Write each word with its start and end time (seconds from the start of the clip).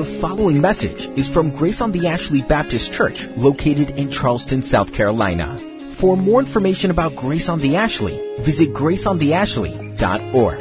The 0.00 0.18
following 0.18 0.62
message 0.62 1.10
is 1.18 1.28
from 1.28 1.54
Grace 1.54 1.82
on 1.82 1.92
the 1.92 2.08
Ashley 2.08 2.40
Baptist 2.40 2.90
Church, 2.90 3.26
located 3.36 3.90
in 3.98 4.10
Charleston, 4.10 4.62
South 4.62 4.94
Carolina. 4.94 5.58
For 6.00 6.16
more 6.16 6.40
information 6.40 6.90
about 6.90 7.16
Grace 7.16 7.50
on 7.50 7.60
the 7.60 7.76
Ashley, 7.76 8.16
visit 8.42 8.72
graceontheashley.org. 8.72 10.58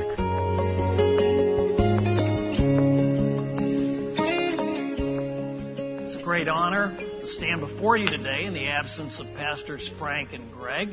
It's 6.05 6.15
a 6.17 6.21
great 6.21 6.49
honor 6.49 6.97
to 6.97 7.25
stand 7.25 7.61
before 7.61 7.95
you 7.95 8.07
today 8.07 8.43
in 8.43 8.53
the 8.53 8.67
absence 8.67 9.21
of 9.21 9.27
Pastors 9.37 9.89
Frank 9.97 10.33
and 10.33 10.51
Greg 10.51 10.89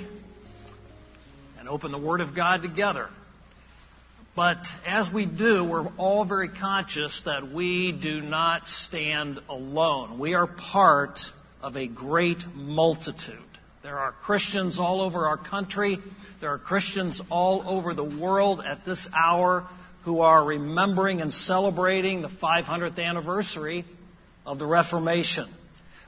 and 1.58 1.68
open 1.68 1.90
the 1.90 1.98
Word 1.98 2.20
of 2.20 2.36
God 2.36 2.62
together. 2.62 3.08
But 4.36 4.66
as 4.86 5.10
we 5.10 5.24
do, 5.24 5.64
we're 5.64 5.88
all 5.96 6.26
very 6.26 6.50
conscious 6.50 7.22
that 7.24 7.50
we 7.50 7.90
do 7.90 8.20
not 8.20 8.68
stand 8.68 9.40
alone. 9.48 10.18
We 10.18 10.34
are 10.34 10.46
part 10.46 11.20
of 11.62 11.74
a 11.78 11.86
great 11.86 12.44
multitude. 12.54 13.38
There 13.82 13.98
are 13.98 14.12
Christians 14.12 14.78
all 14.78 15.00
over 15.00 15.26
our 15.26 15.38
country. 15.38 16.00
There 16.42 16.50
are 16.50 16.58
Christians 16.58 17.22
all 17.30 17.64
over 17.66 17.94
the 17.94 18.04
world 18.04 18.60
at 18.60 18.84
this 18.84 19.08
hour 19.16 19.66
who 20.04 20.20
are 20.20 20.44
remembering 20.44 21.22
and 21.22 21.32
celebrating 21.32 22.20
the 22.20 22.28
500th 22.28 22.98
anniversary 22.98 23.86
of 24.44 24.58
the 24.58 24.66
Reformation. 24.66 25.48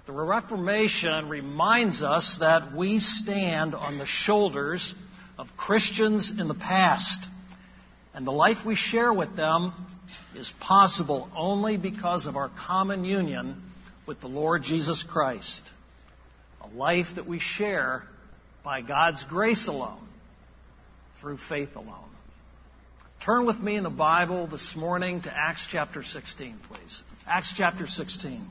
The 0.05 0.13
Reformation 0.13 1.31
reminds 1.31 2.03
us 2.03 2.37
that 2.41 2.77
we 2.77 2.99
stand 2.99 3.75
on 3.75 3.97
the 3.97 4.07
shoulders 4.07 4.93
of 5.39 5.47
Christians 5.57 6.31
in 6.39 6.47
the 6.47 6.55
past 6.55 7.27
and 8.19 8.27
the 8.27 8.33
life 8.33 8.67
we 8.67 8.75
share 8.75 9.13
with 9.13 9.37
them 9.37 9.73
is 10.35 10.53
possible 10.59 11.31
only 11.37 11.77
because 11.77 12.27
of 12.27 12.35
our 12.35 12.51
common 12.67 13.05
union 13.05 13.63
with 14.09 14.21
the 14.21 14.27
Lord 14.27 14.65
Jesus 14.65 15.05
Christ. 15.09 15.63
A 16.61 16.77
life 16.77 17.07
that 17.15 17.29
we 17.29 17.39
share 17.39 18.03
by 18.65 18.81
God's 18.81 19.23
grace 19.23 19.69
alone, 19.69 20.05
through 21.21 21.39
faith 21.49 21.77
alone. 21.77 22.11
Turn 23.25 23.47
with 23.47 23.61
me 23.61 23.77
in 23.77 23.85
the 23.85 23.89
Bible 23.89 24.49
this 24.49 24.75
morning 24.75 25.21
to 25.21 25.33
Acts 25.33 25.65
chapter 25.71 26.03
16, 26.03 26.59
please. 26.69 27.01
Acts 27.25 27.55
chapter 27.57 27.87
16. 27.87 28.45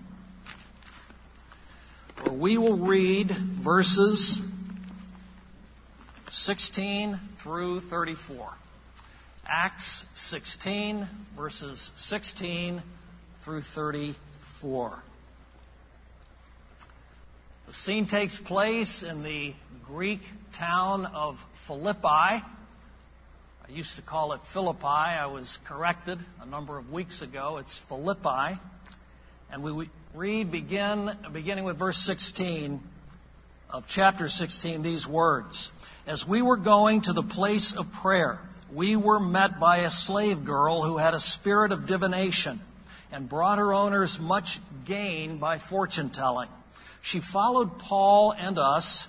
Where 2.24 2.34
we 2.34 2.58
will 2.58 2.78
read 2.78 3.34
verses 3.62 4.40
16 6.30 7.20
through 7.44 7.82
34. 7.82 8.48
Acts 9.50 10.04
16, 10.16 11.08
verses 11.38 11.90
16 11.96 12.84
through 13.46 13.62
34. 13.62 15.02
The 17.68 17.74
scene 17.74 18.08
takes 18.08 18.38
place 18.38 19.04
in 19.04 19.24
the 19.24 19.54
Greek 19.86 20.20
town 20.58 21.06
of 21.06 21.38
Philippi. 21.66 22.04
I 22.04 22.44
used 23.70 23.96
to 23.96 24.02
call 24.02 24.34
it 24.34 24.42
Philippi. 24.52 24.84
I 24.86 25.28
was 25.28 25.58
corrected 25.66 26.20
a 26.42 26.46
number 26.46 26.78
of 26.78 26.92
weeks 26.92 27.22
ago. 27.22 27.58
It's 27.58 27.80
Philippi. 27.88 28.60
And 29.50 29.64
we 29.64 29.90
read 30.14 30.52
begin, 30.52 31.10
beginning 31.32 31.64
with 31.64 31.80
verse 31.80 31.98
16 32.06 32.82
of 33.70 33.86
chapter 33.88 34.28
16 34.28 34.84
these 34.84 35.08
words. 35.08 35.70
As 36.06 36.26
we 36.28 36.42
were 36.42 36.58
going 36.58 37.04
to 37.04 37.14
the 37.14 37.24
place 37.24 37.74
of 37.78 37.86
prayer, 38.02 38.40
we 38.74 38.96
were 38.96 39.20
met 39.20 39.60
by 39.60 39.80
a 39.80 39.90
slave 39.90 40.46
girl 40.46 40.84
who 40.84 40.98
had 40.98 41.14
a 41.14 41.20
spirit 41.20 41.72
of 41.72 41.88
divination 41.88 42.60
and 43.12 43.30
brought 43.30 43.58
her 43.58 43.74
owners 43.74 44.18
much 44.20 44.60
gain 44.86 45.40
by 45.40 45.60
fortune 45.60 46.10
telling. 46.10 46.50
She 47.02 47.22
followed 47.22 47.80
Paul 47.80 48.34
and 48.38 48.60
us, 48.60 49.08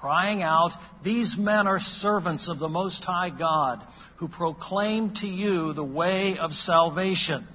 crying 0.00 0.42
out, 0.42 0.72
These 1.02 1.36
men 1.36 1.66
are 1.66 1.80
servants 1.80 2.48
of 2.48 2.58
the 2.58 2.68
Most 2.68 3.04
High 3.04 3.30
God, 3.30 3.84
who 4.16 4.28
proclaim 4.28 5.14
to 5.16 5.26
you 5.26 5.72
the 5.72 5.84
way 5.84 6.38
of 6.38 6.52
salvation. 6.52 7.46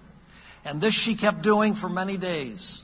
And 0.63 0.81
this 0.81 0.93
she 0.93 1.15
kept 1.15 1.41
doing 1.41 1.75
for 1.75 1.89
many 1.89 2.17
days. 2.17 2.83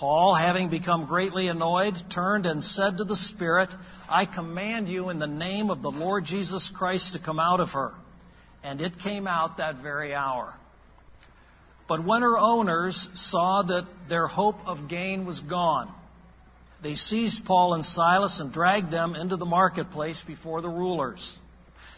Paul, 0.00 0.34
having 0.34 0.70
become 0.70 1.04
greatly 1.04 1.48
annoyed, 1.48 1.92
turned 2.08 2.46
and 2.46 2.64
said 2.64 2.96
to 2.96 3.04
the 3.04 3.18
Spirit, 3.18 3.68
I 4.08 4.24
command 4.24 4.88
you 4.88 5.10
in 5.10 5.18
the 5.18 5.26
name 5.26 5.68
of 5.68 5.82
the 5.82 5.90
Lord 5.90 6.24
Jesus 6.24 6.72
Christ 6.74 7.12
to 7.12 7.18
come 7.18 7.38
out 7.38 7.60
of 7.60 7.68
her. 7.72 7.92
And 8.64 8.80
it 8.80 8.98
came 8.98 9.26
out 9.26 9.58
that 9.58 9.82
very 9.82 10.14
hour. 10.14 10.54
But 11.86 12.02
when 12.02 12.22
her 12.22 12.38
owners 12.38 13.10
saw 13.12 13.60
that 13.60 13.86
their 14.08 14.26
hope 14.26 14.66
of 14.66 14.88
gain 14.88 15.26
was 15.26 15.40
gone, 15.40 15.92
they 16.82 16.94
seized 16.94 17.44
Paul 17.44 17.74
and 17.74 17.84
Silas 17.84 18.40
and 18.40 18.54
dragged 18.54 18.90
them 18.90 19.14
into 19.14 19.36
the 19.36 19.44
marketplace 19.44 20.22
before 20.26 20.62
the 20.62 20.70
rulers. 20.70 21.36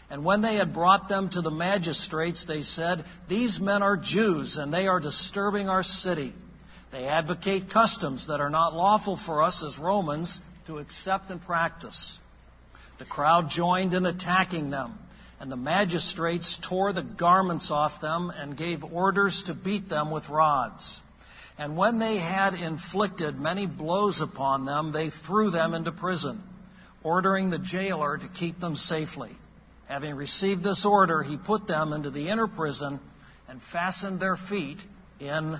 And 0.09 0.25
when 0.25 0.41
they 0.41 0.55
had 0.55 0.73
brought 0.73 1.07
them 1.07 1.29
to 1.29 1.41
the 1.41 1.51
magistrates, 1.51 2.45
they 2.45 2.63
said, 2.63 3.05
These 3.29 3.61
men 3.61 3.81
are 3.81 3.95
Jews, 3.95 4.57
and 4.57 4.73
they 4.73 4.87
are 4.87 4.99
disturbing 4.99 5.69
our 5.69 5.83
city. 5.83 6.33
They 6.93 7.07
advocate 7.07 7.71
customs 7.71 8.27
that 8.27 8.39
are 8.39 8.51
not 8.51 8.75
lawful 8.75 9.17
for 9.17 9.41
us 9.41 9.63
as 9.63 9.79
Romans 9.79 10.39
to 10.67 10.77
accept 10.77 11.31
and 11.31 11.41
practice. 11.41 12.19
The 12.99 13.05
crowd 13.05 13.49
joined 13.49 13.95
in 13.95 14.05
attacking 14.05 14.69
them, 14.69 14.99
and 15.39 15.51
the 15.51 15.57
magistrates 15.57 16.59
tore 16.61 16.93
the 16.93 17.01
garments 17.01 17.71
off 17.71 17.99
them 17.99 18.29
and 18.29 18.55
gave 18.55 18.83
orders 18.83 19.41
to 19.47 19.55
beat 19.55 19.89
them 19.89 20.11
with 20.11 20.29
rods. 20.29 21.01
And 21.57 21.75
when 21.75 21.97
they 21.97 22.17
had 22.17 22.53
inflicted 22.53 23.39
many 23.39 23.65
blows 23.65 24.21
upon 24.21 24.65
them, 24.65 24.91
they 24.91 25.09
threw 25.09 25.49
them 25.49 25.73
into 25.73 25.91
prison, 25.91 26.43
ordering 27.03 27.49
the 27.49 27.57
jailer 27.57 28.19
to 28.19 28.27
keep 28.27 28.59
them 28.59 28.75
safely. 28.75 29.35
Having 29.87 30.15
received 30.15 30.63
this 30.63 30.85
order, 30.85 31.23
he 31.23 31.37
put 31.37 31.65
them 31.65 31.91
into 31.91 32.11
the 32.11 32.29
inner 32.29 32.47
prison 32.47 32.99
and 33.49 33.59
fastened 33.71 34.19
their 34.19 34.37
feet 34.37 34.77
in 35.19 35.59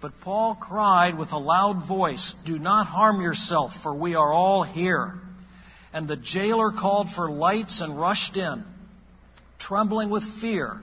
But 0.00 0.20
Paul 0.20 0.54
cried 0.54 1.18
with 1.18 1.32
a 1.32 1.38
loud 1.38 1.86
voice, 1.86 2.34
Do 2.44 2.58
not 2.58 2.86
harm 2.86 3.20
yourself, 3.20 3.72
for 3.82 3.94
we 3.94 4.14
are 4.14 4.32
all 4.32 4.62
here. 4.62 5.14
And 5.92 6.06
the 6.06 6.16
jailer 6.16 6.70
called 6.72 7.08
for 7.10 7.30
lights 7.30 7.80
and 7.80 7.98
rushed 7.98 8.36
in. 8.36 8.64
Trembling 9.58 10.10
with 10.10 10.22
fear, 10.40 10.78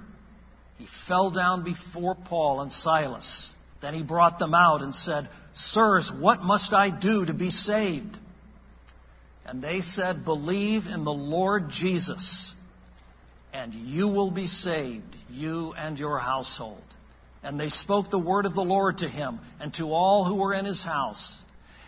he 0.78 0.88
fell 1.08 1.30
down 1.30 1.64
before 1.64 2.16
Paul 2.16 2.62
and 2.62 2.74
Silas. 2.74 3.54
Then 3.82 3.94
he 3.94 4.02
brought 4.02 4.40
them 4.40 4.56
out 4.56 4.82
and 4.82 4.96
said, 4.96 5.30
Sirs, 5.54 6.12
what 6.12 6.42
must 6.42 6.74
I 6.74 6.90
do 6.90 7.26
to 7.26 7.34
be 7.34 7.52
saved? 7.52 8.18
And 9.46 9.62
they 9.62 9.82
said, 9.82 10.26
Believe 10.26 10.88
in 10.88 11.04
the 11.04 11.14
Lord 11.14 11.70
Jesus 11.70 12.54
and 13.54 13.74
you 13.74 14.08
will 14.08 14.32
be 14.32 14.48
saved, 14.48 15.16
you 15.30 15.74
and 15.78 15.98
your 15.98 16.18
household. 16.18 16.82
And 17.44 17.60
they 17.60 17.70
spoke 17.70 18.10
the 18.10 18.20
word 18.20 18.46
of 18.46 18.56
the 18.56 18.64
Lord 18.64 19.00
to 19.00 19.08
him 19.10 19.40
and 19.60 19.74
to 19.76 19.92
all 19.92 20.26
who 20.26 20.36
were 20.36 20.54
in 20.54 20.66
his 20.66 20.82
house. 20.82 21.42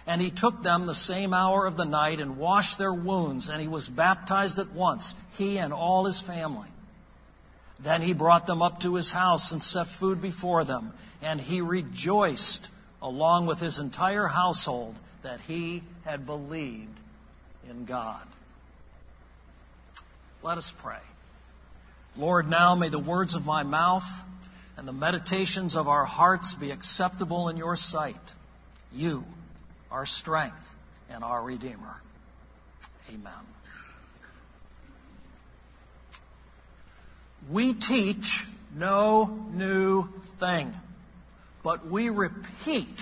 And 0.06 0.22
he 0.22 0.30
took 0.30 0.62
them 0.62 0.86
the 0.86 0.94
same 0.94 1.34
hour 1.34 1.66
of 1.66 1.78
the 1.78 1.86
night 1.86 2.20
and 2.20 2.38
washed 2.38 2.78
their 2.78 2.94
wounds, 2.94 3.50
and 3.50 3.62
he 3.62 3.68
was 3.68 3.88
baptized 3.88 4.60
at 4.60 4.74
once, 4.74 5.14
he 5.38 5.58
and 5.58 5.74
all 5.74 6.06
his 6.06 6.22
family. 6.22 6.68
Then 7.84 8.02
he 8.02 8.14
brought 8.14 8.46
them 8.46 8.62
up 8.62 8.82
to 8.82 8.96
his 8.96 9.12
house 9.12 9.52
and 9.52 9.64
set 9.64 9.88
food 10.00 10.22
before 10.22 10.64
them, 10.64 10.94
and 11.22 11.42
he 11.42 11.62
rejoiced 11.62 12.68
along 13.02 13.48
with 13.48 13.60
his 13.60 13.80
entire 13.80 14.28
household 14.28 14.96
that 15.24 15.40
he 15.42 15.84
had 16.04 16.26
believed 16.26 17.00
in 17.70 17.86
God. 17.86 18.24
Let 20.44 20.58
us 20.58 20.72
pray. 20.82 21.00
Lord, 22.16 22.48
now 22.48 22.76
may 22.76 22.90
the 22.90 23.00
words 23.00 23.36
of 23.36 23.44
my 23.46 23.64
mouth 23.64 24.04
and 24.78 24.88
the 24.88 24.94
meditations 24.94 25.76
of 25.76 25.88
our 25.88 26.06
hearts 26.06 26.54
be 26.54 26.72
acceptable 26.72 27.50
in 27.50 27.58
your 27.58 27.76
sight. 27.76 28.16
You, 28.92 29.24
our 29.90 30.06
strength 30.06 30.56
and 31.10 31.24
our 31.24 31.44
Redeemer. 31.44 31.96
Amen. 33.10 33.34
We 37.52 37.74
teach 37.74 38.44
no 38.76 39.26
new 39.54 40.06
thing, 40.40 40.74
but 41.64 41.90
we 41.90 42.10
repeat 42.10 43.00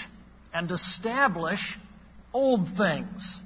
and 0.54 0.70
establish 0.70 1.78
old 2.34 2.76
things 2.78 3.40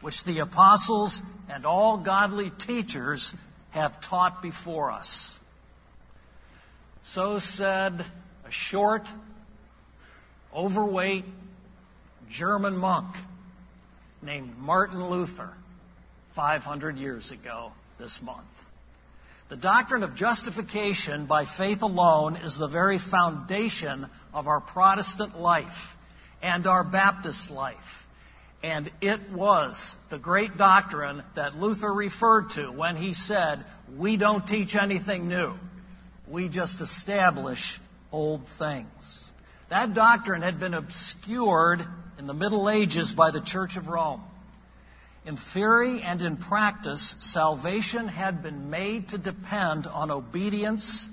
which 0.00 0.24
the 0.24 0.38
apostles 0.40 1.20
and 1.48 1.66
all 1.66 1.98
godly 1.98 2.50
teachers 2.66 3.32
have 3.70 4.00
taught 4.00 4.42
before 4.42 4.92
us. 4.92 5.33
So 7.12 7.38
said 7.38 8.00
a 8.00 8.50
short, 8.50 9.02
overweight 10.54 11.26
German 12.30 12.76
monk 12.78 13.14
named 14.22 14.56
Martin 14.56 15.10
Luther 15.10 15.52
500 16.34 16.96
years 16.96 17.30
ago 17.30 17.72
this 17.98 18.20
month. 18.22 18.46
The 19.50 19.56
doctrine 19.56 20.02
of 20.02 20.14
justification 20.14 21.26
by 21.26 21.44
faith 21.44 21.82
alone 21.82 22.36
is 22.36 22.56
the 22.56 22.68
very 22.68 22.98
foundation 22.98 24.06
of 24.32 24.48
our 24.48 24.62
Protestant 24.62 25.38
life 25.38 25.66
and 26.40 26.66
our 26.66 26.84
Baptist 26.84 27.50
life. 27.50 27.76
And 28.62 28.90
it 29.02 29.30
was 29.30 29.94
the 30.08 30.18
great 30.18 30.56
doctrine 30.56 31.22
that 31.36 31.54
Luther 31.54 31.92
referred 31.92 32.48
to 32.54 32.68
when 32.68 32.96
he 32.96 33.12
said, 33.12 33.62
We 33.94 34.16
don't 34.16 34.46
teach 34.46 34.74
anything 34.74 35.28
new. 35.28 35.52
We 36.26 36.48
just 36.48 36.80
establish 36.80 37.80
old 38.10 38.42
things. 38.58 39.20
That 39.68 39.94
doctrine 39.94 40.42
had 40.42 40.58
been 40.58 40.74
obscured 40.74 41.82
in 42.18 42.26
the 42.26 42.34
Middle 42.34 42.70
Ages 42.70 43.12
by 43.12 43.30
the 43.30 43.40
Church 43.40 43.76
of 43.76 43.88
Rome. 43.88 44.22
In 45.26 45.36
theory 45.52 46.02
and 46.02 46.20
in 46.22 46.36
practice, 46.36 47.14
salvation 47.18 48.08
had 48.08 48.42
been 48.42 48.70
made 48.70 49.08
to 49.08 49.18
depend 49.18 49.86
on 49.86 50.10
obedience 50.10 51.06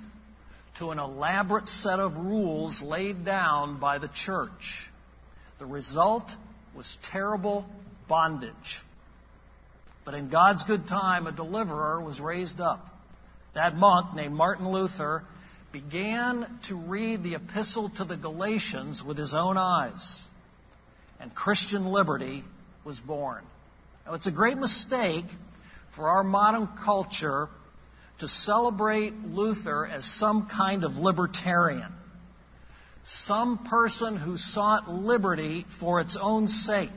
to 0.79 0.91
an 0.91 0.99
elaborate 0.99 1.67
set 1.67 1.99
of 1.99 2.17
rules 2.17 2.81
laid 2.81 3.25
down 3.25 3.79
by 3.79 3.97
the 3.97 4.09
church. 4.09 4.89
The 5.59 5.65
result 5.65 6.29
was 6.75 6.97
terrible 7.11 7.65
bondage. 8.07 8.81
But 10.03 10.13
in 10.13 10.29
God's 10.29 10.63
good 10.63 10.87
time, 10.87 11.27
a 11.27 11.31
deliverer 11.31 12.01
was 12.01 12.19
raised 12.19 12.59
up. 12.59 12.85
That 13.53 13.75
monk, 13.75 14.15
named 14.15 14.33
Martin 14.33 14.69
Luther, 14.69 15.23
began 15.71 16.59
to 16.67 16.75
read 16.75 17.23
the 17.23 17.35
epistle 17.35 17.89
to 17.97 18.05
the 18.05 18.15
Galatians 18.15 19.03
with 19.03 19.17
his 19.17 19.33
own 19.33 19.57
eyes. 19.57 20.21
And 21.19 21.33
Christian 21.33 21.85
liberty 21.85 22.43
was 22.85 22.99
born. 22.99 23.43
Now, 24.05 24.13
it's 24.13 24.27
a 24.27 24.31
great 24.31 24.57
mistake 24.57 25.25
for 25.95 26.09
our 26.09 26.23
modern 26.23 26.67
culture 26.83 27.49
to 28.19 28.27
celebrate 28.27 29.13
Luther 29.13 29.85
as 29.85 30.05
some 30.05 30.47
kind 30.47 30.83
of 30.83 30.93
libertarian, 30.93 31.91
some 33.05 33.65
person 33.65 34.15
who 34.15 34.37
sought 34.37 34.89
liberty 34.89 35.65
for 35.79 35.99
its 35.99 36.17
own 36.19 36.47
sake 36.47 36.89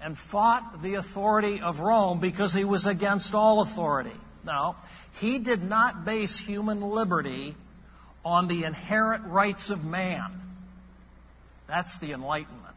and 0.00 0.16
fought 0.30 0.82
the 0.82 0.94
authority 0.94 1.60
of 1.60 1.80
Rome 1.80 2.20
because 2.20 2.52
he 2.52 2.64
was 2.64 2.86
against 2.86 3.34
all 3.34 3.62
authority. 3.62 4.12
No, 4.44 4.76
he 5.20 5.38
did 5.38 5.62
not 5.62 6.04
base 6.04 6.38
human 6.38 6.80
liberty 6.80 7.54
on 8.24 8.48
the 8.48 8.64
inherent 8.64 9.26
rights 9.26 9.70
of 9.70 9.84
man. 9.84 10.40
That's 11.66 11.98
the 11.98 12.12
Enlightenment 12.12 12.74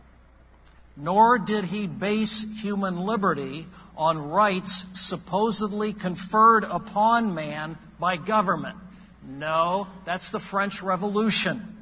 nor 0.97 1.37
did 1.37 1.63
he 1.63 1.85
base 1.87 2.45
human 2.61 2.97
liberty 2.97 3.65
on 3.95 4.29
rights 4.29 4.85
supposedly 4.93 5.93
conferred 5.93 6.63
upon 6.63 7.35
man 7.35 7.77
by 7.99 8.17
government. 8.17 8.77
No, 9.23 9.87
that's 10.05 10.31
the 10.31 10.39
French 10.39 10.81
Revolution. 10.81 11.75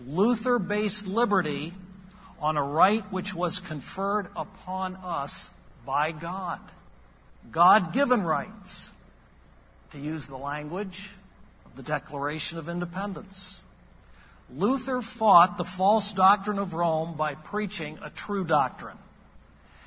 Luther 0.00 0.58
based 0.58 1.06
liberty 1.06 1.72
on 2.40 2.56
a 2.56 2.62
right 2.62 3.02
which 3.10 3.34
was 3.34 3.60
conferred 3.68 4.28
upon 4.34 4.96
us 4.96 5.48
by 5.84 6.12
God. 6.12 6.60
God 7.52 7.92
given 7.94 8.22
rights, 8.22 8.90
to 9.92 9.98
use 9.98 10.26
the 10.26 10.36
language 10.36 11.08
of 11.64 11.76
the 11.76 11.82
Declaration 11.82 12.58
of 12.58 12.68
Independence. 12.68 13.62
Luther 14.50 15.02
fought 15.02 15.56
the 15.56 15.68
false 15.76 16.12
doctrine 16.14 16.58
of 16.58 16.74
Rome 16.74 17.16
by 17.16 17.34
preaching 17.34 17.98
a 18.02 18.10
true 18.10 18.44
doctrine. 18.44 18.98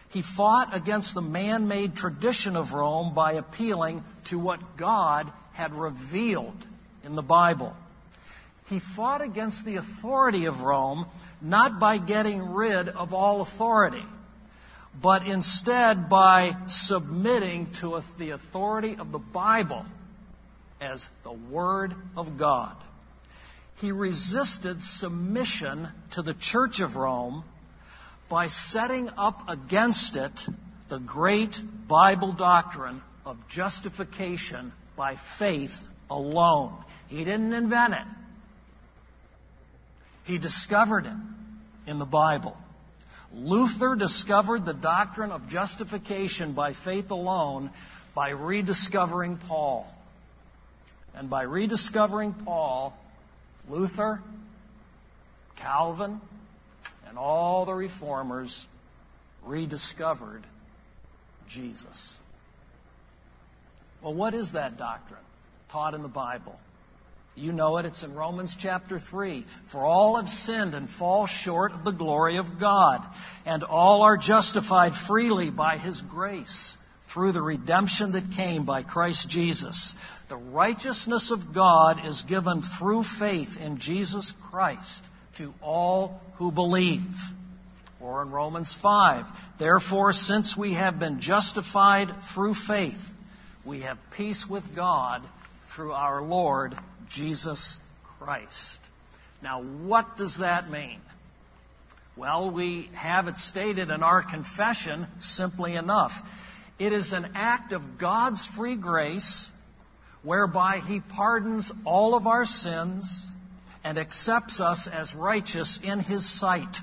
He 0.10 0.24
fought 0.24 0.76
against 0.76 1.14
the 1.14 1.22
man 1.22 1.68
made 1.68 1.96
tradition 1.96 2.56
of 2.56 2.74
Rome 2.74 3.14
by 3.16 3.34
appealing 3.34 4.04
to 4.30 4.38
what 4.38 4.78
God 4.78 5.32
had 5.54 5.74
revealed 5.74 6.66
in 7.04 7.16
the 7.16 7.22
Bible. 7.22 7.74
He 8.68 8.82
fought 8.96 9.22
against 9.22 9.66
the 9.66 9.78
authority 9.78 10.46
of 10.46 10.62
Rome 10.62 11.06
not 11.42 11.80
by 11.80 11.98
getting 11.98 12.54
rid 12.54 12.90
of 12.90 13.14
all 13.14 13.42
authority, 13.42 14.04
but 15.00 15.26
instead 15.26 16.10
by 16.10 16.56
submitting 16.68 17.72
to 17.82 18.02
the 18.18 18.32
authority 18.32 18.96
of 18.98 19.12
the 19.12 19.20
Bible 19.20 19.86
as 20.80 21.08
the 21.24 21.32
Word 21.32 21.94
of 22.16 22.38
God 22.38 22.76
he 23.82 23.92
resisted 23.92 24.84
submission 24.84 25.88
to 26.12 26.22
the 26.22 26.36
Church 26.36 26.80
of 26.82 26.96
Rome 26.96 27.44
by 28.30 28.48
setting 28.48 29.10
up 29.18 29.50
against 29.50 30.16
it 30.16 30.40
the 30.88 31.00
great 31.00 31.56
Bible 31.88 32.32
doctrine 32.32 33.02
of 33.26 33.38
justification 33.50 34.72
by 34.96 35.18
faith 35.40 35.74
alone. 36.12 36.78
He 37.08 37.24
didn't 37.24 37.54
invent 37.54 37.96
it. 37.96 38.06
He 40.26 40.38
discovered 40.38 41.08
it 41.08 41.90
in 41.90 41.98
the 41.98 42.06
Bible. 42.06 42.56
Luther 43.34 43.96
discovered 43.96 44.66
the 44.66 44.74
doctrine 44.74 45.32
of 45.32 45.48
justification 45.48 46.54
by 46.54 46.74
faith 46.74 47.12
alone 47.12 47.72
by 48.14 48.30
rediscovering 48.30 49.38
Paul. 49.38 49.92
And 51.16 51.30
by 51.30 51.44
rediscovering 51.44 52.34
Paul, 52.34 52.94
Luther, 53.70 54.22
Calvin, 55.58 56.20
and 57.08 57.18
all 57.18 57.66
the 57.66 57.74
reformers 57.74 58.66
rediscovered 59.46 60.46
Jesus. 61.50 62.16
Well, 64.02 64.14
what 64.14 64.34
is 64.34 64.54
that 64.54 64.78
doctrine 64.78 65.20
taught 65.70 65.94
in 65.94 66.02
the 66.02 66.08
Bible? 66.08 66.60
You 67.36 67.54
know 67.54 67.78
it. 67.78 67.86
It's 67.86 68.04
in 68.04 68.14
Romans 68.14 68.56
chapter 68.60 69.00
3. 69.00 69.46
For 69.72 69.80
all 69.80 70.18
have 70.18 70.30
sinned 70.30 70.76
and 70.76 70.90
fall 70.90 71.28
short 71.28 71.72
of 71.72 71.86
the 71.86 71.92
glory 71.92 72.38
of 72.38 72.60
God, 72.60 73.06
and 73.46 73.64
all 73.64 74.02
are 74.02 74.18
justified 74.18 74.94
freely 75.08 75.50
by 75.50 75.78
His 75.78 76.02
grace 76.02 76.76
through 77.14 77.32
the 77.32 77.42
redemption 77.42 78.14
that 78.14 78.36
came 78.36 78.66
by 78.66 78.84
Christ 78.84 79.30
Jesus. 79.30 79.94
The 80.30 80.38
righteousness 80.38 81.32
of 81.32 81.54
God 81.54 82.06
is 82.06 82.22
given 82.22 82.64
through 82.80 83.04
faith 83.04 83.58
in 83.60 83.78
Jesus 83.78 84.34
Christ 84.50 85.04
to 85.38 85.54
all 85.62 86.22
who 86.36 86.52
believe. 86.52 87.02
Or 88.02 88.24
in 88.24 88.32
Romans 88.32 88.76
5, 88.82 89.26
therefore, 89.60 90.12
since 90.12 90.58
we 90.58 90.74
have 90.74 91.00
been 91.00 91.22
justified 91.22 92.10
through 92.34 92.56
faith, 92.56 93.00
we 93.66 93.82
have 93.82 93.98
peace 94.18 94.46
with 94.50 94.76
God 94.76 95.22
through 95.76 95.92
our 95.92 96.22
Lord 96.22 96.76
Jesus 97.14 97.78
Christ. 98.20 98.78
Now, 99.42 99.64
what 99.64 100.18
does 100.18 100.38
that 100.40 100.70
mean? 100.70 101.00
Well, 102.16 102.52
we 102.52 102.90
have 102.94 103.28
it 103.28 103.38
stated 103.38 103.90
in 103.90 104.04
our 104.04 104.22
confession 104.22 105.08
simply 105.20 105.76
enough. 105.76 106.12
It 106.78 106.94
is 106.94 107.14
an 107.14 107.32
act 107.36 107.74
of 107.74 107.98
God's 107.98 108.46
free 108.58 108.76
grace 108.76 109.50
whereby 110.24 110.80
He 110.80 111.00
pardons 111.00 111.72
all 111.86 112.16
of 112.16 112.28
our 112.28 112.46
sins 112.46 113.26
and 113.84 113.98
accepts 113.98 114.60
us 114.60 114.88
as 114.92 115.16
righteous 115.16 115.80
in 115.84 116.00
His 116.00 116.40
sight. 116.40 116.76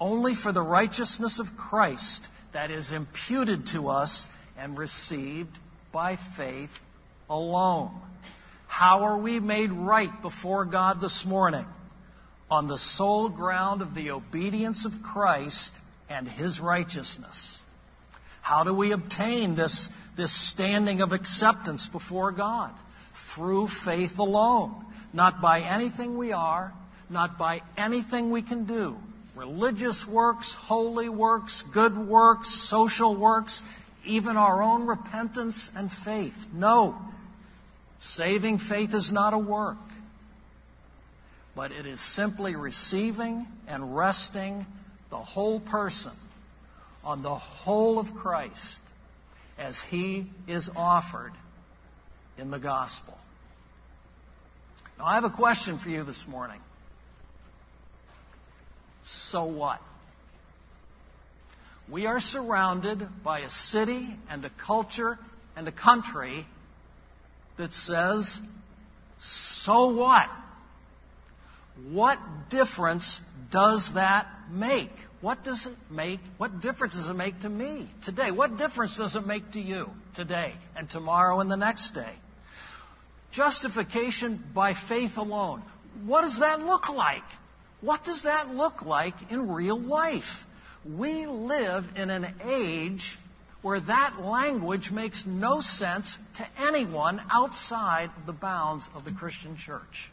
Only 0.00 0.34
for 0.34 0.52
the 0.52 0.62
righteousness 0.62 1.38
of 1.38 1.56
Christ 1.56 2.26
that 2.52 2.70
is 2.70 2.92
imputed 2.92 3.66
to 3.72 3.88
us 3.88 4.26
and 4.56 4.76
received 4.76 5.58
by 5.92 6.18
faith 6.36 6.70
alone. 7.28 7.92
How 8.72 9.04
are 9.04 9.18
we 9.18 9.38
made 9.38 9.70
right 9.70 10.10
before 10.22 10.64
God 10.64 10.98
this 10.98 11.26
morning? 11.26 11.66
On 12.50 12.68
the 12.68 12.78
sole 12.78 13.28
ground 13.28 13.82
of 13.82 13.94
the 13.94 14.12
obedience 14.12 14.86
of 14.86 14.92
Christ 15.02 15.70
and 16.08 16.26
His 16.26 16.58
righteousness. 16.58 17.58
How 18.40 18.64
do 18.64 18.72
we 18.74 18.92
obtain 18.92 19.56
this, 19.56 19.90
this 20.16 20.32
standing 20.50 21.02
of 21.02 21.12
acceptance 21.12 21.86
before 21.86 22.32
God? 22.32 22.72
Through 23.34 23.68
faith 23.84 24.18
alone. 24.18 24.86
Not 25.12 25.42
by 25.42 25.60
anything 25.60 26.16
we 26.16 26.32
are, 26.32 26.72
not 27.10 27.36
by 27.36 27.60
anything 27.76 28.30
we 28.30 28.40
can 28.40 28.64
do. 28.64 28.96
Religious 29.36 30.06
works, 30.10 30.56
holy 30.58 31.10
works, 31.10 31.62
good 31.74 32.08
works, 32.08 32.70
social 32.70 33.20
works, 33.20 33.62
even 34.06 34.38
our 34.38 34.62
own 34.62 34.86
repentance 34.86 35.68
and 35.76 35.90
faith. 36.06 36.32
No. 36.54 36.96
Saving 38.02 38.58
faith 38.58 38.94
is 38.94 39.12
not 39.12 39.32
a 39.32 39.38
work. 39.38 39.78
but 41.54 41.70
it 41.72 41.86
is 41.86 42.00
simply 42.14 42.56
receiving 42.56 43.46
and 43.68 43.94
resting 43.94 44.66
the 45.10 45.18
whole 45.18 45.60
person 45.60 46.12
on 47.04 47.22
the 47.22 47.34
whole 47.34 47.98
of 47.98 48.06
Christ 48.14 48.78
as 49.58 49.78
he 49.90 50.30
is 50.48 50.70
offered 50.74 51.32
in 52.38 52.50
the 52.50 52.58
gospel. 52.58 53.16
Now, 54.98 55.04
I 55.04 55.14
have 55.14 55.24
a 55.24 55.30
question 55.30 55.78
for 55.78 55.88
you 55.88 56.04
this 56.04 56.24
morning. 56.26 56.60
So 59.04 59.44
what? 59.44 59.80
We 61.90 62.06
are 62.06 62.20
surrounded 62.20 63.06
by 63.22 63.40
a 63.40 63.50
city 63.50 64.08
and 64.30 64.44
a 64.44 64.50
culture 64.64 65.18
and 65.56 65.68
a 65.68 65.72
country 65.72 66.46
that 67.62 67.72
says, 67.74 68.40
so 69.20 69.94
what? 69.94 70.28
What 71.90 72.18
difference 72.50 73.20
does 73.52 73.92
that 73.94 74.26
make? 74.50 74.90
What 75.20 75.44
does 75.44 75.66
it 75.66 75.74
make? 75.88 76.18
What 76.38 76.60
difference 76.60 76.94
does 76.94 77.08
it 77.08 77.14
make 77.14 77.40
to 77.40 77.48
me 77.48 77.88
today? 78.04 78.32
What 78.32 78.56
difference 78.56 78.96
does 78.96 79.14
it 79.14 79.24
make 79.26 79.52
to 79.52 79.60
you 79.60 79.88
today 80.16 80.54
and 80.76 80.90
tomorrow 80.90 81.38
and 81.38 81.48
the 81.48 81.56
next 81.56 81.94
day? 81.94 82.12
Justification 83.30 84.42
by 84.52 84.74
faith 84.74 85.16
alone. 85.16 85.62
What 86.04 86.22
does 86.22 86.40
that 86.40 86.60
look 86.60 86.88
like? 86.88 87.22
What 87.80 88.02
does 88.02 88.24
that 88.24 88.48
look 88.48 88.82
like 88.82 89.14
in 89.30 89.52
real 89.52 89.78
life? 89.80 90.44
We 90.84 91.26
live 91.26 91.84
in 91.94 92.10
an 92.10 92.34
age 92.44 93.16
where 93.62 93.80
that 93.80 94.20
language 94.20 94.90
makes 94.90 95.24
no 95.24 95.60
sense 95.60 96.18
to 96.36 96.46
anyone 96.58 97.20
outside 97.30 98.10
the 98.26 98.32
bounds 98.32 98.88
of 98.94 99.04
the 99.04 99.12
Christian 99.12 99.56
church. 99.56 100.10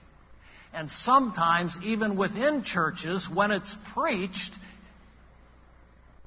And 0.71 0.89
sometimes, 0.89 1.75
even 1.83 2.15
within 2.15 2.63
churches, 2.63 3.27
when 3.31 3.49
it's 3.49 3.75
preached, 3.93 4.53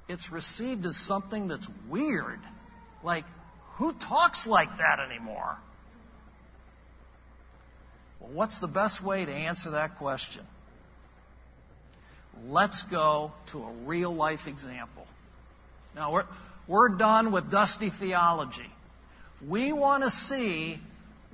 it's 0.09 0.33
received 0.33 0.85
as 0.85 0.97
something 0.97 1.47
that's 1.47 1.67
weird. 1.89 2.41
Like, 3.05 3.25
who 3.77 3.93
talks 3.93 4.47
like 4.47 4.79
that 4.79 4.99
anymore? 4.99 5.57
Well, 8.21 8.31
what's 8.33 8.59
the 8.59 8.67
best 8.67 9.03
way 9.03 9.25
to 9.25 9.33
answer 9.33 9.71
that 9.71 9.99
question? 9.99 10.45
Let's 12.47 12.83
go 12.85 13.31
to 13.53 13.63
a 13.63 13.73
real 13.85 14.13
life 14.13 14.47
example. 14.49 15.07
Now, 15.95 16.13
we're, 16.13 16.25
we're 16.69 16.91
done 16.91 17.33
with 17.33 17.51
dusty 17.51 17.91
theology. 17.91 18.71
We 19.47 19.73
want 19.73 20.05
to 20.05 20.11
see 20.11 20.79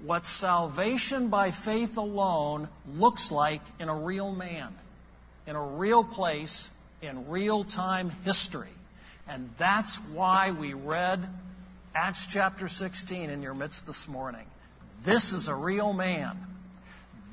what 0.05 0.27
salvation 0.27 1.29
by 1.29 1.51
faith 1.65 1.97
alone 1.97 2.69
looks 2.87 3.31
like 3.31 3.61
in 3.81 3.89
a 3.89 3.95
real 3.95 4.33
man, 4.33 4.73
in 5.47 5.57
a 5.57 5.63
real 5.63 6.05
place, 6.05 6.71
in 7.03 7.29
real 7.29 7.65
time 7.65 8.11
history. 8.25 8.69
And 9.29 9.51
that's 9.59 9.99
why 10.15 10.53
we 10.59 10.73
read 10.73 11.29
Acts 11.95 12.27
chapter 12.33 12.69
16 12.69 13.29
in 13.29 13.43
your 13.43 13.55
midst 13.55 13.87
this 13.87 14.07
morning. 14.09 14.47
This 15.05 15.33
is 15.33 15.49
a 15.49 15.55
real 15.55 15.93
man. 15.93 16.39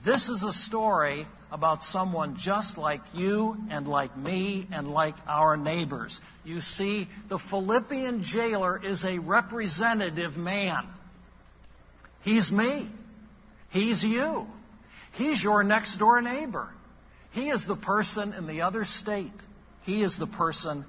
This 0.05 0.29
is 0.29 0.43
a 0.43 0.53
story 0.53 1.25
about 1.51 1.83
someone 1.83 2.37
just 2.37 2.77
like 2.77 3.01
you 3.15 3.57
and 3.71 3.87
like 3.87 4.15
me 4.15 4.67
and 4.71 4.87
like 4.87 5.15
our 5.27 5.57
neighbors. 5.57 6.21
You 6.43 6.61
see, 6.61 7.07
the 7.27 7.39
Philippian 7.39 8.21
jailer 8.21 8.79
is 8.83 9.03
a 9.03 9.17
representative 9.17 10.37
man. 10.37 10.85
He's 12.21 12.51
me. 12.51 12.87
He's 13.71 14.03
you. 14.03 14.45
He's 15.13 15.43
your 15.43 15.63
next 15.63 15.97
door 15.97 16.21
neighbor. 16.21 16.69
He 17.31 17.49
is 17.49 17.65
the 17.65 17.75
person 17.75 18.33
in 18.33 18.45
the 18.45 18.61
other 18.61 18.85
state. 18.85 19.33
He 19.85 20.03
is 20.03 20.19
the 20.19 20.27
person 20.27 20.85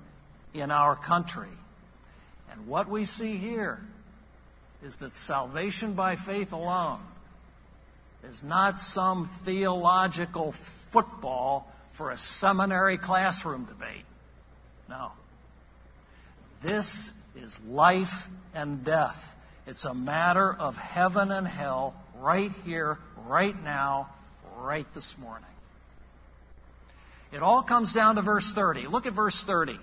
in 0.53 0.71
our 0.71 0.95
country. 0.95 1.49
And 2.53 2.67
what 2.67 2.91
we 2.91 3.07
see 3.07 3.39
here 3.39 3.79
is 4.85 4.95
that 4.99 5.13
salvation 5.17 5.95
by 5.95 6.17
faith 6.17 6.53
alone 6.53 7.01
is 8.29 8.43
not 8.43 8.79
some 8.79 9.31
theological 9.45 10.55
football 10.93 11.71
for 11.97 12.11
a 12.11 12.19
seminary 12.19 12.99
classroom 12.99 13.67
debate. 13.67 14.05
No. 14.89 15.13
This 16.63 17.11
is 17.37 17.57
life 17.67 18.13
and 18.55 18.85
death. 18.85 19.17
It's 19.67 19.85
a 19.85 19.95
matter 19.95 20.53
of 20.53 20.75
heaven 20.75 21.31
and 21.31 21.47
hell 21.47 21.95
right 22.21 22.51
here, 22.65 22.99
right 23.27 23.55
now, 23.63 24.11
right 24.59 24.87
this 24.95 25.15
morning. 25.19 25.45
It 27.33 27.43
all 27.43 27.63
comes 27.63 27.93
down 27.93 28.17
to 28.17 28.23
verse 28.23 28.51
30. 28.55 28.87
Look 28.87 29.07
at 29.07 29.15
verse 29.15 29.43
30, 29.47 29.79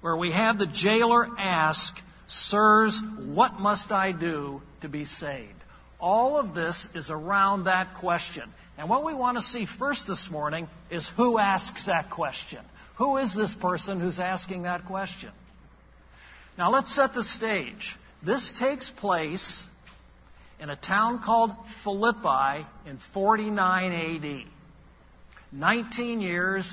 where 0.00 0.16
we 0.16 0.32
have 0.32 0.58
the 0.58 0.66
jailer 0.66 1.28
ask, 1.36 1.94
Sirs, 2.26 3.00
what 3.24 3.54
must 3.54 3.90
I 3.90 4.12
do 4.12 4.62
to 4.80 4.88
be 4.88 5.04
saved? 5.04 5.57
All 6.00 6.36
of 6.36 6.54
this 6.54 6.86
is 6.94 7.10
around 7.10 7.64
that 7.64 7.94
question. 7.94 8.44
And 8.76 8.88
what 8.88 9.04
we 9.04 9.14
want 9.14 9.36
to 9.36 9.42
see 9.42 9.66
first 9.66 10.06
this 10.06 10.30
morning 10.30 10.68
is 10.90 11.10
who 11.16 11.38
asks 11.38 11.86
that 11.86 12.10
question. 12.10 12.64
Who 12.96 13.16
is 13.16 13.34
this 13.34 13.52
person 13.52 14.00
who's 14.00 14.20
asking 14.20 14.62
that 14.62 14.86
question? 14.86 15.30
Now 16.56 16.70
let's 16.70 16.94
set 16.94 17.14
the 17.14 17.24
stage. 17.24 17.96
This 18.24 18.52
takes 18.58 18.90
place 18.90 19.62
in 20.60 20.70
a 20.70 20.76
town 20.76 21.20
called 21.24 21.52
Philippi 21.82 22.66
in 22.86 22.98
49 23.14 23.92
AD. 23.92 24.46
19 25.50 26.20
years 26.20 26.72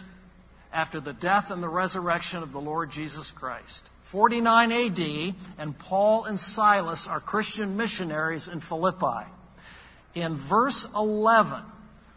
after 0.73 0.99
the 0.99 1.13
death 1.13 1.45
and 1.49 1.63
the 1.63 1.69
resurrection 1.69 2.43
of 2.43 2.51
the 2.51 2.59
Lord 2.59 2.91
Jesus 2.91 3.31
Christ. 3.35 3.83
49 4.11 4.71
AD, 4.71 5.35
and 5.57 5.77
Paul 5.77 6.25
and 6.25 6.39
Silas 6.39 7.07
are 7.09 7.19
Christian 7.19 7.75
missionaries 7.75 8.47
in 8.47 8.61
Philippi. 8.61 9.25
In 10.13 10.47
verse 10.47 10.87
11, 10.95 11.63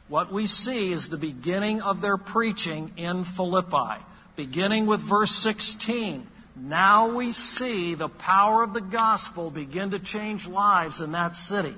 what 0.08 0.32
we 0.32 0.46
see 0.46 0.92
is 0.92 1.08
the 1.08 1.18
beginning 1.18 1.80
of 1.82 2.00
their 2.00 2.16
preaching 2.16 2.92
in 2.96 3.24
Philippi. 3.36 4.02
Beginning 4.36 4.86
with 4.86 5.08
verse 5.08 5.30
16, 5.42 6.26
now 6.56 7.16
we 7.16 7.32
see 7.32 7.94
the 7.94 8.08
power 8.08 8.62
of 8.62 8.74
the 8.74 8.80
gospel 8.80 9.50
begin 9.50 9.90
to 9.90 9.98
change 9.98 10.46
lives 10.46 11.00
in 11.00 11.12
that 11.12 11.34
city. 11.34 11.74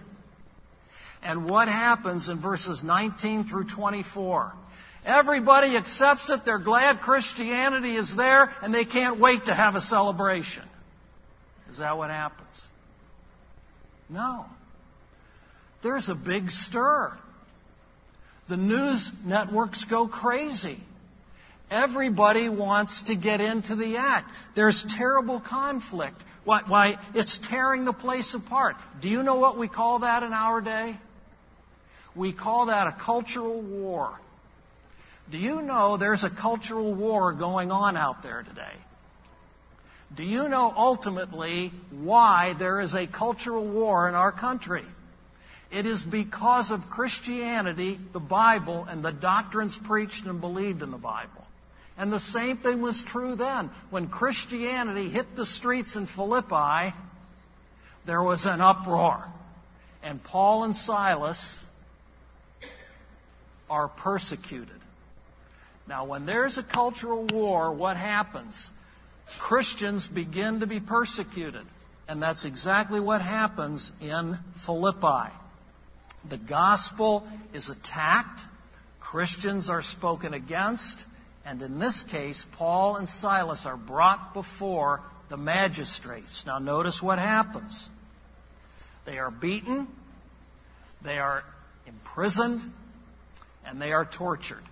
And 1.23 1.49
what 1.49 1.69
happens 1.69 2.29
in 2.29 2.41
verses 2.41 2.83
19 2.83 3.45
through 3.45 3.69
24? 3.69 4.53
Everybody 5.05 5.77
accepts 5.77 6.29
it. 6.31 6.45
They're 6.45 6.59
glad 6.59 7.01
Christianity 7.01 7.97
is 7.97 8.15
there, 8.15 8.51
and 8.63 8.75
they 8.75 8.85
can't 8.85 9.19
wait 9.19 9.47
to 9.47 9.55
have 9.55 9.75
a 9.75 9.81
celebration. 9.81 10.65
Is 11.71 11.79
that 11.79 11.97
what 11.97 12.11
happens? 12.11 12.63
No. 14.09 14.45
There's 15.83 16.09
a 16.09 16.15
big 16.15 16.51
stir. 16.51 17.17
The 18.49 18.57
news 18.57 19.11
networks 19.25 19.85
go 19.85 20.09
crazy. 20.09 20.79
Everybody 21.71 22.49
wants 22.49 23.03
to 23.03 23.15
get 23.15 23.41
into 23.41 23.77
the 23.77 23.97
act. 23.97 24.31
There's 24.57 24.85
terrible 24.99 25.41
conflict. 25.41 26.17
Why, 26.45 26.63
why, 26.67 26.99
it's 27.15 27.39
tearing 27.49 27.85
the 27.85 27.93
place 27.93 28.35
apart. 28.35 28.75
Do 29.01 29.09
you 29.09 29.23
know 29.23 29.37
what 29.37 29.57
we 29.57 29.69
call 29.69 30.01
that 30.01 30.25
in 30.25 30.33
our 30.33 30.61
day? 30.61 30.97
We 32.17 32.33
call 32.33 32.67
that 32.67 32.89
a 32.89 32.97
cultural 33.01 33.63
war. 33.63 34.19
Do 35.31 35.39
you 35.39 35.63
know 35.63 35.97
there's 35.97 36.25
a 36.25 36.31
cultural 36.31 36.93
war 36.95 37.33
going 37.33 37.71
on 37.71 37.97
out 37.97 38.23
there 38.23 38.43
today? 38.43 38.75
Do 40.17 40.25
you 40.25 40.49
know 40.49 40.73
ultimately 40.77 41.73
why 41.93 42.55
there 42.59 42.81
is 42.81 42.95
a 42.95 43.07
cultural 43.07 43.71
war 43.71 44.09
in 44.09 44.15
our 44.17 44.33
country? 44.33 44.85
It 45.71 45.87
is 45.87 46.03
because 46.03 46.73
of 46.73 46.81
Christianity, 46.91 47.99
the 48.13 48.19
Bible, 48.19 48.85
and 48.89 49.05
the 49.05 49.13
doctrines 49.13 49.79
preached 49.87 50.27
and 50.27 50.41
believed 50.41 50.83
in 50.83 50.91
the 50.91 50.99
Bible. 50.99 51.45
And 51.97 52.13
the 52.13 52.19
same 52.19 52.57
thing 52.57 52.83
was 52.83 53.01
true 53.07 53.37
then. 53.37 53.71
When 53.91 54.09
Christianity 54.09 55.11
hit 55.11 55.37
the 55.37 55.47
streets 55.47 55.95
in 55.95 56.09
Philippi, 56.09 56.93
there 58.05 58.23
was 58.23 58.47
an 58.47 58.61
uproar. 58.61 59.25
And 60.03 60.25
Paul 60.25 60.65
and 60.65 60.75
Silas 60.75 61.63
are 63.69 63.87
persecuted. 63.87 64.80
Now, 65.91 66.05
when 66.05 66.25
there's 66.25 66.57
a 66.57 66.63
cultural 66.63 67.27
war, 67.33 67.73
what 67.75 67.97
happens? 67.97 68.71
Christians 69.41 70.07
begin 70.07 70.61
to 70.61 70.67
be 70.69 70.79
persecuted. 70.79 71.67
And 72.07 72.23
that's 72.23 72.45
exactly 72.45 73.01
what 73.01 73.21
happens 73.21 73.91
in 74.01 74.39
Philippi. 74.65 75.33
The 76.29 76.39
gospel 76.39 77.27
is 77.53 77.71
attacked, 77.71 78.41
Christians 79.01 79.69
are 79.69 79.83
spoken 79.83 80.33
against, 80.33 81.03
and 81.45 81.61
in 81.61 81.81
this 81.81 82.05
case, 82.05 82.47
Paul 82.53 82.95
and 82.95 83.09
Silas 83.09 83.67
are 83.67 83.77
brought 83.77 84.33
before 84.33 85.01
the 85.29 85.37
magistrates. 85.37 86.45
Now, 86.47 86.61
notice 86.61 87.03
what 87.03 87.19
happens. 87.19 87.89
They 89.07 89.19
are 89.19 89.33
beaten, 89.33 89.89
they 91.03 91.19
are 91.19 91.43
imprisoned, 91.85 92.61
and 93.67 93.83
they 93.83 93.91
are 93.91 94.05
tortured. 94.05 94.63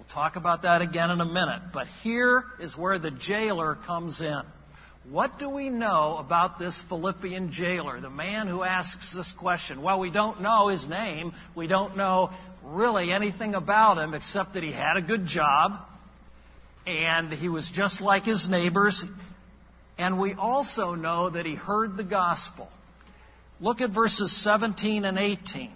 We'll 0.00 0.08
talk 0.08 0.36
about 0.36 0.62
that 0.62 0.80
again 0.80 1.10
in 1.10 1.20
a 1.20 1.26
minute. 1.26 1.60
But 1.74 1.86
here 2.02 2.44
is 2.58 2.74
where 2.74 2.98
the 2.98 3.10
jailer 3.10 3.76
comes 3.86 4.22
in. 4.22 4.40
What 5.10 5.38
do 5.38 5.50
we 5.50 5.68
know 5.68 6.16
about 6.16 6.58
this 6.58 6.82
Philippian 6.88 7.52
jailer, 7.52 8.00
the 8.00 8.08
man 8.08 8.46
who 8.46 8.62
asks 8.62 9.12
this 9.14 9.30
question? 9.32 9.82
Well, 9.82 10.00
we 10.00 10.10
don't 10.10 10.40
know 10.40 10.68
his 10.68 10.88
name. 10.88 11.34
We 11.54 11.66
don't 11.66 11.98
know 11.98 12.30
really 12.64 13.12
anything 13.12 13.54
about 13.54 13.98
him 13.98 14.14
except 14.14 14.54
that 14.54 14.62
he 14.62 14.72
had 14.72 14.96
a 14.96 15.02
good 15.02 15.26
job 15.26 15.72
and 16.86 17.30
he 17.30 17.50
was 17.50 17.70
just 17.70 18.00
like 18.00 18.24
his 18.24 18.48
neighbors. 18.48 19.04
And 19.98 20.18
we 20.18 20.32
also 20.32 20.94
know 20.94 21.28
that 21.28 21.44
he 21.44 21.56
heard 21.56 21.98
the 21.98 22.04
gospel. 22.04 22.70
Look 23.60 23.82
at 23.82 23.90
verses 23.90 24.42
17 24.42 25.04
and 25.04 25.18
18 25.18 25.72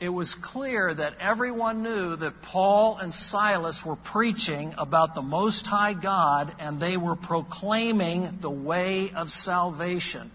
it 0.00 0.08
was 0.08 0.34
clear 0.34 0.94
that 0.94 1.14
everyone 1.20 1.82
knew 1.82 2.16
that 2.16 2.40
Paul 2.40 2.96
and 2.96 3.12
Silas 3.12 3.82
were 3.84 3.96
preaching 3.96 4.74
about 4.78 5.14
the 5.14 5.20
Most 5.20 5.66
High 5.66 5.92
God 5.92 6.54
and 6.58 6.80
they 6.80 6.96
were 6.96 7.16
proclaiming 7.16 8.38
the 8.40 8.50
way 8.50 9.12
of 9.14 9.30
salvation. 9.30 10.30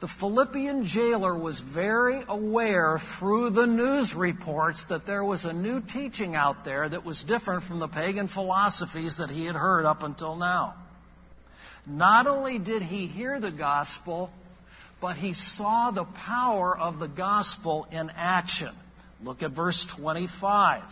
The 0.00 0.06
Philippian 0.06 0.86
jailer 0.86 1.36
was 1.36 1.58
very 1.58 2.22
aware 2.28 3.00
through 3.18 3.50
the 3.50 3.66
news 3.66 4.14
reports 4.14 4.84
that 4.88 5.06
there 5.06 5.24
was 5.24 5.44
a 5.44 5.52
new 5.52 5.80
teaching 5.80 6.36
out 6.36 6.64
there 6.64 6.88
that 6.88 7.04
was 7.04 7.24
different 7.24 7.64
from 7.64 7.80
the 7.80 7.88
pagan 7.88 8.28
philosophies 8.28 9.16
that 9.16 9.30
he 9.30 9.44
had 9.44 9.56
heard 9.56 9.86
up 9.86 10.04
until 10.04 10.36
now. 10.36 10.74
Not 11.84 12.28
only 12.28 12.60
did 12.60 12.82
he 12.82 13.08
hear 13.08 13.40
the 13.40 13.50
gospel, 13.50 14.30
but 15.00 15.16
he 15.16 15.34
saw 15.34 15.90
the 15.90 16.04
power 16.04 16.78
of 16.78 16.98
the 17.00 17.08
gospel 17.08 17.86
in 17.90 18.10
action. 18.14 18.74
Look 19.22 19.42
at 19.42 19.52
verse 19.52 19.86
25, 19.96 20.82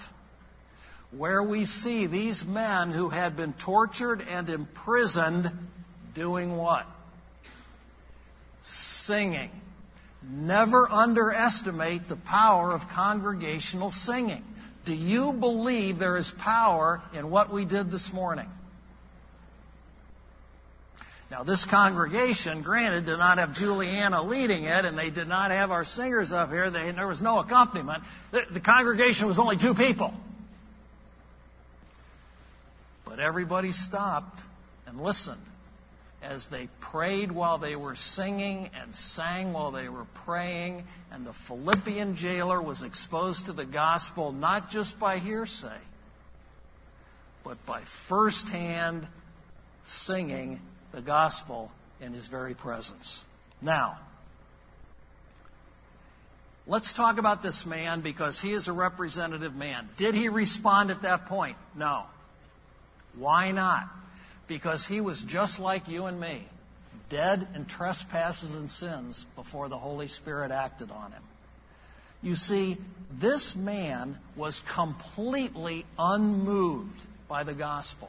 where 1.17 1.43
we 1.43 1.65
see 1.65 2.07
these 2.07 2.43
men 2.45 2.91
who 2.91 3.09
had 3.09 3.37
been 3.37 3.53
tortured 3.53 4.23
and 4.23 4.49
imprisoned 4.49 5.51
doing 6.15 6.57
what? 6.57 6.87
Singing. 8.63 9.51
Never 10.23 10.89
underestimate 10.91 12.09
the 12.09 12.17
power 12.17 12.71
of 12.73 12.83
congregational 12.95 13.91
singing. 13.91 14.45
Do 14.85 14.95
you 14.95 15.33
believe 15.33 15.99
there 15.99 16.17
is 16.17 16.33
power 16.39 17.03
in 17.15 17.31
what 17.31 17.53
we 17.53 17.65
did 17.65 17.91
this 17.91 18.13
morning? 18.13 18.49
Now, 21.33 21.45
this 21.45 21.65
congregation, 21.65 22.61
granted, 22.61 23.07
did 23.07 23.17
not 23.17 23.39
have 23.39 23.55
Juliana 23.55 24.23
leading 24.23 24.65
it, 24.65 24.85
and 24.85 24.99
they 24.99 25.09
did 25.09 25.27
not 25.27 25.51
have 25.51 25.71
our 25.71 25.83
singers 25.83 26.31
up 26.31 26.51
here. 26.51 26.71
They, 26.71 26.93
there 26.93 27.07
was 27.07 27.23
no 27.23 27.39
accompaniment. 27.39 28.03
The, 28.33 28.43
the 28.53 28.61
congregation 28.61 29.29
was 29.29 29.39
only 29.39 29.57
two 29.57 29.73
people. 29.73 30.13
But 33.07 33.19
everybody 33.19 33.73
stopped 33.73 34.43
and 34.87 35.01
listened 35.01 35.41
as 36.23 36.47
they 36.51 36.69
prayed 36.83 37.33
while 37.33 37.57
they 37.57 37.77
were 37.77 37.97
singing 37.97 38.69
and 38.79 38.95
sang 38.95 39.55
while 39.55 39.73
they 39.73 39.89
were 39.89 40.07
praying. 40.27 40.85
And 41.11 41.27
the 41.27 41.35
Philippian 41.49 42.15
jailer 42.15 42.61
was 42.61 42.83
exposed 42.83 43.47
to 43.47 43.55
the 43.55 43.65
gospel 43.65 44.33
not 44.33 44.69
just 44.69 45.01
by 45.01 45.19
hearsay, 45.19 45.81
but 47.43 47.57
by 47.65 47.81
firsthand 48.07 49.09
singing 49.85 50.61
the 50.93 51.03
gospel 51.03 51.71
in 52.01 52.13
his 52.13 52.27
very 52.29 52.55
presence. 52.55 53.23
Now, 53.61 53.99
let's 56.67 56.93
talk 56.93 57.19
about 57.19 57.43
this 57.43 57.65
man 57.67 58.03
because 58.03 58.41
he 58.41 58.53
is 58.53 58.69
a 58.69 58.73
representative 58.73 59.55
man. 59.55 59.89
Did 59.97 60.15
he 60.15 60.29
respond 60.29 60.91
at 60.91 61.03
that 61.03 61.27
point? 61.27 61.57
No. 61.77 62.05
Why 63.17 63.53
not? 63.53 63.89
Because 64.49 64.87
he 64.87 65.01
was 65.01 65.23
just 65.27 65.59
like 65.59 65.89
you 65.89 66.07
and 66.07 66.21
me, 66.21 66.47
dead 67.11 67.47
in 67.55 67.67
trespasses 67.67 68.53
and 68.55 68.71
sins 68.71 69.25
before 69.37 69.69
the 69.69 69.79
Holy 69.79 70.09
Spirit 70.09 70.51
acted 70.51 70.91
on 70.91 71.13
him. 71.13 71.23
You 72.23 72.37
see, 72.37 72.79
this 73.21 73.55
man 73.57 74.17
was 74.37 74.61
completely 74.75 75.85
unmoved 75.99 76.99
by 77.29 77.45
the 77.45 77.55
gospel. 77.55 78.09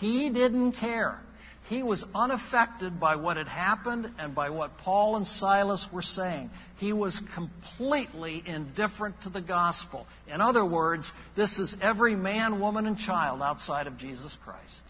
He 0.00 0.30
didn't 0.30 0.72
care. 0.72 1.18
He 1.68 1.82
was 1.82 2.02
unaffected 2.14 2.98
by 2.98 3.16
what 3.16 3.36
had 3.36 3.46
happened 3.46 4.10
and 4.18 4.34
by 4.34 4.48
what 4.48 4.78
Paul 4.78 5.16
and 5.16 5.26
Silas 5.26 5.86
were 5.92 6.02
saying. 6.02 6.48
He 6.78 6.94
was 6.94 7.20
completely 7.34 8.42
indifferent 8.46 9.20
to 9.22 9.28
the 9.28 9.42
gospel. 9.42 10.06
In 10.32 10.40
other 10.40 10.64
words, 10.64 11.12
this 11.36 11.58
is 11.58 11.76
every 11.82 12.16
man, 12.16 12.58
woman, 12.58 12.86
and 12.86 12.96
child 12.96 13.42
outside 13.42 13.86
of 13.86 13.98
Jesus 13.98 14.34
Christ. 14.44 14.82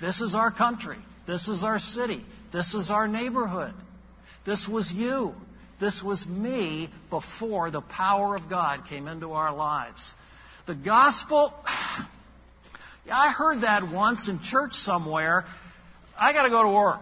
This 0.00 0.22
is 0.22 0.34
our 0.34 0.50
country. 0.50 0.96
This 1.26 1.46
is 1.46 1.62
our 1.62 1.78
city. 1.78 2.24
This 2.52 2.72
is 2.72 2.90
our 2.90 3.06
neighborhood. 3.06 3.74
This 4.46 4.66
was 4.66 4.90
you. 4.90 5.34
This 5.78 6.02
was 6.02 6.24
me 6.26 6.88
before 7.10 7.70
the 7.70 7.82
power 7.82 8.34
of 8.34 8.48
God 8.48 8.86
came 8.88 9.08
into 9.08 9.32
our 9.32 9.54
lives. 9.54 10.14
The 10.66 10.74
gospel, 10.74 11.52
I 13.12 13.30
heard 13.30 13.60
that 13.60 13.92
once 13.92 14.28
in 14.28 14.40
church 14.40 14.72
somewhere, 14.72 15.44
I 16.18 16.32
got 16.32 16.44
to 16.44 16.50
go 16.50 16.62
to 16.62 16.68
work. 16.70 17.00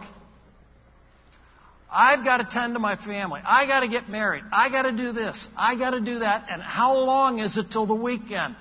I've 1.90 2.24
got 2.24 2.38
to 2.38 2.44
tend 2.44 2.74
to 2.74 2.79
my 2.79 2.96
family. 2.96 3.40
I 3.44 3.66
got 3.66 3.81
to 3.81 3.88
get 3.88 4.09
married. 4.09 4.44
I 4.52 4.68
got 4.68 4.83
to 4.83 4.92
do 4.92 5.12
this. 5.12 5.46
I 5.57 5.76
got 5.76 5.90
to 5.90 6.00
do 6.00 6.18
that. 6.18 6.46
And 6.50 6.61
how 6.61 6.98
long 6.98 7.38
is 7.38 7.57
it 7.57 7.70
till 7.70 7.87
the 7.87 7.94
weekend? 7.94 8.57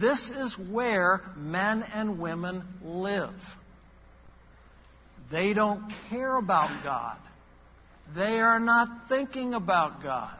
This 0.00 0.28
is 0.28 0.56
where 0.58 1.22
men 1.36 1.82
and 1.82 2.18
women 2.18 2.62
live. 2.84 3.34
They 5.30 5.54
don't 5.54 5.92
care 6.10 6.36
about 6.36 6.84
God. 6.84 7.16
They 8.14 8.40
are 8.40 8.60
not 8.60 9.08
thinking 9.08 9.54
about 9.54 10.02
God. 10.02 10.36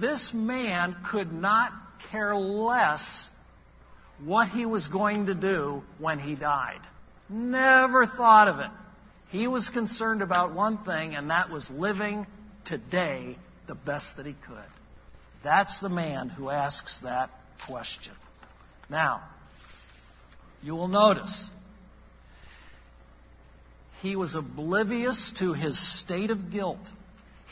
This 0.00 0.32
man 0.34 0.96
could 1.10 1.32
not 1.32 1.72
care 2.10 2.34
less 2.36 3.28
what 4.24 4.48
he 4.48 4.66
was 4.66 4.88
going 4.88 5.26
to 5.26 5.34
do 5.34 5.82
when 5.98 6.18
he 6.18 6.34
died. 6.34 6.80
Never 7.28 8.06
thought 8.06 8.48
of 8.48 8.60
it. 8.60 8.70
He 9.28 9.48
was 9.48 9.68
concerned 9.68 10.22
about 10.22 10.54
one 10.54 10.78
thing, 10.84 11.14
and 11.14 11.30
that 11.30 11.50
was 11.50 11.68
living 11.70 12.26
today 12.64 13.36
the 13.66 13.74
best 13.74 14.16
that 14.16 14.26
he 14.26 14.34
could. 14.46 14.56
That's 15.42 15.80
the 15.80 15.88
man 15.88 16.28
who 16.28 16.50
asks 16.50 17.00
that 17.00 17.30
question. 17.66 18.14
Now, 18.88 19.22
you 20.62 20.74
will 20.74 20.88
notice 20.88 21.48
he 24.02 24.16
was 24.16 24.34
oblivious 24.34 25.32
to 25.38 25.52
his 25.52 25.78
state 26.00 26.30
of 26.30 26.50
guilt. 26.50 26.78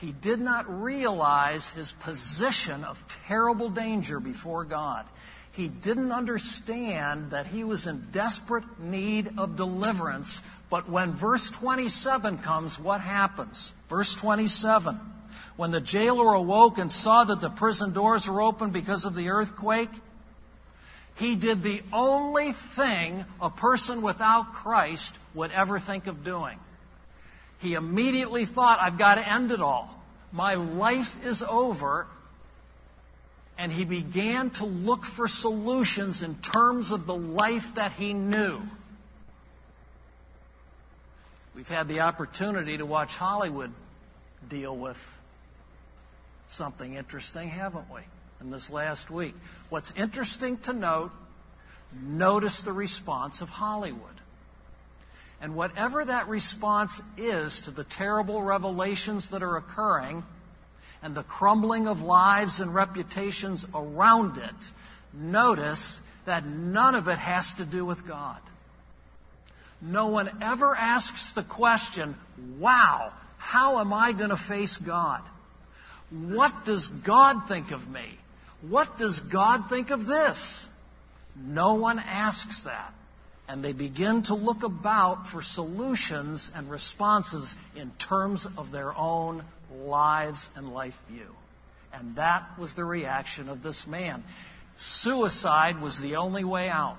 He 0.01 0.13
did 0.13 0.39
not 0.39 0.69
realize 0.69 1.69
his 1.71 1.93
position 2.05 2.85
of 2.85 2.97
terrible 3.27 3.71
danger 3.71 4.21
before 4.21 4.65
God. 4.65 5.07
He 5.55 5.69
didn't 5.69 6.11
understand 6.11 7.31
that 7.31 7.47
he 7.47 7.63
was 7.63 7.87
in 7.87 8.09
desperate 8.13 8.65
need 8.81 9.31
of 9.39 9.57
deliverance. 9.57 10.41
But 10.69 10.91
when 10.91 11.17
verse 11.17 11.49
27 11.61 12.39
comes, 12.39 12.77
what 12.77 13.01
happens? 13.01 13.73
Verse 13.89 14.17
27. 14.21 14.99
When 15.57 15.71
the 15.71 15.81
jailer 15.81 16.35
awoke 16.35 16.79
and 16.79 16.91
saw 16.91 17.25
that 17.25 17.41
the 17.41 17.51
prison 17.51 17.95
doors 17.95 18.27
were 18.27 18.43
open 18.43 18.73
because 18.73 19.05
of 19.05 19.15
the 19.15 19.29
earthquake, 19.29 19.91
he 21.17 21.37
did 21.37 21.63
the 21.63 21.83
only 21.93 22.55
thing 22.75 23.25
a 23.41 23.51
person 23.51 24.03
without 24.03 24.55
Christ 24.55 25.13
would 25.37 25.53
ever 25.53 25.79
think 25.79 26.09
of 26.09 26.25
doing. 26.25 26.59
He 27.61 27.75
immediately 27.75 28.45
thought, 28.45 28.81
I've 28.81 28.99
got 28.99 29.15
to 29.15 29.33
end 29.33 29.53
it 29.53 29.61
all. 29.61 29.89
My 30.33 30.55
life 30.55 31.15
is 31.23 31.45
over 31.49 32.09
and 33.59 33.71
he 33.71 33.85
began 33.85 34.51
to 34.51 34.65
look 34.65 35.05
for 35.17 35.29
solutions 35.29 36.23
in 36.23 36.37
terms 36.37 36.91
of 36.91 37.07
the 37.07 37.15
life 37.15 37.65
that 37.77 37.93
he 37.93 38.13
knew. 38.13 38.61
We've 41.55 41.67
had 41.67 41.87
the 41.87 42.01
opportunity 42.01 42.79
to 42.79 42.87
watch 42.87 43.11
Hollywood 43.11 43.73
deal 44.49 44.77
with 44.77 44.97
something 46.51 46.95
interesting, 46.95 47.49
haven't 47.49 47.87
we, 47.93 48.01
in 48.41 48.51
this 48.51 48.69
last 48.71 49.09
week? 49.09 49.35
What's 49.71 49.93
interesting 49.97 50.59
to 50.65 50.73
note, 50.73 51.13
notice 52.03 52.63
the 52.63 52.73
response 52.73 53.41
of 53.41 53.49
Hollywood. 53.49 54.01
And 55.41 55.55
whatever 55.55 56.05
that 56.05 56.29
response 56.29 57.01
is 57.17 57.61
to 57.67 57.71
the 57.71 57.85
terrible 57.85 58.43
revelations 58.43 59.31
that 59.31 59.43
are 59.43 59.57
occurring, 59.57 60.25
and 61.05 61.15
the 61.15 61.23
crumbling 61.23 61.87
of 61.87 62.01
lives 62.01 62.61
and 62.61 62.75
reputations 62.75 63.67
around 63.75 64.39
it, 64.39 64.55
notice 65.13 65.99
that 66.25 66.47
none 66.47 66.95
of 66.95 67.09
it 67.09 67.19
has 67.19 67.53
to 67.59 67.67
do 67.67 67.85
with 67.85 68.09
God. 68.09 68.41
No 69.83 70.09
one 70.09 70.43
ever 70.43 70.75
asks 70.75 71.35
the 71.35 71.43
question, 71.43 72.17
wow, 72.59 73.13
how 73.37 73.81
am 73.81 73.93
I 73.93 74.15
going 74.15 74.31
to 74.31 74.39
face 74.49 74.79
God? 74.79 75.21
What 76.11 76.65
does 76.65 76.89
God 76.89 77.49
think 77.49 77.71
of 77.71 77.87
me? 77.87 78.07
What 78.67 78.97
does 78.97 79.21
God 79.21 79.65
think 79.69 79.91
of 79.91 80.07
this? 80.07 80.67
No 81.37 81.75
one 81.75 81.99
asks 81.99 82.65
that. 82.65 82.95
And 83.47 83.63
they 83.63 83.75
begin 83.75 84.23
to 84.25 84.35
look 84.35 84.63
about 84.63 85.27
for 85.27 85.43
solutions 85.43 86.51
and 86.55 86.71
responses 86.71 87.55
in 87.77 87.91
terms 88.09 88.47
of 88.57 88.71
their 88.71 88.97
own 88.97 89.45
lives 89.75 90.49
and 90.55 90.73
life 90.73 90.95
view. 91.11 91.29
And 91.93 92.17
that 92.17 92.59
was 92.59 92.75
the 92.75 92.85
reaction 92.85 93.49
of 93.49 93.63
this 93.63 93.87
man. 93.87 94.25
Suicide 94.77 95.81
was 95.81 96.01
the 96.01 96.17
only 96.17 96.45
way 96.45 96.69
out. 96.69 96.97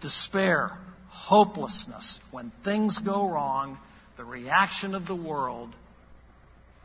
Despair, 0.00 0.72
hopelessness, 1.08 2.18
when 2.30 2.52
things 2.64 2.98
go 2.98 3.28
wrong, 3.28 3.78
the 4.16 4.24
reaction 4.24 4.94
of 4.94 5.06
the 5.06 5.14
world 5.14 5.74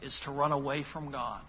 is 0.01 0.19
to 0.21 0.31
run 0.31 0.51
away 0.51 0.83
from 0.83 1.11
God. 1.11 1.41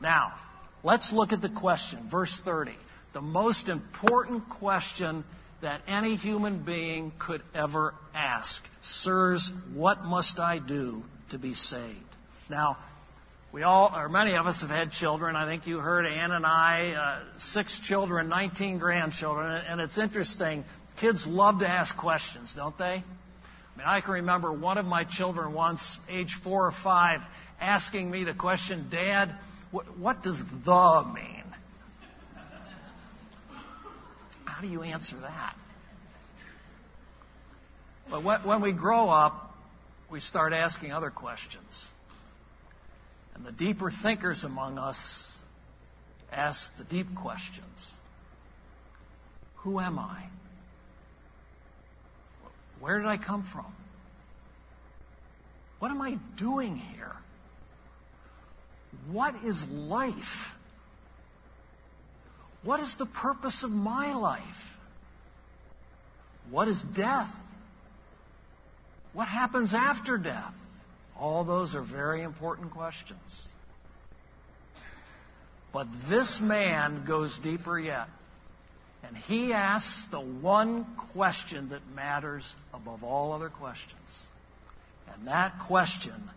Now, 0.00 0.34
let's 0.82 1.12
look 1.12 1.32
at 1.32 1.42
the 1.42 1.48
question, 1.48 2.08
verse 2.10 2.40
30. 2.44 2.72
The 3.12 3.20
most 3.20 3.68
important 3.68 4.48
question 4.48 5.24
that 5.62 5.80
any 5.86 6.16
human 6.16 6.64
being 6.64 7.12
could 7.18 7.42
ever 7.54 7.94
ask. 8.14 8.62
Sirs, 8.82 9.50
what 9.72 10.04
must 10.04 10.38
I 10.38 10.58
do 10.58 11.02
to 11.30 11.38
be 11.38 11.54
saved? 11.54 11.98
Now, 12.50 12.76
we 13.52 13.62
all, 13.62 13.92
or 13.94 14.08
many 14.08 14.34
of 14.34 14.46
us 14.46 14.62
have 14.62 14.70
had 14.70 14.90
children. 14.90 15.36
I 15.36 15.46
think 15.46 15.66
you 15.66 15.78
heard 15.78 16.06
Ann 16.06 16.32
and 16.32 16.44
I, 16.44 16.92
uh, 16.92 17.38
six 17.38 17.78
children, 17.80 18.28
19 18.28 18.78
grandchildren, 18.78 19.62
and 19.68 19.80
it's 19.80 19.96
interesting. 19.96 20.64
Kids 21.00 21.26
love 21.26 21.60
to 21.60 21.68
ask 21.68 21.96
questions, 21.96 22.52
don't 22.56 22.76
they? 22.76 22.84
I 23.04 23.78
mean, 23.78 23.86
I 23.86 24.00
can 24.00 24.14
remember 24.14 24.52
one 24.52 24.76
of 24.76 24.86
my 24.86 25.04
children 25.04 25.52
once, 25.52 25.98
age 26.08 26.36
four 26.42 26.66
or 26.66 26.72
five, 26.82 27.20
asking 27.60 28.10
me 28.10 28.24
the 28.24 28.34
question, 28.34 28.88
Dad, 28.90 29.34
what, 29.70 29.98
what 29.98 30.22
does 30.22 30.38
the 30.38 31.12
mean? 31.14 31.44
How 34.44 34.60
do 34.60 34.68
you 34.68 34.82
answer 34.82 35.16
that? 35.20 35.56
But 38.10 38.44
when 38.44 38.60
we 38.60 38.72
grow 38.72 39.08
up, 39.08 39.53
we 40.10 40.20
start 40.20 40.52
asking 40.52 40.92
other 40.92 41.10
questions. 41.10 41.88
And 43.34 43.44
the 43.44 43.52
deeper 43.52 43.90
thinkers 43.90 44.44
among 44.44 44.78
us 44.78 45.26
ask 46.32 46.70
the 46.78 46.84
deep 46.84 47.14
questions 47.16 47.92
Who 49.58 49.80
am 49.80 49.98
I? 49.98 50.24
Where 52.80 52.98
did 52.98 53.06
I 53.06 53.16
come 53.16 53.48
from? 53.50 53.72
What 55.78 55.90
am 55.90 56.00
I 56.00 56.18
doing 56.36 56.76
here? 56.76 57.12
What 59.10 59.34
is 59.44 59.62
life? 59.70 60.14
What 62.62 62.80
is 62.80 62.96
the 62.98 63.06
purpose 63.06 63.62
of 63.62 63.70
my 63.70 64.14
life? 64.14 64.42
What 66.50 66.68
is 66.68 66.84
death? 66.96 67.30
What 69.14 69.28
happens 69.28 69.72
after 69.72 70.18
death? 70.18 70.54
All 71.18 71.44
those 71.44 71.74
are 71.74 71.82
very 71.82 72.22
important 72.22 72.72
questions. 72.72 73.48
But 75.72 75.86
this 76.08 76.38
man 76.40 77.04
goes 77.06 77.38
deeper 77.38 77.78
yet. 77.78 78.08
And 79.02 79.16
he 79.16 79.52
asks 79.52 80.06
the 80.10 80.20
one 80.20 80.86
question 81.12 81.70
that 81.70 81.80
matters 81.94 82.44
above 82.72 83.04
all 83.04 83.32
other 83.32 83.48
questions. 83.50 83.98
And 85.12 85.28
that 85.28 85.60
question 85.66 86.30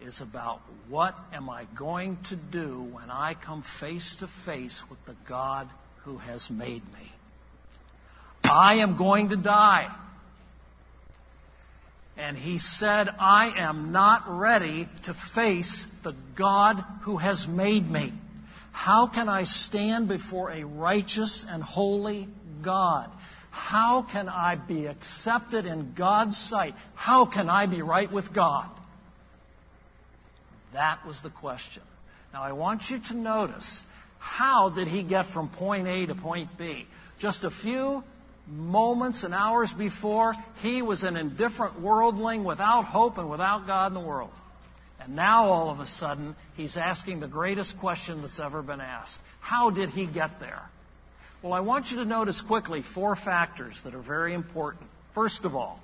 is 0.00 0.20
about 0.20 0.60
what 0.88 1.14
am 1.32 1.48
I 1.50 1.66
going 1.76 2.18
to 2.28 2.36
do 2.36 2.82
when 2.82 3.10
I 3.10 3.34
come 3.34 3.64
face 3.80 4.16
to 4.20 4.28
face 4.44 4.82
with 4.88 4.98
the 5.06 5.16
God 5.28 5.68
who 6.04 6.18
has 6.18 6.48
made 6.50 6.84
me? 6.84 7.12
I 8.44 8.76
am 8.76 8.96
going 8.96 9.30
to 9.30 9.36
die. 9.36 9.94
And 12.16 12.36
he 12.36 12.58
said, 12.58 13.08
I 13.18 13.52
am 13.56 13.90
not 13.92 14.24
ready 14.28 14.88
to 15.04 15.14
face 15.34 15.86
the 16.04 16.14
God 16.36 16.84
who 17.02 17.16
has 17.16 17.46
made 17.48 17.88
me. 17.90 18.12
How 18.70 19.06
can 19.06 19.28
I 19.28 19.44
stand 19.44 20.08
before 20.08 20.50
a 20.50 20.64
righteous 20.64 21.44
and 21.48 21.62
holy 21.62 22.28
God? 22.62 23.10
How 23.50 24.02
can 24.02 24.28
I 24.28 24.56
be 24.56 24.86
accepted 24.86 25.66
in 25.66 25.94
God's 25.94 26.36
sight? 26.36 26.74
How 26.94 27.26
can 27.26 27.48
I 27.48 27.66
be 27.66 27.82
right 27.82 28.10
with 28.10 28.32
God? 28.34 28.70
That 30.72 31.06
was 31.06 31.22
the 31.22 31.30
question. 31.30 31.82
Now 32.32 32.42
I 32.42 32.52
want 32.52 32.88
you 32.88 32.98
to 33.08 33.14
notice 33.14 33.82
how 34.18 34.70
did 34.70 34.88
he 34.88 35.02
get 35.02 35.26
from 35.26 35.50
point 35.50 35.86
A 35.86 36.06
to 36.06 36.14
point 36.14 36.56
B? 36.56 36.86
Just 37.18 37.44
a 37.44 37.50
few 37.50 38.02
moments 38.46 39.24
and 39.24 39.32
hours 39.34 39.72
before, 39.72 40.34
he 40.60 40.82
was 40.82 41.02
an 41.02 41.16
indifferent 41.16 41.80
worldling 41.80 42.44
without 42.44 42.82
hope 42.82 43.18
and 43.18 43.30
without 43.30 43.66
God 43.66 43.88
in 43.88 43.94
the 43.94 44.06
world. 44.06 44.32
And 45.00 45.16
now 45.16 45.46
all 45.46 45.70
of 45.70 45.80
a 45.80 45.86
sudden, 45.86 46.36
he's 46.56 46.76
asking 46.76 47.20
the 47.20 47.28
greatest 47.28 47.78
question 47.78 48.22
that's 48.22 48.38
ever 48.38 48.62
been 48.62 48.80
asked. 48.80 49.18
How 49.40 49.70
did 49.70 49.90
he 49.90 50.06
get 50.06 50.38
there? 50.38 50.62
Well, 51.42 51.52
I 51.52 51.60
want 51.60 51.90
you 51.90 51.96
to 51.98 52.04
notice 52.04 52.40
quickly 52.40 52.82
four 52.94 53.16
factors 53.16 53.80
that 53.82 53.94
are 53.94 54.02
very 54.02 54.32
important. 54.32 54.84
First 55.14 55.44
of 55.44 55.56
all, 55.56 55.80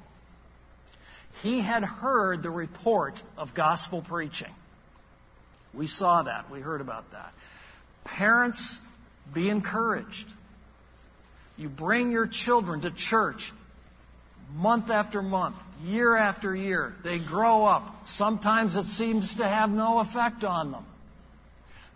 he 1.43 1.61
had 1.61 1.83
heard 1.83 2.43
the 2.43 2.51
report 2.51 3.21
of 3.37 3.55
gospel 3.55 4.03
preaching. 4.03 4.53
We 5.75 5.87
saw 5.87 6.23
that. 6.23 6.51
We 6.51 6.61
heard 6.61 6.81
about 6.81 7.11
that. 7.13 7.33
Parents, 8.05 8.79
be 9.35 9.51
encouraged. 9.51 10.27
You 11.59 11.69
bring 11.69 12.13
your 12.13 12.29
children 12.29 12.83
to 12.83 12.91
church 12.93 13.53
month 14.55 14.91
after 14.91 15.21
month, 15.21 15.57
year 15.83 16.17
after 16.17 16.55
year. 16.55 16.95
They 17.03 17.19
grow 17.19 17.65
up. 17.65 18.07
Sometimes 18.07 18.77
it 18.77 18.87
seems 18.87 19.35
to 19.37 19.47
have 19.47 19.69
no 19.69 19.99
effect 19.99 20.45
on 20.45 20.71
them. 20.71 20.87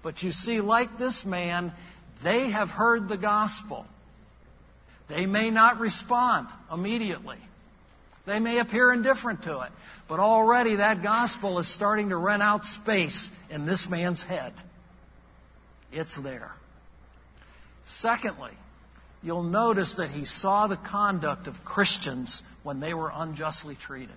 But 0.03 0.22
you 0.22 0.33
see, 0.33 0.61
like 0.61 0.98
this 0.98 1.25
man, 1.25 1.72
they 2.25 2.51
have 2.51 2.68
heard 2.68 3.09
the 3.09 3.16
gospel. 3.16 3.87
They 5.09 5.27
may 5.27 5.51
not 5.51 5.79
respond 5.79 6.48
immediately. 6.72 7.38
They 8.27 8.40
may 8.40 8.59
appear 8.59 8.92
indifferent 8.92 9.44
to 9.44 9.61
it. 9.61 9.70
But 10.09 10.18
already 10.18 10.77
that 10.77 11.05
gospel 11.05 11.61
is 11.61 11.72
starting 11.72 12.09
to 12.09 12.16
rent 12.16 12.42
out 12.42 12.64
space 12.64 13.31
in 13.48 13.64
this 13.64 13.87
man's 13.88 14.22
head. 14.22 14.53
It's 15.92 16.16
there. 16.16 16.53
Secondly, 17.87 18.53
you'll 19.22 19.42
notice 19.42 19.94
that 19.94 20.11
he 20.11 20.24
saw 20.24 20.66
the 20.66 20.76
conduct 20.76 21.46
of 21.46 21.64
Christians 21.64 22.42
when 22.62 22.80
they 22.80 22.94
were 22.94 23.11
unjustly 23.14 23.76
treated. 23.76 24.16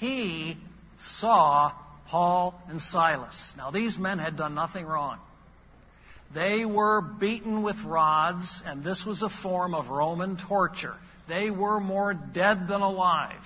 He 0.00 0.56
saw 0.98 1.72
Paul 2.08 2.60
and 2.68 2.80
Silas. 2.80 3.52
Now, 3.56 3.70
these 3.70 3.98
men 3.98 4.18
had 4.18 4.36
done 4.36 4.54
nothing 4.54 4.86
wrong. 4.86 5.18
They 6.34 6.64
were 6.64 7.00
beaten 7.00 7.62
with 7.62 7.76
rods, 7.84 8.62
and 8.66 8.84
this 8.84 9.04
was 9.06 9.22
a 9.22 9.30
form 9.30 9.74
of 9.74 9.88
Roman 9.88 10.36
torture. 10.36 10.94
They 11.26 11.50
were 11.50 11.80
more 11.80 12.14
dead 12.14 12.68
than 12.68 12.82
alive. 12.82 13.42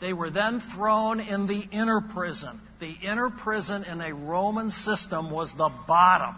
They 0.00 0.12
were 0.12 0.30
then 0.30 0.60
thrown 0.74 1.20
in 1.20 1.46
the 1.46 1.60
inner 1.72 2.00
prison. 2.00 2.60
The 2.80 2.92
inner 3.02 3.30
prison 3.30 3.84
in 3.84 4.00
a 4.00 4.12
Roman 4.12 4.70
system 4.70 5.30
was 5.30 5.52
the 5.54 5.70
bottom 5.86 6.34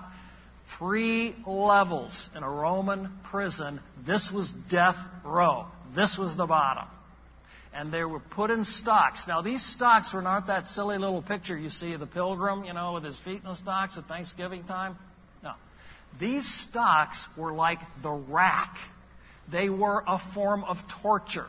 three 0.77 1.35
levels 1.47 2.29
in 2.37 2.43
a 2.43 2.51
Roman 2.51 3.11
prison. 3.31 3.81
This 4.07 4.31
was 4.33 4.53
death 4.71 4.97
row. 5.25 5.67
This 5.95 6.19
was 6.19 6.37
the 6.37 6.47
bottom. 6.47 6.87
And 7.73 7.93
they 7.93 8.05
were 8.05 8.21
put 8.21 8.51
in 8.51 8.65
stocks. 8.65 9.27
Now, 9.29 9.41
these 9.43 9.65
stocks 9.65 10.13
were 10.13 10.23
not 10.23 10.49
that 10.49 10.67
silly 10.67 10.99
little 10.99 11.23
picture 11.23 11.57
you 11.57 11.71
see 11.71 11.93
of 11.93 12.01
the 12.01 12.07
pilgrim, 12.07 12.65
you 12.65 12.73
know, 12.73 12.95
with 12.95 13.05
his 13.05 13.19
feet 13.21 13.43
in 13.43 13.49
the 13.49 13.57
stocks 13.57 13.97
at 13.99 14.07
Thanksgiving 14.07 14.65
time. 14.65 14.97
No. 15.43 15.53
These 16.19 16.47
stocks 16.63 17.25
were 17.37 17.53
like 17.53 17.79
the 18.03 18.11
rack. 18.11 18.77
They 19.51 19.69
were 19.69 20.03
a 20.07 20.19
form 20.35 20.65
of 20.65 20.77
torture. 21.03 21.47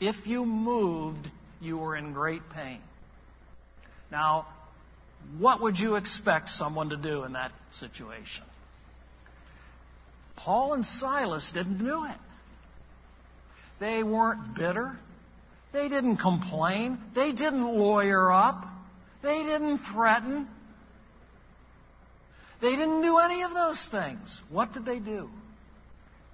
If 0.00 0.26
you 0.26 0.44
moved, 0.44 1.28
you 1.60 1.78
were 1.78 1.96
in 1.96 2.12
great 2.12 2.42
pain. 2.50 2.80
Now, 4.10 4.46
what 5.38 5.62
would 5.62 5.78
you 5.78 5.96
expect 5.96 6.50
someone 6.50 6.90
to 6.90 6.96
do 6.96 7.24
in 7.24 7.32
that 7.32 7.52
situation? 7.72 8.44
Paul 10.36 10.74
and 10.74 10.84
Silas 10.84 11.50
didn't 11.52 11.78
do 11.78 12.04
it. 12.04 12.16
They 13.80 14.02
weren't 14.02 14.54
bitter. 14.56 14.96
They 15.72 15.88
didn't 15.88 16.18
complain. 16.18 16.98
They 17.14 17.32
didn't 17.32 17.66
lawyer 17.66 18.30
up. 18.30 18.64
They 19.22 19.42
didn't 19.42 19.78
threaten. 19.92 20.48
They 22.60 22.76
didn't 22.76 23.02
do 23.02 23.18
any 23.18 23.42
of 23.42 23.52
those 23.52 23.88
things. 23.90 24.40
What 24.50 24.72
did 24.72 24.84
they 24.84 24.98
do? 24.98 25.28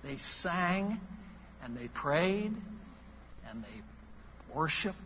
They 0.03 0.17
sang 0.43 1.01
and 1.63 1.77
they 1.77 1.89
prayed 1.89 2.53
and 3.49 3.65
they 3.65 4.55
worshiped 4.55 4.97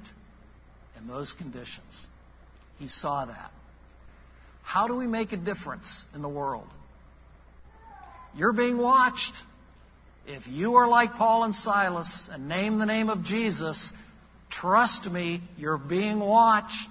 in 0.99 1.07
those 1.07 1.33
conditions. 1.33 2.07
He 2.79 2.89
saw 2.89 3.25
that. 3.25 3.53
How 4.63 4.89
do 4.89 4.95
we 4.97 5.07
make 5.07 5.33
a 5.33 5.37
difference 5.37 6.05
in 6.15 6.23
the 6.23 6.29
world? 6.29 6.67
You're 8.37 8.53
being 8.53 8.79
watched. 8.79 9.35
If 10.27 10.47
you 10.47 10.77
are 10.77 10.89
like 10.89 11.15
Paul 11.15 11.45
and 11.45 11.55
Silas 11.55 12.29
and 12.33 12.49
name 12.49 12.79
the 12.79 12.87
name 12.87 13.11
of 13.11 13.25
Jesus, 13.25 13.93
trust 14.51 15.07
me, 15.07 15.43
you're 15.59 15.79
being 15.79 16.19
watched. 16.19 16.89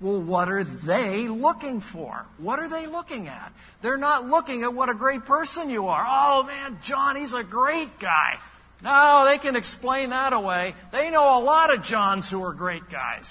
Well, 0.00 0.22
what 0.22 0.48
are 0.48 0.64
they 0.64 1.28
looking 1.28 1.82
for? 1.82 2.24
What 2.38 2.58
are 2.58 2.68
they 2.68 2.86
looking 2.86 3.28
at? 3.28 3.52
They're 3.82 3.98
not 3.98 4.26
looking 4.26 4.62
at 4.62 4.72
what 4.72 4.88
a 4.88 4.94
great 4.94 5.26
person 5.26 5.68
you 5.68 5.88
are. 5.88 6.06
Oh 6.08 6.42
man, 6.44 6.78
John, 6.82 7.16
he's 7.16 7.34
a 7.34 7.44
great 7.44 7.90
guy. 8.00 8.38
No, 8.82 9.26
they 9.28 9.36
can 9.36 9.56
explain 9.56 10.10
that 10.10 10.32
away. 10.32 10.74
They 10.90 11.10
know 11.10 11.38
a 11.38 11.40
lot 11.40 11.72
of 11.72 11.82
Johns 11.82 12.30
who 12.30 12.42
are 12.42 12.54
great 12.54 12.90
guys. 12.90 13.26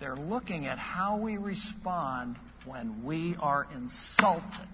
They're 0.00 0.16
looking 0.16 0.66
at 0.66 0.78
how 0.78 1.18
we 1.18 1.36
respond 1.36 2.36
when 2.64 3.04
we 3.04 3.36
are 3.38 3.66
insulted. 3.74 4.68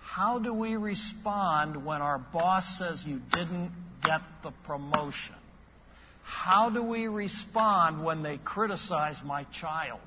How 0.00 0.38
do 0.38 0.54
we 0.54 0.76
respond 0.76 1.84
when 1.84 2.00
our 2.00 2.18
boss 2.18 2.78
says 2.78 3.02
you 3.04 3.20
didn't 3.32 3.72
get 4.04 4.20
the 4.42 4.52
promotion? 4.64 5.34
How 6.22 6.70
do 6.70 6.82
we 6.82 7.08
respond 7.08 8.04
when 8.04 8.22
they 8.22 8.38
criticize 8.38 9.16
my 9.24 9.44
child? 9.52 10.00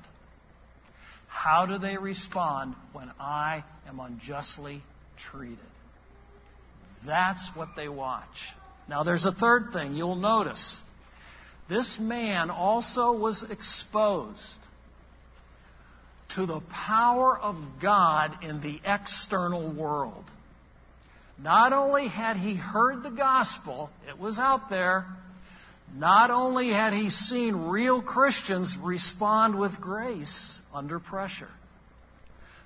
How 1.28 1.66
do 1.66 1.78
they 1.78 1.96
respond 1.96 2.74
when 2.92 3.10
I 3.18 3.64
am 3.88 4.00
unjustly 4.00 4.82
treated? 5.30 5.58
That's 7.06 7.50
what 7.54 7.70
they 7.76 7.88
watch. 7.88 8.26
Now, 8.88 9.02
there's 9.02 9.24
a 9.24 9.32
third 9.32 9.72
thing 9.72 9.94
you'll 9.94 10.16
notice. 10.16 10.80
This 11.72 11.98
man 11.98 12.50
also 12.50 13.12
was 13.12 13.42
exposed 13.44 14.58
to 16.34 16.44
the 16.44 16.60
power 16.60 17.38
of 17.38 17.56
God 17.80 18.44
in 18.44 18.60
the 18.60 18.78
external 18.84 19.72
world. 19.72 20.24
Not 21.38 21.72
only 21.72 22.08
had 22.08 22.36
he 22.36 22.56
heard 22.56 23.02
the 23.02 23.10
gospel, 23.10 23.88
it 24.06 24.18
was 24.18 24.38
out 24.38 24.68
there, 24.68 25.06
not 25.94 26.30
only 26.30 26.68
had 26.68 26.92
he 26.92 27.08
seen 27.08 27.68
real 27.70 28.02
Christians 28.02 28.76
respond 28.76 29.58
with 29.58 29.80
grace 29.80 30.60
under 30.74 31.00
pressure, 31.00 31.48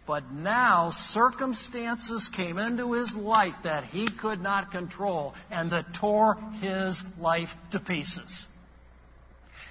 but 0.05 0.33
now 0.33 0.90
circumstances 0.90 2.29
came 2.35 2.59
into 2.59 2.95
his 2.95 3.14
life 3.14 3.55
that 3.62 3.85
he 3.85 4.09
could 4.11 4.40
not 4.40 4.73
control 4.73 5.33
and 5.49 5.71
that 5.71 5.95
tore 5.95 6.35
his 6.61 7.01
life 7.21 7.51
to 7.71 7.79
pieces. 7.79 8.47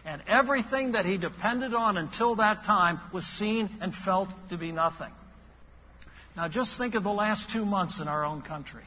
And 0.05 0.21
everything 0.27 0.91
that 0.91 1.05
he 1.05 1.17
depended 1.17 1.73
on 1.73 1.97
until 1.97 2.35
that 2.35 2.63
time 2.63 2.99
was 3.11 3.25
seen 3.25 3.69
and 3.81 3.93
felt 3.93 4.29
to 4.49 4.57
be 4.57 4.71
nothing. 4.71 5.11
Now 6.35 6.47
just 6.47 6.77
think 6.77 6.95
of 6.95 7.03
the 7.03 7.11
last 7.11 7.49
two 7.51 7.65
months 7.65 7.99
in 7.99 8.07
our 8.07 8.23
own 8.23 8.41
country. 8.41 8.83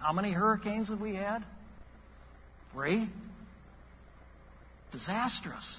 How 0.00 0.12
many 0.12 0.32
hurricanes 0.32 0.90
have 0.90 1.00
we 1.00 1.14
had? 1.14 1.42
Three? 2.72 3.08
Disastrous. 4.92 5.78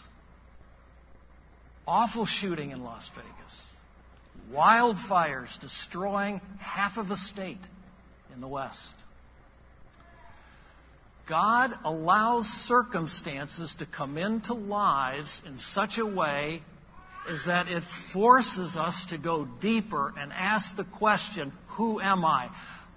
Awful 1.87 2.25
shooting 2.25 2.71
in 2.71 2.83
Las 2.83 3.09
Vegas. 3.15 3.61
Wildfires 4.51 5.59
destroying 5.61 6.41
half 6.59 6.97
of 6.97 7.07
the 7.07 7.17
state 7.17 7.61
in 8.33 8.41
the 8.41 8.47
West. 8.47 8.95
God 11.27 11.73
allows 11.83 12.45
circumstances 12.45 13.75
to 13.79 13.85
come 13.85 14.17
into 14.17 14.53
lives 14.53 15.41
in 15.45 15.57
such 15.57 15.97
a 15.97 16.05
way 16.05 16.61
as 17.27 17.45
that 17.45 17.67
it 17.67 17.83
forces 18.13 18.75
us 18.75 19.07
to 19.09 19.17
go 19.17 19.45
deeper 19.45 20.13
and 20.17 20.31
ask 20.31 20.75
the 20.77 20.83
question, 20.83 21.51
Who 21.77 21.99
am 21.99 22.23
I? 22.23 22.49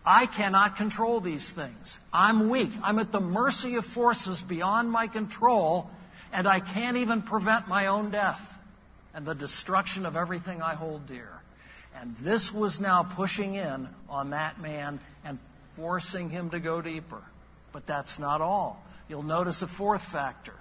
I 0.04 0.26
cannot 0.26 0.76
control 0.76 1.20
these 1.20 1.52
things. 1.52 1.98
I'm 2.12 2.50
weak. 2.50 2.70
I'm 2.82 2.98
at 2.98 3.12
the 3.12 3.20
mercy 3.20 3.76
of 3.76 3.84
forces 3.86 4.40
beyond 4.40 4.90
my 4.90 5.06
control, 5.06 5.88
and 6.32 6.46
I 6.46 6.60
can't 6.60 6.98
even 6.98 7.22
prevent 7.22 7.68
my 7.68 7.86
own 7.86 8.10
death 8.10 8.40
and 9.14 9.26
the 9.26 9.34
destruction 9.34 10.06
of 10.06 10.16
everything 10.16 10.62
I 10.62 10.74
hold 10.74 11.06
dear. 11.06 11.28
And 12.00 12.14
this 12.22 12.52
was 12.52 12.78
now 12.78 13.10
pushing 13.16 13.54
in 13.54 13.88
on 14.08 14.30
that 14.30 14.60
man 14.60 15.00
and 15.24 15.38
forcing 15.76 16.30
him 16.30 16.50
to 16.50 16.60
go 16.60 16.80
deeper. 16.82 17.22
But 17.72 17.86
that's 17.86 18.18
not 18.18 18.40
all. 18.40 18.82
You'll 19.08 19.22
notice 19.22 19.62
a 19.62 19.68
fourth 19.68 20.02
factor, 20.12 20.54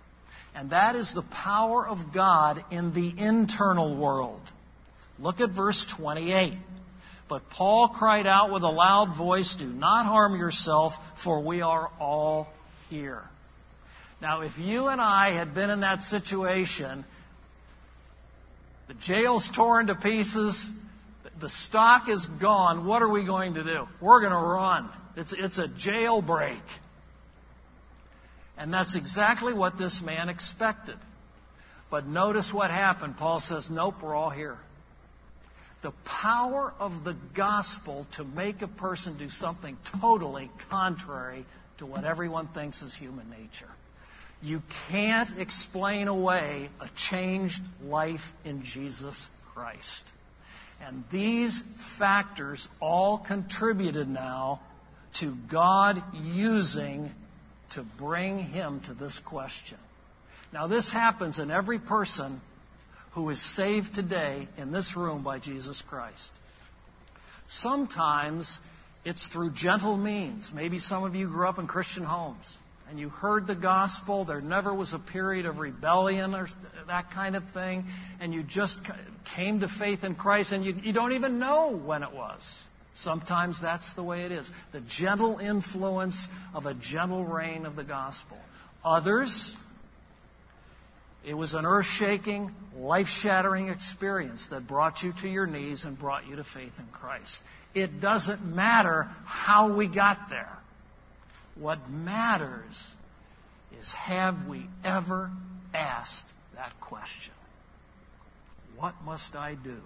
and 0.56 0.70
that 0.72 0.96
is 0.96 1.14
the 1.14 1.24
power 1.24 1.88
of 1.88 2.14
God 2.14 2.64
in 2.72 2.94
the 2.94 3.14
internal 3.18 3.98
world. 3.98 4.42
Look 5.20 5.42
at 5.42 5.52
verse 5.52 5.86
28. 5.98 6.54
But 7.30 7.50
Paul 7.50 7.90
cried 7.90 8.26
out 8.26 8.54
with 8.54 8.64
a 8.64 8.70
loud 8.70 9.18
voice, 9.18 9.56
Do 9.60 9.66
not 9.66 10.06
harm 10.06 10.38
yourself, 10.38 10.94
for 11.24 11.42
we 11.44 11.62
are 11.62 11.90
all 12.00 12.48
here. 12.90 13.24
Now, 14.22 14.42
if 14.42 14.58
you 14.58 14.88
and 14.88 15.02
I 15.02 15.34
had 15.34 15.54
been 15.54 15.70
in 15.70 15.82
that 15.82 16.02
situation, 16.04 17.04
the 18.88 18.94
jail's 18.94 19.50
torn 19.54 19.88
to 19.88 19.96
pieces, 19.96 20.72
the 21.40 21.50
stock 21.50 22.10
is 22.10 22.26
gone, 22.40 22.86
what 22.86 23.02
are 23.02 23.10
we 23.10 23.26
going 23.26 23.56
to 23.56 23.64
do? 23.64 23.88
We're 24.02 24.22
going 24.22 24.32
to 24.32 24.38
run. 24.38 24.90
It's, 25.18 25.34
it's 25.38 25.58
a 25.58 25.68
jailbreak. 25.68 26.62
And 28.58 28.74
that's 28.74 28.96
exactly 28.96 29.54
what 29.54 29.78
this 29.78 30.02
man 30.02 30.30
expected. 30.30 30.98
But 31.90 32.08
notice 32.08 32.52
what 32.52 32.72
happened. 32.72 33.18
Paul 33.18 33.40
says, 33.40 33.70
Nope, 33.70 33.96
we're 34.02 34.16
all 34.16 34.30
here. 34.30 34.58
The 35.84 35.92
power 36.06 36.74
of 36.80 37.04
the 37.04 37.16
gospel 37.36 38.08
to 38.16 38.24
make 38.24 38.62
a 38.62 38.68
person 38.68 39.18
do 39.18 39.30
something 39.30 39.78
totally 40.02 40.50
contrary 40.70 41.46
to 41.78 41.86
what 41.86 42.04
everyone 42.04 42.48
thinks 42.48 42.82
is 42.82 42.96
human 42.96 43.30
nature. 43.30 43.70
You 44.42 44.62
can't 44.90 45.40
explain 45.40 46.08
away 46.08 46.70
a 46.80 46.90
changed 46.96 47.62
life 47.84 48.22
in 48.44 48.64
Jesus 48.64 49.28
Christ. 49.54 50.04
And 50.82 51.04
these 51.12 51.60
factors 51.98 52.68
all 52.80 53.18
contributed 53.20 54.08
now 54.08 54.62
to 55.20 55.36
God 55.50 56.02
using 56.14 57.12
to 57.72 57.84
bring 57.98 58.40
him 58.40 58.82
to 58.88 58.94
this 58.94 59.20
question. 59.20 59.78
Now, 60.54 60.68
this 60.68 60.92
happens 60.92 61.40
in 61.40 61.52
every 61.52 61.80
person 61.80 62.42
who 63.12 63.30
is 63.30 63.42
saved 63.56 63.96
today 63.96 64.48
in 64.58 64.72
this 64.72 64.96
room 64.96 65.24
by 65.24 65.40
Jesus 65.40 65.82
Christ. 65.90 66.32
Sometimes 67.48 68.60
it's 69.04 69.28
through 69.28 69.52
gentle 69.52 69.98
means. 69.98 70.52
Maybe 70.54 70.80
some 70.80 71.04
of 71.04 71.16
you 71.16 71.28
grew 71.28 71.48
up 71.48 71.60
in 71.60 71.68
Christian 71.68 72.04
homes 72.04 72.56
and 72.90 73.00
you 73.00 73.10
heard 73.10 73.48
the 73.48 73.56
gospel. 73.56 74.26
There 74.26 74.42
never 74.42 74.74
was 74.74 74.94
a 74.94 75.00
period 75.00 75.46
of 75.46 75.60
rebellion 75.60 76.34
or 76.34 76.48
that 76.88 77.12
kind 77.12 77.36
of 77.36 77.44
thing. 77.54 77.86
And 78.20 78.34
you 78.34 78.44
just 78.44 78.78
came 79.36 79.62
to 79.62 79.68
faith 79.68 80.04
in 80.04 80.16
Christ 80.16 80.52
and 80.52 80.64
you, 80.64 80.76
you 80.84 80.94
don't 80.94 81.14
even 81.14 81.40
know 81.40 81.72
when 81.72 82.04
it 82.04 82.14
was. 82.14 82.64
Sometimes 83.04 83.62
that's 83.62 83.94
the 83.94 84.04
way 84.04 84.24
it 84.24 84.32
is. 84.32 84.50
The 84.72 84.82
gentle 84.82 85.38
influence 85.38 86.28
of 86.54 86.66
a 86.66 86.74
gentle 86.74 87.24
rain 87.24 87.66
of 87.66 87.76
the 87.76 87.84
gospel. 87.84 88.38
Others, 88.84 89.56
it 91.26 91.36
was 91.36 91.54
an 91.54 91.66
earth 91.66 91.86
shaking, 91.86 92.52
life 92.76 93.08
shattering 93.08 93.68
experience 93.68 94.48
that 94.50 94.68
brought 94.68 95.04
you 95.04 95.14
to 95.22 95.28
your 95.28 95.46
knees 95.46 95.86
and 95.86 95.98
brought 95.98 96.28
you 96.28 96.38
to 96.38 96.44
faith 96.44 96.74
in 96.80 96.88
Christ. 96.92 97.40
It 97.76 98.02
doesn't 98.02 98.44
matter 98.44 99.08
how 99.26 99.78
we 99.78 99.88
got 99.88 100.30
there. 100.30 100.58
What 101.56 101.90
matters 101.90 102.84
is 103.80 103.92
have 103.92 104.48
we 104.48 104.66
ever 104.84 105.30
asked 105.74 106.26
that 106.56 106.80
question? 106.80 107.34
What 108.76 108.96
must 109.06 109.36
I 109.36 109.54
do 109.54 109.78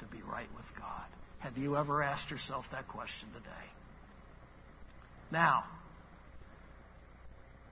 to 0.00 0.04
be 0.06 0.18
right 0.22 0.48
with 0.56 0.66
God? 0.78 1.06
Have 1.46 1.58
you 1.58 1.76
ever 1.76 2.02
asked 2.02 2.28
yourself 2.32 2.64
that 2.72 2.88
question 2.88 3.28
today? 3.28 3.68
Now, 5.30 5.62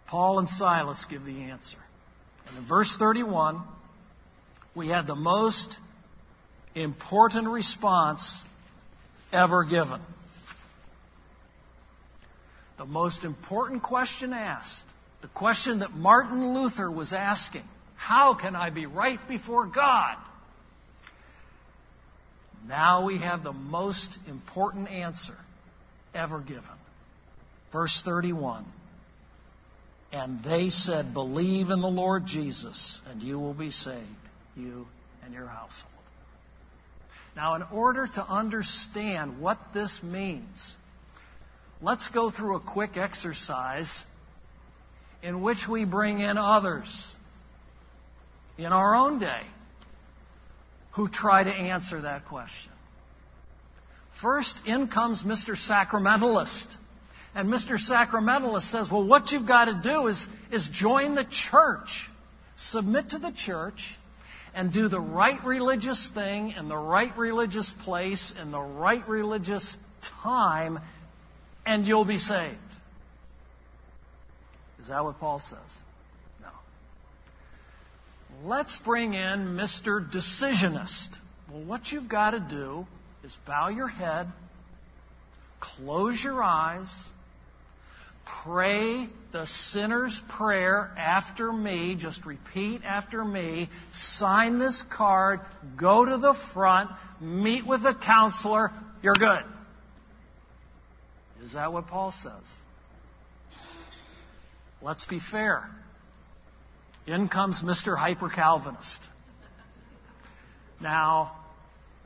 Paul 0.06 0.38
and 0.38 0.48
Silas 0.48 1.04
give 1.10 1.24
the 1.24 1.42
answer. 1.50 1.78
And 2.46 2.58
in 2.58 2.68
verse 2.68 2.94
31, 2.96 3.60
we 4.76 4.87
had 4.87 5.08
the 5.08 5.16
most 5.16 5.76
important 6.76 7.48
response 7.48 8.40
ever 9.32 9.64
given. 9.64 10.00
The 12.78 12.87
most 12.87 13.24
important 13.24 13.82
question 13.82 14.32
asked, 14.32 14.84
the 15.20 15.26
question 15.28 15.80
that 15.80 15.90
Martin 15.90 16.54
Luther 16.54 16.88
was 16.88 17.12
asking 17.12 17.64
How 17.96 18.34
can 18.34 18.54
I 18.54 18.70
be 18.70 18.87
right 18.87 19.18
before 19.26 19.66
God? 19.66 20.14
Now 22.66 23.05
we 23.05 23.18
have 23.18 23.44
the 23.44 23.53
most 23.53 24.18
important 24.27 24.88
answer 24.88 25.37
ever 26.14 26.40
given. 26.40 26.62
Verse 27.72 28.03
31 28.05 28.64
And 30.12 30.42
they 30.42 30.70
said, 30.70 31.12
Believe 31.12 31.70
in 31.70 31.81
the 31.81 31.88
Lord 31.88 32.27
Jesus, 32.27 33.00
and 33.11 33.22
you 33.22 33.38
will 33.38 33.55
be 33.55 33.70
saved, 33.70 34.07
you 34.57 34.87
and 35.24 35.35
your 35.35 35.46
household. 35.46 35.90
Now, 37.37 37.57
in 37.57 37.62
order 37.72 38.07
to 38.07 38.24
understand 38.24 39.40
what 39.40 39.59
this 39.74 40.00
means, 40.03 40.77
let's 41.83 42.09
go 42.09 42.31
through 42.31 42.57
a 42.57 42.61
quick 42.61 42.96
exercise 42.96 44.03
in 45.22 45.42
which 45.42 45.66
we 45.68 45.85
bring 45.85 46.20
in 46.20 46.38
others 46.38 47.11
in 48.57 48.66
our 48.66 48.94
own 48.94 49.18
day 49.18 49.42
who 50.94 51.09
try 51.09 51.42
to 51.42 51.50
answer 51.50 52.02
that 52.02 52.26
question. 52.26 52.72
First, 54.20 54.57
in 54.66 54.88
comes 54.88 55.22
Mr. 55.22 55.57
Sacramentalist. 55.57 56.66
And 57.35 57.48
Mr. 57.52 57.78
Sacramentalist 57.78 58.70
says, 58.70 58.88
well, 58.90 59.04
what 59.04 59.33
you've 59.33 59.46
got 59.46 59.64
to 59.64 59.80
do 59.83 60.07
is, 60.07 60.24
is 60.52 60.68
join 60.68 61.16
the 61.16 61.24
church, 61.24 62.09
submit 62.57 63.11
to 63.11 63.18
the 63.18 63.33
church, 63.33 63.96
and 64.54 64.72
do 64.72 64.88
the 64.88 65.00
right 65.00 65.44
religious 65.44 66.11
thing 66.14 66.52
in 66.52 66.68
the 66.68 66.76
right 66.76 67.16
religious 67.18 67.72
place 67.83 68.33
in 68.40 68.52
the 68.52 68.61
right 68.61 69.07
religious 69.09 69.76
time, 70.22 70.78
and 71.66 71.87
you'll 71.87 72.04
be 72.04 72.18
saved. 72.18 72.57
Is 74.80 74.88
that 74.88 75.02
what 75.02 75.18
Paul 75.18 75.40
says? 75.40 75.59
Let's 78.42 78.79
bring 78.79 79.14
in 79.14 79.57
Mr. 79.57 80.07
Decisionist. 80.11 81.09
Well, 81.51 81.62
what 81.64 81.92
you've 81.92 82.09
got 82.09 82.33
to 82.33 82.40
do 82.40 82.87
is 83.23 83.37
bow 83.47 83.68
your 83.68 83.88
head, 83.88 84.27
close 85.61 86.23
your 86.23 86.42
eyes, 86.42 86.92
pray 88.44 89.09
the 89.33 89.47
sinner's 89.47 90.20
prayer 90.29 90.90
after 90.97 91.53
me. 91.53 91.94
Just 91.94 92.25
repeat 92.25 92.83
after 92.85 93.25
me. 93.25 93.68
Sign 93.92 94.59
this 94.59 94.83
card. 94.90 95.40
Go 95.77 96.05
to 96.05 96.18
the 96.18 96.35
front. 96.53 96.90
Meet 97.20 97.66
with 97.66 97.85
a 97.85 97.94
counselor. 97.94 98.70
You're 99.03 99.14
good. 99.14 99.44
Is 101.42 101.53
that 101.53 101.73
what 101.73 101.87
Paul 101.87 102.12
says? 102.12 102.33
Let's 104.83 105.05
be 105.05 105.20
fair. 105.20 105.68
In 107.06 107.28
comes 107.28 107.62
Mr. 107.62 107.96
Hyper 107.98 108.30
Calvinist. 108.30 109.00
Now, 110.80 111.32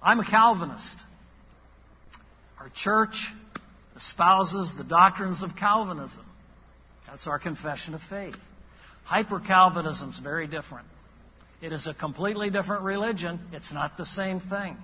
I'm 0.03 0.19
a 0.19 0.25
Calvinist. 0.25 0.97
Our 2.59 2.69
church 2.71 3.29
espouses 3.97 4.75
the 4.77 4.85
doctrines 4.85 5.43
of 5.43 5.55
Calvinism. 5.57 6.25
That's 7.07 7.27
our 7.29 7.39
confession 7.39 7.95
of 7.95 8.01
faith. 8.03 8.37
Hyper 9.05 9.41
Calvinism 9.41 10.11
is 10.11 10.19
very 10.19 10.49
different. 10.49 10.87
It 11.63 11.73
is 11.73 11.87
a 11.87 11.95
completely 11.95 12.51
different 12.51 12.83
religion. 12.83 13.41
It's 13.53 13.73
not 13.73 13.97
the 13.97 14.05
same 14.05 14.41
thing. 14.41 14.77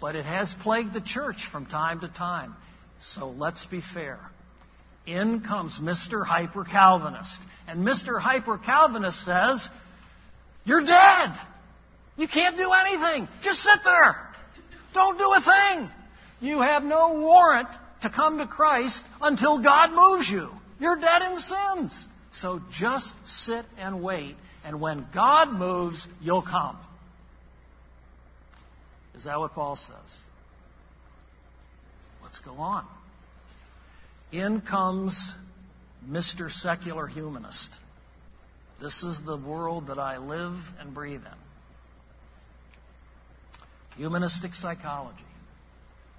But 0.00 0.16
it 0.16 0.24
has 0.24 0.54
plagued 0.62 0.94
the 0.94 1.00
church 1.00 1.46
from 1.52 1.66
time 1.66 2.00
to 2.00 2.08
time. 2.08 2.56
So 3.00 3.28
let's 3.30 3.66
be 3.66 3.82
fair. 3.82 4.18
In 5.06 5.40
comes 5.40 5.78
Mr. 5.78 6.24
Hyper 6.24 6.64
Calvinist. 6.64 7.40
And 7.70 7.86
Mr. 7.86 8.20
Hyper 8.20 8.58
Calvinist 8.58 9.24
says, 9.24 9.68
You're 10.64 10.84
dead. 10.84 11.30
You 12.16 12.26
can't 12.26 12.56
do 12.56 12.72
anything. 12.72 13.28
Just 13.42 13.60
sit 13.60 13.78
there. 13.84 14.16
Don't 14.92 15.16
do 15.16 15.32
a 15.32 15.40
thing. 15.40 15.88
You 16.40 16.62
have 16.62 16.82
no 16.82 17.14
warrant 17.20 17.68
to 18.02 18.10
come 18.10 18.38
to 18.38 18.46
Christ 18.46 19.04
until 19.20 19.62
God 19.62 19.92
moves 19.92 20.28
you. 20.28 20.48
You're 20.80 20.96
dead 20.96 21.22
in 21.30 21.38
sins. 21.38 22.06
So 22.32 22.60
just 22.72 23.14
sit 23.24 23.64
and 23.78 24.02
wait, 24.02 24.34
and 24.64 24.80
when 24.80 25.06
God 25.14 25.52
moves, 25.52 26.08
you'll 26.20 26.42
come. 26.42 26.76
Is 29.14 29.24
that 29.24 29.38
what 29.38 29.52
Paul 29.52 29.76
says? 29.76 29.94
Let's 32.22 32.40
go 32.40 32.52
on. 32.54 32.84
In 34.32 34.60
comes 34.60 35.34
Mr. 36.08 36.50
Secular 36.50 37.06
Humanist. 37.06 37.74
This 38.80 39.02
is 39.02 39.22
the 39.24 39.36
world 39.36 39.88
that 39.88 39.98
I 39.98 40.18
live 40.18 40.56
and 40.78 40.94
breathe 40.94 41.20
in. 41.20 41.38
Humanistic 43.96 44.54
psychology. 44.54 45.18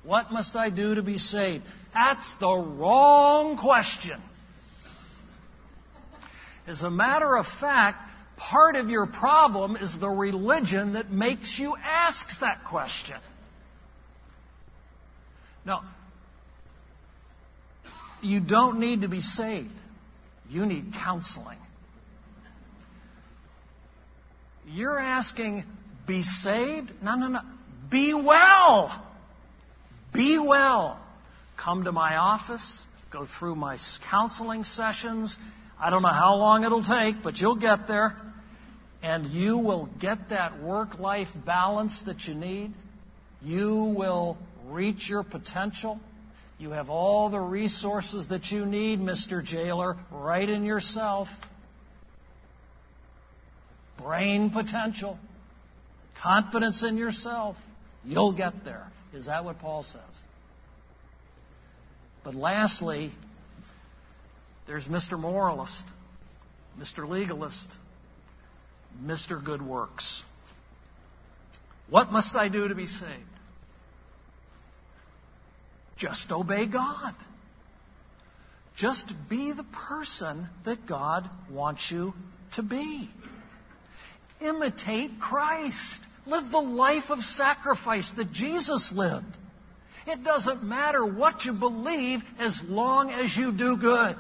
What 0.03 0.31
must 0.31 0.55
I 0.55 0.69
do 0.69 0.95
to 0.95 1.01
be 1.01 1.17
saved? 1.17 1.63
That's 1.93 2.33
the 2.39 2.53
wrong 2.53 3.57
question. 3.57 4.21
As 6.67 6.83
a 6.83 6.91
matter 6.91 7.35
of 7.35 7.45
fact, 7.59 8.05
part 8.37 8.75
of 8.75 8.89
your 8.89 9.07
problem 9.07 9.75
is 9.75 9.99
the 9.99 10.09
religion 10.09 10.93
that 10.93 11.11
makes 11.11 11.57
you 11.57 11.75
ask 11.83 12.39
that 12.41 12.63
question. 12.65 13.17
Now, 15.65 15.83
you 18.21 18.39
don't 18.39 18.79
need 18.79 19.01
to 19.01 19.07
be 19.07 19.21
saved. 19.21 19.71
You 20.49 20.65
need 20.65 20.93
counseling. 20.93 21.57
You're 24.67 24.99
asking, 24.99 25.63
be 26.07 26.23
saved? 26.23 26.91
No, 27.01 27.15
no, 27.15 27.27
no. 27.27 27.41
Be 27.89 28.13
well. 28.13 29.05
Be 30.13 30.39
well. 30.39 30.99
Come 31.57 31.83
to 31.83 31.91
my 31.91 32.17
office, 32.17 32.81
go 33.11 33.27
through 33.37 33.55
my 33.55 33.77
counseling 34.09 34.63
sessions. 34.63 35.37
I 35.79 35.89
don't 35.89 36.01
know 36.01 36.09
how 36.09 36.35
long 36.35 36.63
it'll 36.63 36.83
take, 36.83 37.21
but 37.23 37.37
you'll 37.37 37.55
get 37.55 37.87
there. 37.87 38.15
And 39.03 39.25
you 39.27 39.57
will 39.57 39.89
get 39.99 40.29
that 40.29 40.61
work 40.61 40.99
life 40.99 41.29
balance 41.45 42.01
that 42.03 42.25
you 42.27 42.33
need. 42.33 42.71
You 43.41 43.93
will 43.97 44.37
reach 44.67 45.09
your 45.09 45.23
potential. 45.23 45.99
You 46.61 46.69
have 46.69 46.91
all 46.91 47.31
the 47.31 47.39
resources 47.39 48.27
that 48.27 48.51
you 48.51 48.67
need, 48.67 48.99
Mr. 48.99 49.43
Jailer, 49.43 49.97
right 50.11 50.47
in 50.47 50.63
yourself. 50.63 51.27
Brain 53.97 54.51
potential, 54.51 55.17
confidence 56.21 56.83
in 56.83 56.97
yourself. 56.97 57.55
You'll 58.05 58.33
get 58.33 58.63
there. 58.63 58.85
Is 59.11 59.25
that 59.25 59.43
what 59.43 59.57
Paul 59.57 59.81
says? 59.81 60.01
But 62.23 62.35
lastly, 62.35 63.09
there's 64.67 64.85
Mr. 64.85 65.19
Moralist, 65.19 65.83
Mr. 66.79 67.09
Legalist, 67.09 67.75
Mr. 69.03 69.43
Good 69.43 69.63
Works. 69.63 70.21
What 71.89 72.11
must 72.11 72.35
I 72.35 72.49
do 72.49 72.67
to 72.67 72.75
be 72.75 72.85
saved? 72.85 73.40
Just 76.01 76.31
obey 76.31 76.65
God. 76.65 77.13
Just 78.75 79.13
be 79.29 79.51
the 79.51 79.65
person 79.87 80.49
that 80.65 80.87
God 80.87 81.29
wants 81.51 81.91
you 81.91 82.15
to 82.55 82.63
be. 82.63 83.07
Imitate 84.41 85.19
Christ. 85.19 85.99
Live 86.25 86.49
the 86.49 86.57
life 86.57 87.11
of 87.11 87.19
sacrifice 87.19 88.11
that 88.17 88.31
Jesus 88.31 88.91
lived. 88.91 89.37
It 90.07 90.23
doesn't 90.23 90.63
matter 90.63 91.05
what 91.05 91.45
you 91.45 91.53
believe 91.53 92.21
as 92.39 92.59
long 92.65 93.11
as 93.11 93.37
you 93.37 93.51
do 93.51 93.77
good. 93.77 94.15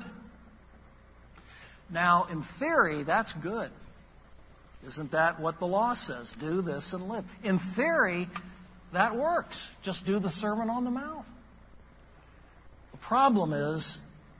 Now, 1.89 2.27
in 2.31 2.43
theory, 2.59 3.01
that's 3.01 3.33
good. 3.33 3.71
Isn't 4.85 5.13
that 5.13 5.39
what 5.39 5.57
the 5.57 5.65
law 5.65 5.95
says? 5.95 6.31
Do 6.39 6.61
this 6.61 6.93
and 6.93 7.09
live. 7.09 7.25
In 7.43 7.59
theory, 7.75 8.27
that 8.93 9.15
works. 9.15 9.67
Just 9.81 10.05
do 10.05 10.19
the 10.19 10.29
Sermon 10.29 10.69
on 10.69 10.83
the 10.83 10.91
Mount. 10.91 11.25
Problem 13.01 13.53
is, 13.53 13.97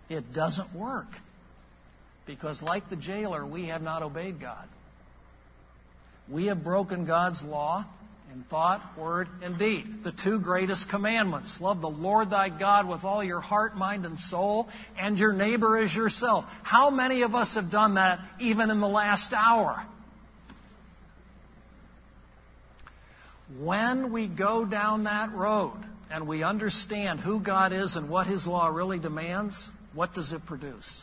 it 0.09 0.33
doesn't 0.33 0.75
work. 0.75 1.07
Because, 2.25 2.61
like 2.61 2.89
the 2.89 2.95
jailer, 2.95 3.45
we 3.45 3.67
have 3.67 3.81
not 3.81 4.03
obeyed 4.03 4.39
God. 4.39 4.67
We 6.29 6.45
have 6.45 6.63
broken 6.63 7.05
God's 7.05 7.43
law 7.43 7.85
in 8.33 8.43
thought, 8.43 8.81
word, 8.97 9.27
and 9.43 9.57
deed. 9.57 10.03
The 10.03 10.11
two 10.11 10.39
greatest 10.39 10.89
commandments. 10.89 11.59
Love 11.59 11.81
the 11.81 11.89
Lord 11.89 12.29
thy 12.29 12.47
God 12.49 12.87
with 12.87 13.03
all 13.03 13.23
your 13.23 13.41
heart, 13.41 13.75
mind, 13.75 14.05
and 14.05 14.17
soul, 14.17 14.69
and 14.97 15.17
your 15.17 15.33
neighbor 15.33 15.77
as 15.77 15.93
yourself. 15.93 16.45
How 16.63 16.89
many 16.89 17.23
of 17.23 17.35
us 17.35 17.55
have 17.55 17.71
done 17.71 17.95
that 17.95 18.19
even 18.39 18.69
in 18.69 18.79
the 18.79 18.87
last 18.87 19.33
hour? 19.33 19.85
When 23.59 24.13
we 24.13 24.27
go 24.27 24.63
down 24.63 25.03
that 25.03 25.33
road 25.33 25.83
and 26.11 26.27
we 26.27 26.43
understand 26.43 27.19
who 27.19 27.39
God 27.39 27.73
is 27.73 27.95
and 27.95 28.09
what 28.09 28.27
his 28.27 28.45
law 28.45 28.67
really 28.67 28.99
demands, 28.99 29.69
what 29.93 30.13
does 30.13 30.33
it 30.33 30.45
produce? 30.45 31.01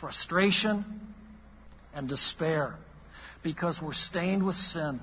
Frustration 0.00 0.84
and 1.94 2.08
despair 2.08 2.74
because 3.42 3.80
we're 3.82 3.92
stained 3.92 4.44
with 4.44 4.56
sin. 4.56 5.00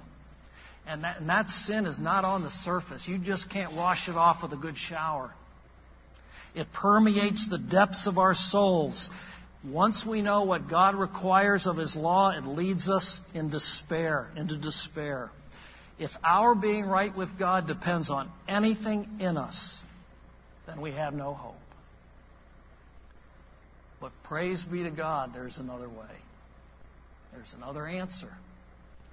And 0.87 1.03
that, 1.03 1.19
and 1.19 1.29
that 1.29 1.49
sin 1.49 1.85
is 1.85 1.99
not 1.99 2.25
on 2.25 2.43
the 2.43 2.49
surface. 2.49 3.07
You 3.07 3.19
just 3.19 3.49
can't 3.49 3.73
wash 3.73 4.09
it 4.09 4.15
off 4.15 4.41
with 4.41 4.53
a 4.53 4.57
good 4.57 4.77
shower. 4.77 5.31
It 6.55 6.67
permeates 6.73 7.47
the 7.47 7.59
depths 7.59 8.07
of 8.07 8.17
our 8.17 8.33
souls. 8.33 9.09
Once 9.63 10.03
we 10.05 10.21
know 10.21 10.43
what 10.43 10.67
God 10.67 10.95
requires 10.95 11.67
of 11.67 11.77
His 11.77 11.95
law, 11.95 12.31
it 12.31 12.43
leads 12.45 12.89
us 12.89 13.19
in 13.35 13.49
despair, 13.49 14.29
into 14.35 14.57
despair. 14.57 15.29
If 15.99 16.11
our 16.23 16.55
being 16.55 16.85
right 16.85 17.15
with 17.15 17.37
God 17.37 17.67
depends 17.67 18.09
on 18.09 18.31
anything 18.47 19.17
in 19.19 19.35
us, 19.37 19.79
then 20.65 20.79
we 20.79 20.93
have 20.93 21.13
no 21.13 21.33
hope. 21.33 21.55
But 23.99 24.11
praise 24.23 24.63
be 24.63 24.83
to 24.83 24.91
God, 24.91 25.31
there's 25.33 25.57
another 25.57 25.89
way. 25.89 26.15
There's 27.33 27.53
another 27.53 27.85
answer. 27.85 28.29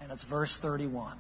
And 0.00 0.12
it's 0.12 0.24
verse 0.24 0.58
31. 0.62 1.16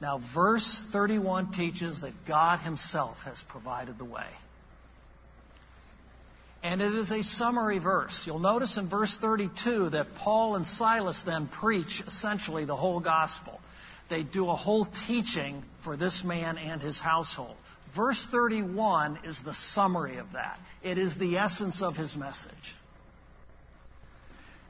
Now, 0.00 0.20
verse 0.34 0.80
31 0.92 1.52
teaches 1.52 2.00
that 2.02 2.12
God 2.26 2.60
Himself 2.60 3.16
has 3.24 3.42
provided 3.48 3.98
the 3.98 4.04
way. 4.04 4.26
And 6.62 6.80
it 6.80 6.94
is 6.94 7.10
a 7.10 7.24
summary 7.24 7.78
verse. 7.78 8.22
You'll 8.26 8.38
notice 8.38 8.76
in 8.76 8.88
verse 8.88 9.16
32 9.20 9.90
that 9.90 10.14
Paul 10.14 10.54
and 10.54 10.66
Silas 10.66 11.20
then 11.26 11.48
preach 11.48 12.02
essentially 12.06 12.64
the 12.64 12.76
whole 12.76 13.00
gospel. 13.00 13.60
They 14.12 14.24
do 14.24 14.50
a 14.50 14.54
whole 14.54 14.86
teaching 15.06 15.64
for 15.84 15.96
this 15.96 16.22
man 16.22 16.58
and 16.58 16.82
his 16.82 17.00
household. 17.00 17.56
Verse 17.96 18.22
31 18.30 19.20
is 19.24 19.40
the 19.42 19.54
summary 19.54 20.18
of 20.18 20.32
that. 20.34 20.58
It 20.82 20.98
is 20.98 21.16
the 21.16 21.38
essence 21.38 21.80
of 21.80 21.96
his 21.96 22.14
message. 22.14 22.52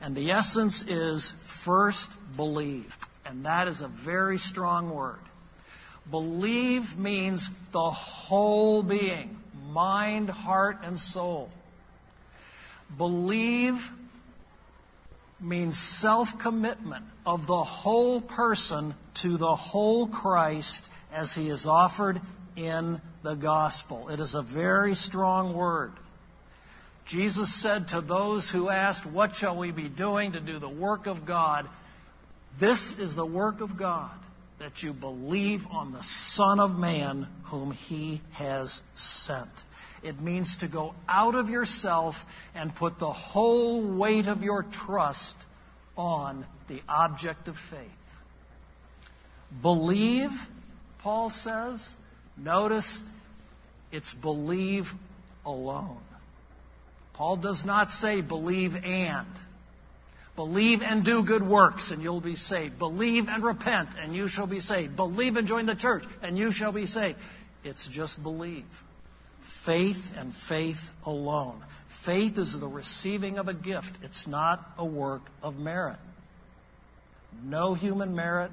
And 0.01 0.14
the 0.14 0.30
essence 0.30 0.84
is 0.86 1.32
first 1.64 2.09
believe. 2.36 2.95
And 3.26 3.45
that 3.45 3.66
is 3.66 3.80
a 3.80 3.88
very 3.88 4.38
strong 4.38 4.95
word. 4.95 5.18
Believe 6.09 6.97
means 6.97 7.49
the 7.72 7.90
whole 7.90 8.84
being 8.84 9.38
mind, 9.70 10.30
heart, 10.30 10.76
and 10.84 10.97
soul. 11.01 11.51
Believe 12.97 13.74
means 15.43 15.78
self 16.01 16.28
commitment 16.40 17.05
of 17.26 17.47
the 17.47 17.64
whole 17.64 18.20
person 18.20 18.95
to 19.22 19.36
the 19.36 19.57
whole 19.57 20.09
Christ 20.09 20.84
as 21.12 21.34
he 21.34 21.51
is 21.51 21.66
offered 21.66 22.20
in 22.57 23.01
the 23.22 23.34
gospel. 23.34 24.09
It 24.09 24.20
is 24.20 24.34
a 24.34 24.43
very 24.43 24.95
strong 24.95 25.55
word. 25.55 25.93
Jesus 27.07 27.61
said 27.61 27.88
to 27.88 28.01
those 28.01 28.49
who 28.51 28.68
asked, 28.68 29.05
What 29.05 29.34
shall 29.34 29.59
we 29.59 29.70
be 29.72 29.88
doing 29.88 30.32
to 30.32 30.40
do 30.40 30.59
the 30.59 30.68
work 30.68 31.07
of 31.07 31.26
God? 31.26 31.68
This 32.61 32.95
is 32.99 33.14
the 33.14 33.26
work 33.26 33.61
of 33.61 33.76
God, 33.78 34.12
that 34.59 34.82
you 34.82 34.93
believe 34.93 35.62
on 35.70 35.93
the 35.93 36.03
Son 36.03 36.61
of 36.61 36.72
Man 36.72 37.26
whom 37.47 37.72
he 37.72 38.20
has 38.34 38.80
sent. 38.95 39.51
It 40.03 40.20
means 40.20 40.57
to 40.59 40.68
go 40.68 40.94
out 41.09 41.34
of 41.34 41.48
yourself 41.48 42.14
and 42.55 42.74
put 42.74 42.98
the 42.98 43.12
whole 43.12 43.96
weight 43.96 44.26
of 44.26 44.42
your 44.42 44.64
trust 44.64 45.36
on 45.96 46.44
the 46.68 46.80
object 46.88 47.48
of 47.48 47.55
faith. 47.70 47.88
Believe, 49.61 50.30
Paul 51.03 51.30
says. 51.30 51.86
Notice 52.36 53.03
it's 53.92 54.12
believe 54.14 54.86
alone. 55.44 56.00
Paul 57.12 57.36
does 57.36 57.64
not 57.64 57.90
say 57.90 58.22
believe 58.22 58.74
and. 58.74 59.28
Believe 60.34 60.80
and 60.80 61.05
do 61.05 61.24
good 61.24 61.46
works 61.46 61.90
and 61.90 62.03
you'll 62.03 62.22
be 62.22 62.36
saved. 62.36 62.78
Believe 62.78 63.28
and 63.28 63.44
repent 63.44 63.90
and 64.00 64.14
you 64.14 64.28
shall 64.28 64.46
be 64.46 64.61
saved. 64.61 64.96
Believe 64.96 65.36
and 65.36 65.46
join 65.46 65.66
the 65.66 65.74
church 65.74 66.05
and 66.22 66.38
you 66.38 66.53
shall 66.53 66.72
be 66.72 66.86
saved. 66.86 67.18
It's 67.64 67.86
just 67.86 68.20
believe. 68.22 68.64
Faith 69.64 70.02
and 70.16 70.32
faith 70.48 70.78
alone. 71.04 71.62
Faith 72.04 72.36
is 72.36 72.58
the 72.58 72.66
receiving 72.66 73.38
of 73.38 73.48
a 73.48 73.54
gift, 73.54 73.90
it's 74.02 74.26
not 74.26 74.60
a 74.76 74.84
work 74.84 75.22
of 75.42 75.56
merit. 75.56 75.98
No 77.44 77.74
human 77.74 78.14
merit, 78.14 78.50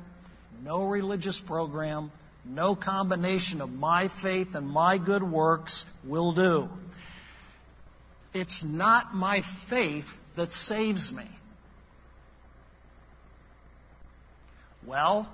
no 0.63 0.85
religious 0.85 1.39
program, 1.39 2.11
no 2.45 2.75
combination 2.75 3.61
of 3.61 3.69
my 3.69 4.09
faith 4.21 4.49
and 4.53 4.67
my 4.67 4.97
good 4.97 5.23
works 5.23 5.83
will 6.07 6.33
do. 6.33 6.69
It's 8.33 8.63
not 8.63 9.15
my 9.15 9.41
faith 9.69 10.05
that 10.35 10.53
saves 10.53 11.11
me. 11.11 11.27
Well, 14.85 15.29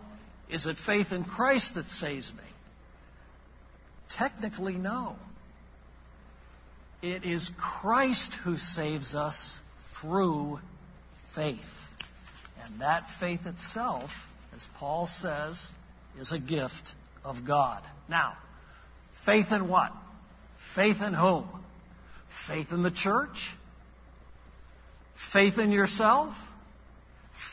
is 0.49 0.65
it 0.65 0.77
faith 0.85 1.11
in 1.11 1.23
Christ 1.23 1.75
that 1.75 1.85
saves 1.85 2.31
me? 2.31 2.43
Technically, 4.09 4.75
no. 4.75 5.15
It 7.01 7.23
is 7.23 7.49
Christ 7.57 8.33
who 8.43 8.57
saves 8.57 9.13
us 9.15 9.59
through 10.01 10.59
faith. 11.35 11.59
And 12.63 12.81
that 12.81 13.03
faith 13.19 13.45
itself, 13.45 14.09
as 14.55 14.65
Paul 14.77 15.07
says, 15.07 15.61
is 16.19 16.31
a 16.31 16.39
gift 16.39 16.93
of 17.23 17.45
God. 17.45 17.83
Now, 18.09 18.33
faith 19.25 19.51
in 19.51 19.67
what? 19.67 19.91
Faith 20.75 21.01
in 21.01 21.13
whom? 21.13 21.47
Faith 22.47 22.71
in 22.71 22.83
the 22.83 22.91
church? 22.91 23.51
Faith 25.31 25.57
in 25.57 25.71
yourself? 25.71 26.33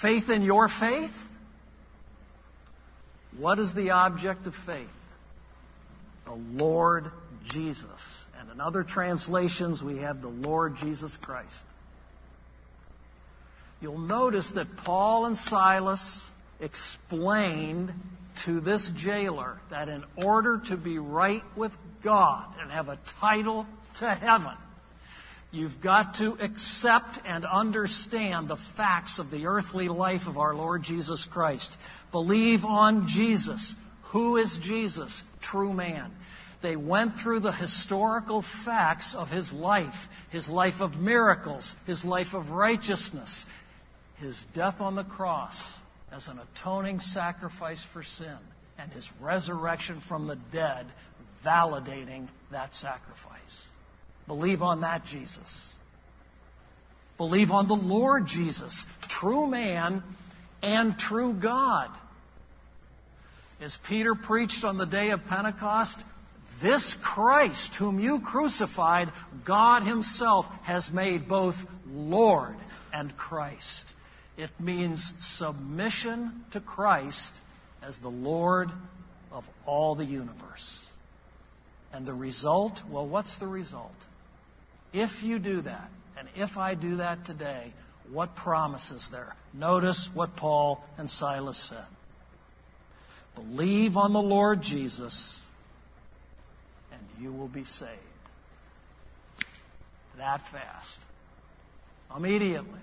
Faith 0.00 0.28
in 0.28 0.42
your 0.42 0.68
faith? 0.68 1.10
What 3.38 3.58
is 3.58 3.74
the 3.74 3.90
object 3.90 4.46
of 4.46 4.54
faith? 4.66 4.88
The 6.24 6.34
Lord 6.34 7.10
Jesus. 7.44 8.00
And 8.42 8.50
in 8.50 8.60
other 8.60 8.82
translations, 8.82 9.84
we 9.84 9.98
have 9.98 10.20
the 10.20 10.28
Lord 10.28 10.74
Jesus 10.76 11.16
Christ. 11.22 11.54
You'll 13.80 13.98
notice 13.98 14.50
that 14.56 14.76
Paul 14.78 15.26
and 15.26 15.36
Silas 15.36 16.20
explained 16.58 17.92
to 18.44 18.60
this 18.60 18.90
jailer 18.96 19.60
that 19.70 19.88
in 19.88 20.02
order 20.16 20.60
to 20.70 20.76
be 20.76 20.98
right 20.98 21.42
with 21.56 21.70
God 22.02 22.52
and 22.60 22.72
have 22.72 22.88
a 22.88 22.98
title 23.20 23.64
to 24.00 24.12
heaven, 24.12 24.56
you've 25.52 25.80
got 25.80 26.14
to 26.14 26.32
accept 26.40 27.20
and 27.24 27.44
understand 27.44 28.48
the 28.48 28.58
facts 28.76 29.20
of 29.20 29.30
the 29.30 29.46
earthly 29.46 29.88
life 29.88 30.22
of 30.26 30.36
our 30.36 30.52
Lord 30.52 30.82
Jesus 30.82 31.28
Christ. 31.32 31.70
Believe 32.10 32.64
on 32.64 33.06
Jesus. 33.06 33.72
Who 34.06 34.36
is 34.36 34.58
Jesus? 34.60 35.22
True 35.40 35.72
man. 35.72 36.10
They 36.62 36.76
went 36.76 37.16
through 37.16 37.40
the 37.40 37.52
historical 37.52 38.44
facts 38.64 39.14
of 39.14 39.28
his 39.28 39.52
life, 39.52 39.94
his 40.30 40.48
life 40.48 40.80
of 40.80 40.94
miracles, 40.94 41.74
his 41.86 42.04
life 42.04 42.34
of 42.34 42.50
righteousness, 42.50 43.44
his 44.18 44.38
death 44.54 44.80
on 44.80 44.94
the 44.94 45.04
cross 45.04 45.56
as 46.12 46.28
an 46.28 46.38
atoning 46.38 47.00
sacrifice 47.00 47.84
for 47.92 48.02
sin, 48.02 48.36
and 48.78 48.92
his 48.92 49.08
resurrection 49.20 50.00
from 50.06 50.26
the 50.26 50.36
dead, 50.52 50.86
validating 51.44 52.28
that 52.52 52.74
sacrifice. 52.74 53.66
Believe 54.26 54.62
on 54.62 54.82
that 54.82 55.04
Jesus. 55.04 55.74
Believe 57.16 57.50
on 57.50 57.66
the 57.66 57.74
Lord 57.74 58.26
Jesus, 58.26 58.84
true 59.08 59.46
man 59.46 60.02
and 60.62 60.98
true 60.98 61.32
God. 61.32 61.90
As 63.60 63.76
Peter 63.88 64.14
preached 64.14 64.64
on 64.64 64.76
the 64.76 64.86
day 64.86 65.10
of 65.10 65.24
Pentecost, 65.26 66.02
this 66.62 66.96
Christ, 67.02 67.74
whom 67.74 67.98
you 67.98 68.20
crucified, 68.20 69.08
God 69.44 69.82
Himself 69.82 70.46
has 70.62 70.88
made 70.90 71.28
both 71.28 71.56
Lord 71.86 72.56
and 72.92 73.16
Christ. 73.16 73.84
It 74.36 74.50
means 74.58 75.12
submission 75.20 76.44
to 76.52 76.60
Christ 76.60 77.32
as 77.82 77.98
the 77.98 78.08
Lord 78.08 78.68
of 79.30 79.44
all 79.66 79.94
the 79.94 80.04
universe. 80.04 80.80
And 81.92 82.06
the 82.06 82.14
result, 82.14 82.80
well, 82.90 83.06
what's 83.06 83.38
the 83.38 83.46
result? 83.46 83.92
If 84.92 85.22
you 85.22 85.38
do 85.38 85.62
that, 85.62 85.90
and 86.18 86.28
if 86.36 86.56
I 86.56 86.74
do 86.74 86.96
that 86.96 87.24
today, 87.24 87.72
what 88.10 88.36
promise 88.36 88.90
is 88.90 89.08
there? 89.10 89.34
Notice 89.52 90.08
what 90.14 90.36
Paul 90.36 90.82
and 90.98 91.10
Silas 91.10 91.68
said. 91.68 91.86
Believe 93.34 93.96
on 93.96 94.12
the 94.12 94.22
Lord 94.22 94.60
Jesus, 94.62 95.40
you 97.22 97.32
will 97.32 97.48
be 97.48 97.64
saved. 97.64 97.90
That 100.18 100.40
fast. 100.50 100.98
Immediately. 102.14 102.80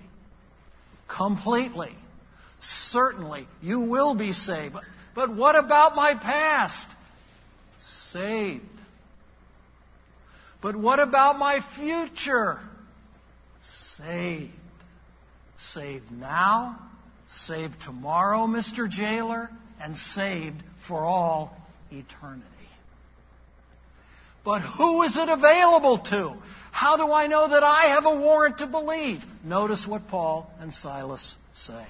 Completely. 1.08 1.94
Certainly, 2.60 3.46
you 3.62 3.80
will 3.80 4.14
be 4.14 4.32
saved. 4.32 4.76
But, 5.14 5.34
what 5.34 5.56
about 5.56 5.94
my 5.94 6.14
past? 6.14 6.86
Saved. 7.80 8.64
But 10.60 10.76
what 10.76 10.98
about 10.98 11.38
my 11.38 11.60
future? 11.76 12.58
Saved. 13.62 14.52
Saved 15.58 16.10
now, 16.10 16.78
saved 17.28 17.80
tomorrow, 17.82 18.46
Mr. 18.46 18.88
Jailer, 18.88 19.50
and 19.80 19.96
saved 19.96 20.62
for 20.86 21.04
all 21.04 21.56
eternity. 21.90 22.46
But 24.44 24.60
who 24.60 25.02
is 25.02 25.16
it 25.16 25.28
available 25.28 25.98
to? 25.98 26.34
How 26.72 26.96
do 26.96 27.12
I 27.12 27.26
know 27.26 27.48
that 27.48 27.62
I 27.62 27.88
have 27.88 28.06
a 28.06 28.14
warrant 28.14 28.58
to 28.58 28.66
believe? 28.66 29.22
Notice 29.44 29.86
what 29.86 30.08
Paul 30.08 30.50
and 30.60 30.72
Silas 30.72 31.36
say. 31.52 31.84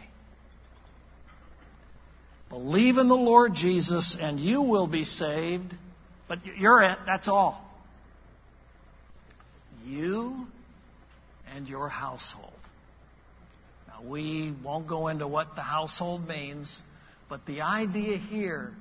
Believe 2.49 2.99
in 2.99 3.09
the 3.09 3.17
Lord 3.17 3.55
Jesus 3.55 4.17
and 4.19 4.41
you 4.41 4.63
will 4.63 4.89
be 4.89 5.05
saved. 5.05 5.75
But 6.29 6.39
you're 6.59 6.83
it, 6.83 6.99
that's 7.07 7.29
all. 7.29 7.65
You 9.85 10.47
and 11.55 11.69
your 11.69 11.89
household. 11.89 12.53
Now, 13.87 14.09
we 14.09 14.53
won't 14.65 14.89
go 14.89 15.09
into 15.09 15.27
what 15.27 15.55
the 15.55 15.63
household 15.63 16.27
means, 16.27 16.83
but 17.29 17.47
the 17.47 17.63
idea 17.63 18.17
here 18.17 18.73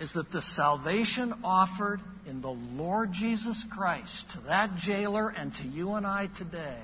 is 0.00 0.12
that 0.12 0.30
the 0.30 0.42
salvation 0.42 1.32
offered 1.42 2.00
in 2.26 2.42
the 2.42 2.50
Lord 2.50 3.12
Jesus 3.12 3.64
Christ 3.72 4.30
to 4.32 4.40
that 4.48 4.76
jailer 4.76 5.28
and 5.28 5.54
to 5.54 5.62
you 5.62 5.92
and 5.92 6.06
I 6.06 6.28
today 6.36 6.80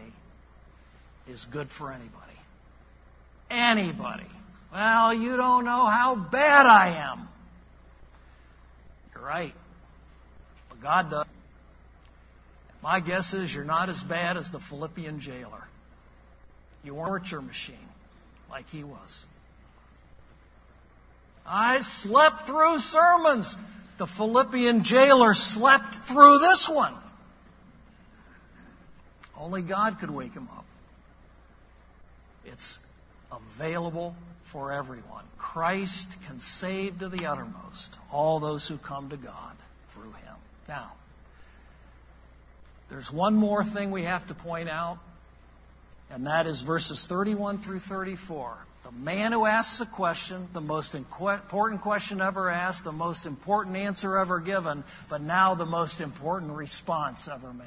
is 1.29 1.47
good 1.53 1.69
for 1.79 1.93
anybody. 1.93 2.17
Anybody. 3.51 4.27
Well, 4.73 5.13
you 5.13 5.37
don't 5.37 5.65
know 5.67 5.87
how 5.87 6.17
bad 6.17 6.65
I 6.65 7.11
am. 7.11 7.29
You're 9.15 9.25
right. 9.25 9.55
But 10.71 10.81
God 10.81 11.11
does. 11.11 11.27
My 12.83 13.01
guess 13.01 13.35
is 13.35 13.55
you're 13.55 13.65
not 13.65 13.91
as 13.91 14.01
bad 14.01 14.37
as 14.37 14.51
the 14.51 14.59
Philippian 14.59 15.21
jailer. 15.21 15.65
You 16.83 16.95
weren't 16.95 17.25
torture 17.29 17.43
machine 17.43 17.77
like 18.51 18.67
he 18.67 18.83
was. 18.83 19.25
I 21.47 21.81
slept 22.03 22.47
through 22.47 22.79
sermons. 22.79 23.55
The 23.99 24.07
Philippian 24.07 24.85
jailer 24.85 25.35
slept 25.35 25.95
through 26.09 26.39
this 26.39 26.71
one. 26.73 26.95
Only 29.37 29.63
God 29.63 29.99
could 30.01 30.11
wake 30.11 30.33
him 30.33 30.49
up. 30.57 30.65
It's 32.45 32.79
available 33.31 34.15
for 34.53 34.73
everyone. 34.73 35.25
Christ 35.39 36.07
can 36.27 36.41
save 36.41 36.99
to 37.01 37.09
the 37.09 37.27
uttermost 37.27 37.97
all 38.11 38.41
those 38.41 38.69
who 38.69 38.79
come 38.79 39.11
to 39.11 39.17
God 39.17 39.57
through 39.95 40.13
him. 40.13 40.37
Now, 40.69 40.93
there's 42.89 43.11
one 43.11 43.35
more 43.35 43.65
thing 43.65 43.91
we 43.91 44.05
have 44.05 44.27
to 44.29 44.35
point 44.35 44.69
out, 44.69 44.99
and 46.11 46.27
that 46.27 46.47
is 46.47 46.63
verses 46.63 47.07
31 47.09 47.63
through 47.63 47.81
34. 47.81 48.57
The 48.85 48.91
man 48.91 49.33
who 49.33 49.47
asks 49.47 49.79
the 49.79 49.87
question, 49.87 50.49
the 50.53 50.61
most 50.61 50.95
important 50.95 51.83
question 51.83 52.21
ever 52.21 52.51
asked, 52.51 52.83
the 52.83 52.91
most 52.93 53.27
important 53.27 53.77
answer 53.77 54.19
ever 54.19 54.41
given, 54.41 54.83
but 55.09 55.21
now 55.21 55.55
the 55.55 55.67
most 55.67 56.01
important 56.01 56.53
response 56.53 57.29
ever 57.33 57.53
made. 57.53 57.67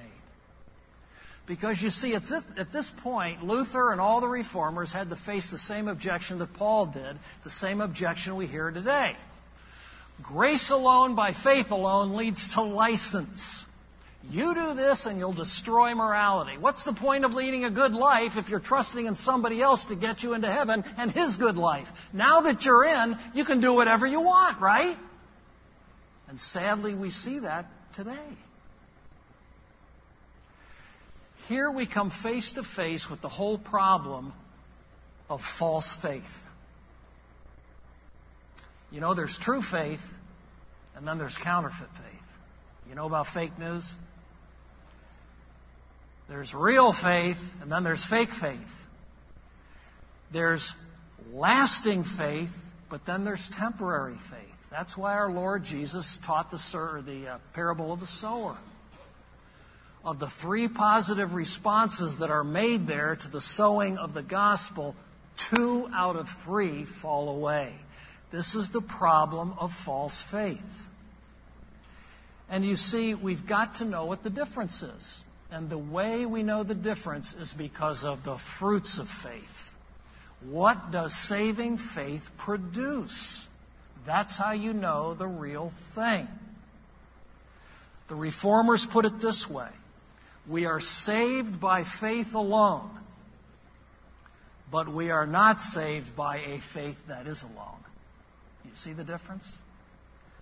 Because 1.48 1.82
you 1.82 1.90
see, 1.90 2.16
at 2.16 2.24
this 2.74 2.92
point, 3.02 3.44
Luther 3.44 3.92
and 3.92 4.02
all 4.02 4.20
the 4.20 4.28
reformers 4.28 4.92
had 4.92 5.10
to 5.10 5.16
face 5.16 5.50
the 5.52 5.60
same 5.60 5.88
objection 5.88 6.40
that 6.40 6.54
Paul 6.56 6.88
did, 6.88 7.18
the 7.44 7.50
same 7.50 7.82
objection 7.82 8.36
we 8.36 8.48
hear 8.48 8.72
today. 8.72 9.16
Grace 10.24 10.70
alone 10.70 11.16
by 11.16 11.34
faith 11.34 11.72
alone 11.72 12.16
leads 12.16 12.56
to 12.56 12.64
license. 12.64 13.64
You 14.32 14.54
do 14.54 14.74
this 14.74 15.06
and 15.06 15.20
you'll 15.20 15.34
destroy 15.34 15.94
morality. 15.94 16.58
What's 16.58 16.84
the 16.84 16.94
point 16.94 17.26
of 17.26 17.34
leading 17.34 17.64
a 17.64 17.70
good 17.70 17.94
life 17.94 18.34
if 18.38 18.50
you're 18.50 18.60
trusting 18.60 19.06
in 19.06 19.16
somebody 19.16 19.62
else 19.62 19.86
to 19.86 19.96
get 19.96 20.24
you 20.24 20.34
into 20.34 20.52
heaven 20.52 20.84
and 20.98 21.12
his 21.12 21.36
good 21.36 21.58
life? 21.58 21.88
Now 22.12 22.42
that 22.42 22.64
you're 22.64 22.86
in, 22.86 23.18
you 23.34 23.46
can 23.46 23.62
do 23.62 23.74
whatever 23.74 24.06
you 24.08 24.22
want, 24.22 24.60
right? 24.60 24.98
And 26.28 26.40
sadly, 26.40 26.96
we 26.96 27.12
see 27.12 27.40
that 27.40 27.66
today. 27.96 28.38
Here 31.48 31.70
we 31.70 31.86
come 31.86 32.12
face 32.24 32.54
to 32.54 32.64
face 32.64 33.08
with 33.10 33.22
the 33.22 33.30
whole 33.30 33.60
problem 33.60 34.34
of 35.30 35.42
false 35.60 35.96
faith. 36.02 36.24
You 38.92 39.02
know, 39.02 39.14
there's 39.14 39.38
true 39.38 39.62
faith, 39.62 40.00
and 40.96 41.08
then 41.08 41.20
there's 41.20 41.38
counterfeit 41.38 41.90
faith. 41.90 42.22
You 42.90 42.96
know 42.96 43.06
about 43.06 43.28
fake 43.28 43.58
news? 43.60 43.86
There's 46.28 46.54
real 46.54 46.94
faith, 46.94 47.38
and 47.62 47.72
then 47.72 47.84
there's 47.84 48.06
fake 48.06 48.32
faith. 48.40 48.60
There's 50.34 50.74
lasting 51.32 52.04
faith, 52.18 52.50
but 52.90 53.06
then 53.06 53.24
there's 53.24 53.50
temporary 53.58 54.18
faith. 54.30 54.56
That's 54.72 54.98
why 54.98 55.14
our 55.14 55.32
Lord 55.32 55.64
Jesus 55.64 56.18
taught 56.26 56.52
the, 56.52 56.58
the 57.06 57.28
uh, 57.28 57.38
parable 57.54 57.94
of 57.94 58.00
the 58.00 58.08
sower 58.08 58.58
of 60.06 60.20
the 60.20 60.30
three 60.42 60.68
positive 60.68 61.34
responses 61.34 62.20
that 62.20 62.30
are 62.30 62.44
made 62.44 62.86
there 62.86 63.16
to 63.16 63.28
the 63.28 63.42
sowing 63.42 63.98
of 63.98 64.14
the 64.14 64.22
gospel, 64.22 64.96
two 65.50 65.90
out 65.92 66.16
of 66.16 66.28
three 66.46 66.86
fall 67.02 67.30
away. 67.30 67.74
This 68.32 68.54
is 68.54 68.72
the 68.72 68.82
problem 68.82 69.56
of 69.58 69.72
false 69.84 70.24
faith. 70.30 70.60
And 72.48 72.64
you 72.64 72.76
see, 72.76 73.16
we've 73.16 73.48
got 73.48 73.78
to 73.78 73.86
know 73.86 74.06
what 74.06 74.24
the 74.24 74.30
difference 74.30 74.84
is. 74.84 75.24
And 75.56 75.70
the 75.70 75.78
way 75.78 76.26
we 76.26 76.44
know 76.44 76.66
the 76.66 76.76
difference 76.76 77.34
is 77.34 77.50
because 77.58 78.04
of 78.04 78.26
the 78.26 78.38
fruits 78.60 79.00
of 79.00 79.08
faith. 79.24 79.42
What 80.44 80.92
does 80.92 81.16
saving 81.30 81.78
faith 81.78 82.24
produce? 82.38 83.48
That's 84.06 84.38
how 84.38 84.52
you 84.52 84.74
know 84.74 85.14
the 85.14 85.28
real 85.28 85.72
thing. 85.96 86.28
The 88.10 88.16
reformers 88.16 88.86
put 88.92 89.06
it 89.06 89.22
this 89.22 89.50
way 89.50 89.70
we 90.46 90.66
are 90.66 90.82
saved 90.82 91.62
by 91.62 91.86
faith 92.02 92.34
alone, 92.34 92.92
but 94.70 94.94
we 94.94 95.10
are 95.10 95.26
not 95.26 95.62
saved 95.62 96.18
by 96.18 96.40
a 96.40 96.60
faith 96.74 96.98
that 97.08 97.28
is 97.28 97.42
alone. 97.44 97.80
You 98.66 98.72
see 98.76 98.92
the 98.92 99.06
difference? 99.06 99.50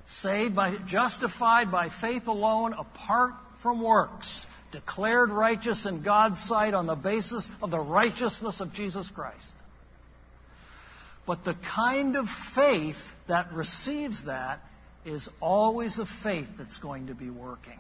Saved 0.07 0.55
by, 0.55 0.76
justified 0.88 1.72
by 1.72 1.89
faith 2.01 2.26
alone, 2.26 2.74
apart 2.74 3.34
from 3.61 3.82
works, 3.82 4.47
declared 4.74 5.30
righteous 5.30 5.86
in 5.86 6.03
God's 6.03 6.43
sight 6.43 6.74
on 6.74 6.86
the 6.86 6.95
basis 6.95 7.47
of 7.61 7.71
the 7.71 7.80
righteousness 7.80 8.59
of 8.59 8.74
Jesus 8.74 9.09
Christ. 9.09 9.47
But 11.26 11.45
the 11.45 11.55
kind 11.76 12.17
of 12.17 12.26
faith 12.53 12.97
that 13.30 13.53
receives 13.53 14.26
that 14.26 14.59
is 15.05 15.30
always 15.39 15.99
a 15.99 16.05
faith 16.21 16.47
that's 16.57 16.78
going 16.78 17.07
to 17.07 17.15
be 17.15 17.30
working. 17.30 17.80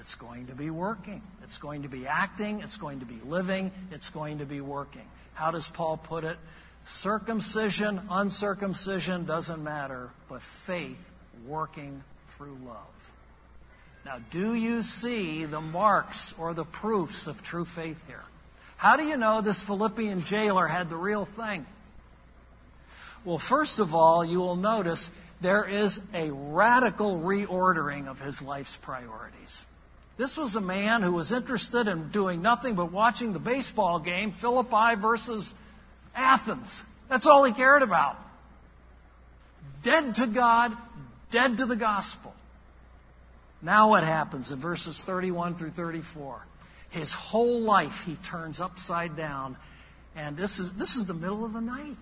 It's 0.00 0.16
going 0.16 0.48
to 0.48 0.54
be 0.54 0.68
working. 0.68 1.22
It's 1.44 1.58
going 1.58 1.82
to 1.82 1.88
be 1.88 2.06
acting. 2.06 2.60
It's 2.60 2.76
going 2.76 3.00
to 3.00 3.06
be 3.06 3.20
living. 3.24 3.70
It's 3.92 4.10
going 4.10 4.38
to 4.38 4.46
be 4.46 4.60
working. 4.60 5.06
How 5.34 5.52
does 5.52 5.68
Paul 5.72 5.96
put 5.96 6.24
it? 6.24 6.36
Circumcision, 6.86 8.00
uncircumcision 8.10 9.24
doesn't 9.24 9.62
matter, 9.62 10.10
but 10.28 10.42
faith 10.66 10.98
working 11.46 12.02
through 12.36 12.56
love. 12.66 12.84
Now, 14.04 14.18
do 14.30 14.54
you 14.54 14.82
see 14.82 15.46
the 15.46 15.60
marks 15.60 16.34
or 16.38 16.52
the 16.52 16.64
proofs 16.64 17.26
of 17.26 17.42
true 17.42 17.64
faith 17.64 17.96
here? 18.06 18.22
How 18.76 18.96
do 18.96 19.04
you 19.04 19.16
know 19.16 19.40
this 19.40 19.62
Philippian 19.62 20.24
jailer 20.24 20.66
had 20.66 20.90
the 20.90 20.96
real 20.96 21.24
thing? 21.24 21.64
Well, 23.24 23.38
first 23.38 23.78
of 23.78 23.94
all, 23.94 24.22
you 24.22 24.40
will 24.40 24.56
notice 24.56 25.08
there 25.40 25.66
is 25.66 25.98
a 26.12 26.30
radical 26.30 27.18
reordering 27.20 28.06
of 28.06 28.18
his 28.18 28.42
life's 28.42 28.76
priorities. 28.82 29.58
This 30.18 30.36
was 30.36 30.54
a 30.54 30.60
man 30.60 31.02
who 31.02 31.12
was 31.12 31.32
interested 31.32 31.88
in 31.88 32.10
doing 32.10 32.42
nothing 32.42 32.74
but 32.74 32.92
watching 32.92 33.32
the 33.32 33.38
baseball 33.38 34.00
game, 34.00 34.34
Philippi 34.38 35.00
versus 35.00 35.50
Athens. 36.14 36.68
That's 37.08 37.26
all 37.26 37.44
he 37.44 37.54
cared 37.54 37.82
about. 37.82 38.16
Dead 39.82 40.14
to 40.16 40.26
God, 40.26 40.72
dead 41.30 41.56
to 41.56 41.66
the 41.66 41.76
gospel. 41.76 42.33
Now 43.64 43.88
what 43.88 44.04
happens 44.04 44.50
in 44.50 44.60
verses 44.60 45.02
31 45.06 45.56
through 45.56 45.70
34? 45.70 46.42
His 46.90 47.12
whole 47.12 47.62
life 47.62 47.94
he 48.04 48.16
turns 48.30 48.60
upside 48.60 49.16
down, 49.16 49.56
and 50.14 50.36
this 50.36 50.58
is, 50.58 50.70
this 50.78 50.96
is 50.96 51.06
the 51.06 51.14
middle 51.14 51.46
of 51.46 51.54
the 51.54 51.62
night. 51.62 51.96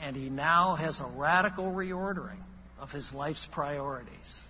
And 0.00 0.14
he 0.14 0.28
now 0.28 0.74
has 0.74 1.00
a 1.00 1.06
radical 1.16 1.72
reordering 1.72 2.42
of 2.78 2.90
his 2.90 3.12
life's 3.14 3.46
priorities. 3.50 4.40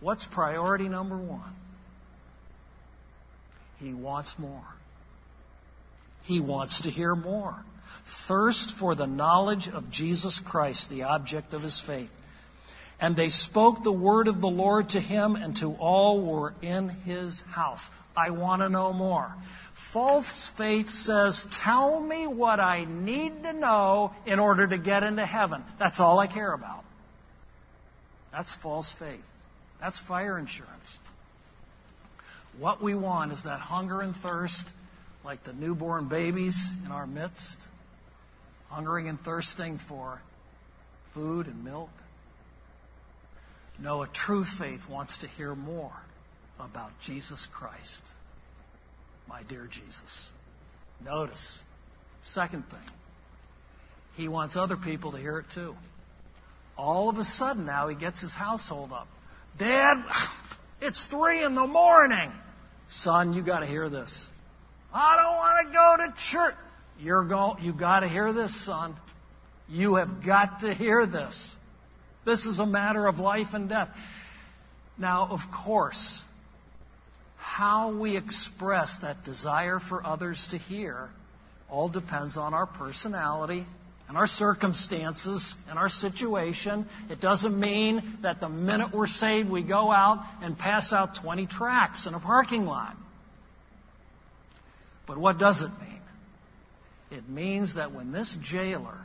What's 0.00 0.26
priority 0.26 0.88
number 0.90 1.16
one? 1.16 1.54
He 3.78 3.94
wants 3.94 4.34
more. 4.38 4.64
He 6.24 6.40
wants 6.40 6.82
to 6.82 6.90
hear 6.90 7.14
more. 7.14 7.56
Thirst 8.28 8.74
for 8.78 8.94
the 8.94 9.06
knowledge 9.06 9.68
of 9.68 9.90
Jesus 9.90 10.38
Christ, 10.38 10.90
the 10.90 11.04
object 11.04 11.54
of 11.54 11.62
his 11.62 11.82
faith. 11.86 12.10
And 12.98 13.14
they 13.14 13.28
spoke 13.28 13.82
the 13.82 13.92
word 13.92 14.26
of 14.26 14.40
the 14.40 14.48
Lord 14.48 14.90
to 14.90 15.00
him 15.00 15.36
and 15.36 15.56
to 15.58 15.72
all 15.78 16.20
who 16.20 16.30
were 16.30 16.54
in 16.62 16.88
his 16.88 17.40
house. 17.50 17.86
I 18.16 18.30
want 18.30 18.62
to 18.62 18.68
know 18.68 18.92
more. 18.92 19.34
False 19.92 20.50
faith 20.56 20.88
says, 20.88 21.44
Tell 21.64 22.00
me 22.00 22.26
what 22.26 22.58
I 22.58 22.84
need 22.84 23.42
to 23.42 23.52
know 23.52 24.12
in 24.24 24.38
order 24.38 24.66
to 24.66 24.78
get 24.78 25.02
into 25.02 25.26
heaven. 25.26 25.62
That's 25.78 26.00
all 26.00 26.18
I 26.18 26.26
care 26.26 26.52
about. 26.52 26.84
That's 28.32 28.54
false 28.56 28.92
faith. 28.98 29.20
That's 29.80 29.98
fire 29.98 30.38
insurance. 30.38 30.72
What 32.58 32.82
we 32.82 32.94
want 32.94 33.32
is 33.32 33.42
that 33.44 33.60
hunger 33.60 34.00
and 34.00 34.14
thirst, 34.16 34.64
like 35.24 35.44
the 35.44 35.52
newborn 35.52 36.08
babies 36.08 36.58
in 36.84 36.92
our 36.92 37.06
midst, 37.06 37.56
hungering 38.68 39.08
and 39.08 39.20
thirsting 39.20 39.78
for 39.88 40.20
food 41.12 41.46
and 41.46 41.64
milk. 41.64 41.90
No, 43.80 44.02
a 44.02 44.08
true 44.08 44.44
faith 44.58 44.80
wants 44.90 45.18
to 45.18 45.26
hear 45.26 45.54
more 45.54 45.92
about 46.58 46.90
Jesus 47.04 47.46
Christ, 47.52 48.02
my 49.28 49.42
dear 49.42 49.68
Jesus. 49.70 50.28
Notice, 51.04 51.58
second 52.22 52.64
thing, 52.70 52.94
he 54.16 54.28
wants 54.28 54.56
other 54.56 54.76
people 54.76 55.12
to 55.12 55.18
hear 55.18 55.38
it 55.38 55.46
too. 55.52 55.74
All 56.78 57.08
of 57.08 57.18
a 57.18 57.24
sudden 57.24 57.66
now 57.66 57.88
he 57.88 57.94
gets 57.94 58.20
his 58.20 58.34
household 58.34 58.92
up. 58.92 59.08
Dad, 59.58 60.04
it's 60.80 61.06
three 61.06 61.44
in 61.44 61.54
the 61.54 61.66
morning. 61.66 62.30
Son, 62.88 63.32
you 63.32 63.42
got 63.42 63.60
to 63.60 63.66
hear 63.66 63.90
this. 63.90 64.26
I 64.92 65.16
don't 65.16 65.36
want 65.36 65.66
to 65.66 65.72
go 65.72 66.06
to 66.06 66.30
church. 66.30 66.54
You're 66.98 67.24
go, 67.24 67.56
you 67.60 67.74
got 67.74 68.00
to 68.00 68.08
hear 68.08 68.32
this, 68.32 68.64
son. 68.64 68.96
You 69.68 69.96
have 69.96 70.24
got 70.24 70.60
to 70.60 70.72
hear 70.72 71.04
this. 71.04 71.54
This 72.26 72.44
is 72.44 72.58
a 72.58 72.66
matter 72.66 73.06
of 73.06 73.20
life 73.20 73.54
and 73.54 73.68
death. 73.68 73.88
Now, 74.98 75.28
of 75.30 75.40
course, 75.64 76.22
how 77.36 77.96
we 77.96 78.16
express 78.16 78.98
that 79.02 79.24
desire 79.24 79.78
for 79.78 80.04
others 80.04 80.48
to 80.50 80.58
hear 80.58 81.08
all 81.70 81.88
depends 81.88 82.36
on 82.36 82.52
our 82.52 82.66
personality 82.66 83.64
and 84.08 84.16
our 84.16 84.26
circumstances 84.26 85.54
and 85.68 85.78
our 85.78 85.88
situation. 85.88 86.86
It 87.08 87.20
doesn't 87.20 87.58
mean 87.58 88.18
that 88.22 88.40
the 88.40 88.48
minute 88.48 88.92
we're 88.92 89.06
saved, 89.06 89.48
we 89.48 89.62
go 89.62 89.92
out 89.92 90.24
and 90.42 90.58
pass 90.58 90.92
out 90.92 91.16
20 91.22 91.46
tracts 91.46 92.06
in 92.06 92.14
a 92.14 92.20
parking 92.20 92.66
lot. 92.66 92.96
But 95.06 95.16
what 95.16 95.38
does 95.38 95.60
it 95.60 95.70
mean? 95.80 96.00
It 97.12 97.28
means 97.28 97.76
that 97.76 97.92
when 97.94 98.10
this 98.10 98.36
jailer 98.42 98.98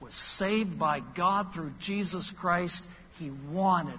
was 0.00 0.14
saved 0.14 0.78
by 0.78 1.00
God 1.16 1.52
through 1.54 1.72
Jesus 1.80 2.32
Christ, 2.38 2.82
he 3.18 3.30
wanted 3.52 3.98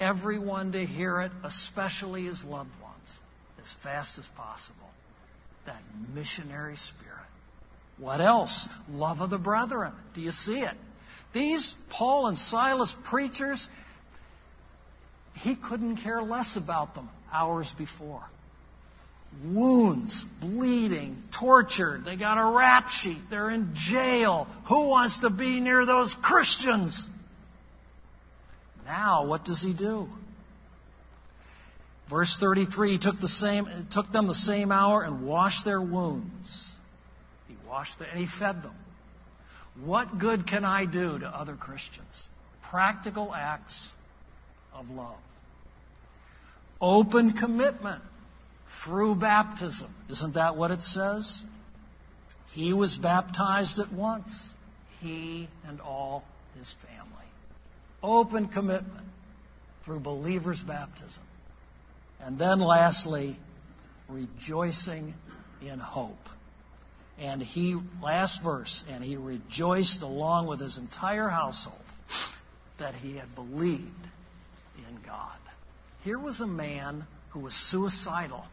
everyone 0.00 0.72
to 0.72 0.84
hear 0.84 1.20
it, 1.20 1.32
especially 1.44 2.24
his 2.24 2.44
loved 2.44 2.70
ones, 2.82 3.08
as 3.60 3.74
fast 3.82 4.18
as 4.18 4.26
possible. 4.36 4.76
That 5.66 5.80
missionary 6.14 6.76
spirit. 6.76 7.26
What 7.98 8.20
else? 8.20 8.68
Love 8.90 9.20
of 9.20 9.30
the 9.30 9.38
brethren. 9.38 9.92
Do 10.14 10.20
you 10.20 10.32
see 10.32 10.60
it? 10.60 10.74
These 11.32 11.74
Paul 11.90 12.28
and 12.28 12.38
Silas 12.38 12.94
preachers, 13.04 13.68
he 15.34 15.56
couldn't 15.56 15.98
care 15.98 16.22
less 16.22 16.56
about 16.56 16.94
them 16.94 17.08
hours 17.32 17.72
before. 17.76 18.24
Wounds, 19.44 20.24
bleeding, 20.40 21.22
tortured. 21.38 22.04
They 22.04 22.16
got 22.16 22.38
a 22.38 22.56
rap 22.56 22.88
sheet. 22.88 23.18
They're 23.28 23.50
in 23.50 23.72
jail. 23.74 24.48
Who 24.68 24.88
wants 24.88 25.18
to 25.20 25.30
be 25.30 25.60
near 25.60 25.84
those 25.84 26.14
Christians? 26.22 27.06
Now, 28.86 29.26
what 29.26 29.44
does 29.44 29.62
he 29.62 29.74
do? 29.74 30.08
Verse 32.08 32.36
33 32.38 32.92
he 32.92 32.98
took, 32.98 33.20
the 33.20 33.28
same, 33.28 33.66
took 33.92 34.10
them 34.12 34.26
the 34.28 34.34
same 34.34 34.70
hour 34.70 35.02
and 35.02 35.26
washed 35.26 35.64
their 35.64 35.82
wounds 35.82 36.70
He 37.48 37.56
washed 37.68 37.98
them, 37.98 38.08
and 38.10 38.20
he 38.20 38.26
fed 38.26 38.62
them. 38.62 38.74
What 39.84 40.18
good 40.18 40.46
can 40.46 40.64
I 40.64 40.86
do 40.86 41.18
to 41.18 41.26
other 41.26 41.56
Christians? 41.56 42.28
Practical 42.70 43.34
acts 43.34 43.90
of 44.72 44.88
love. 44.88 45.18
Open 46.80 47.32
commitment 47.32 48.02
through 48.84 49.16
baptism. 49.16 49.94
Isn't 50.10 50.34
that 50.34 50.56
what 50.56 50.70
it 50.70 50.82
says? 50.82 51.42
He 52.52 52.72
was 52.72 52.96
baptized 52.96 53.78
at 53.78 53.92
once, 53.92 54.30
he 55.00 55.48
and 55.66 55.80
all 55.80 56.24
his 56.56 56.74
family. 56.86 57.26
Open 58.02 58.48
commitment 58.48 59.06
through 59.84 60.00
believers' 60.00 60.60
baptism. 60.60 61.22
And 62.20 62.38
then 62.38 62.60
lastly, 62.60 63.36
rejoicing 64.08 65.14
in 65.60 65.78
hope. 65.78 66.14
And 67.18 67.42
he, 67.42 67.78
last 68.02 68.42
verse, 68.42 68.84
and 68.90 69.02
he 69.02 69.16
rejoiced 69.16 70.02
along 70.02 70.46
with 70.48 70.60
his 70.60 70.78
entire 70.78 71.28
household 71.28 71.78
that 72.78 72.94
he 72.94 73.16
had 73.16 73.34
believed 73.34 74.06
in 74.76 74.98
God. 75.06 75.38
Here 76.04 76.18
was 76.18 76.40
a 76.40 76.46
man 76.46 77.06
who 77.30 77.40
was 77.40 77.54
suicidal. 77.54 78.44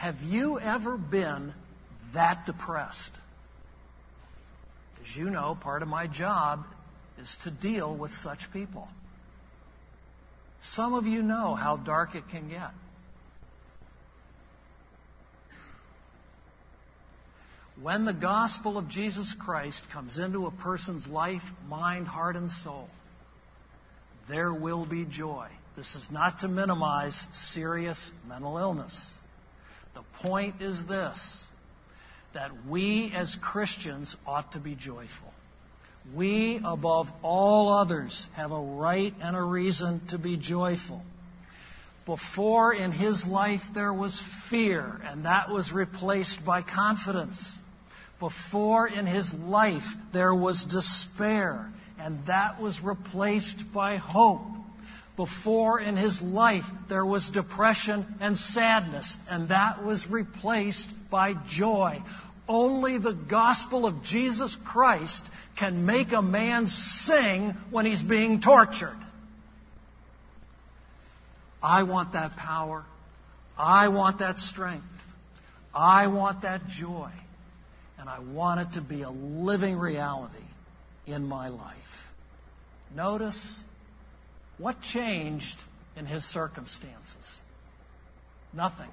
Have 0.00 0.22
you 0.22 0.58
ever 0.58 0.96
been 0.96 1.52
that 2.14 2.46
depressed? 2.46 3.10
As 5.02 5.14
you 5.14 5.28
know, 5.28 5.58
part 5.60 5.82
of 5.82 5.88
my 5.88 6.06
job 6.06 6.64
is 7.20 7.36
to 7.44 7.50
deal 7.50 7.94
with 7.94 8.10
such 8.10 8.50
people. 8.50 8.88
Some 10.62 10.94
of 10.94 11.04
you 11.04 11.22
know 11.22 11.54
how 11.54 11.76
dark 11.76 12.14
it 12.14 12.22
can 12.30 12.48
get. 12.48 12.70
When 17.82 18.06
the 18.06 18.14
gospel 18.14 18.78
of 18.78 18.88
Jesus 18.88 19.36
Christ 19.38 19.84
comes 19.92 20.16
into 20.16 20.46
a 20.46 20.50
person's 20.50 21.06
life, 21.06 21.44
mind, 21.68 22.06
heart, 22.08 22.36
and 22.36 22.50
soul, 22.50 22.88
there 24.30 24.54
will 24.54 24.86
be 24.86 25.04
joy. 25.04 25.48
This 25.76 25.94
is 25.94 26.08
not 26.10 26.38
to 26.38 26.48
minimize 26.48 27.26
serious 27.34 28.10
mental 28.26 28.56
illness. 28.56 29.19
The 29.94 30.02
point 30.22 30.60
is 30.60 30.86
this 30.86 31.44
that 32.32 32.66
we 32.68 33.12
as 33.14 33.36
Christians 33.42 34.16
ought 34.24 34.52
to 34.52 34.60
be 34.60 34.76
joyful. 34.76 35.32
We, 36.14 36.60
above 36.64 37.08
all 37.22 37.68
others, 37.68 38.26
have 38.36 38.52
a 38.52 38.60
right 38.60 39.12
and 39.20 39.36
a 39.36 39.42
reason 39.42 40.00
to 40.10 40.18
be 40.18 40.36
joyful. 40.36 41.02
Before 42.06 42.72
in 42.72 42.92
his 42.92 43.26
life 43.26 43.62
there 43.74 43.92
was 43.92 44.20
fear, 44.48 45.00
and 45.04 45.24
that 45.24 45.50
was 45.50 45.72
replaced 45.72 46.44
by 46.44 46.62
confidence. 46.62 47.52
Before 48.18 48.88
in 48.88 49.06
his 49.06 49.32
life 49.34 49.84
there 50.12 50.34
was 50.34 50.64
despair, 50.64 51.70
and 51.98 52.26
that 52.26 52.60
was 52.60 52.80
replaced 52.80 53.72
by 53.72 53.96
hope. 53.96 54.40
Before 55.20 55.78
in 55.78 55.98
his 55.98 56.22
life 56.22 56.64
there 56.88 57.04
was 57.04 57.28
depression 57.28 58.06
and 58.20 58.38
sadness, 58.38 59.18
and 59.28 59.50
that 59.50 59.84
was 59.84 60.08
replaced 60.08 60.88
by 61.10 61.34
joy. 61.46 62.00
Only 62.48 62.96
the 62.96 63.12
gospel 63.12 63.84
of 63.84 64.02
Jesus 64.02 64.56
Christ 64.64 65.22
can 65.58 65.84
make 65.84 66.12
a 66.12 66.22
man 66.22 66.68
sing 66.68 67.54
when 67.70 67.84
he's 67.84 68.00
being 68.00 68.40
tortured. 68.40 68.96
I 71.62 71.82
want 71.82 72.14
that 72.14 72.32
power. 72.38 72.86
I 73.58 73.88
want 73.88 74.20
that 74.20 74.38
strength. 74.38 74.86
I 75.74 76.06
want 76.06 76.40
that 76.42 76.66
joy 76.66 77.10
and 77.98 78.08
I 78.08 78.20
want 78.20 78.60
it 78.60 78.72
to 78.72 78.80
be 78.80 79.02
a 79.02 79.10
living 79.10 79.76
reality 79.76 80.48
in 81.06 81.28
my 81.28 81.50
life. 81.50 81.76
Notice 82.96 83.60
what 84.60 84.80
changed 84.82 85.56
in 85.96 86.06
his 86.06 86.22
circumstances? 86.24 87.38
Nothing. 88.52 88.90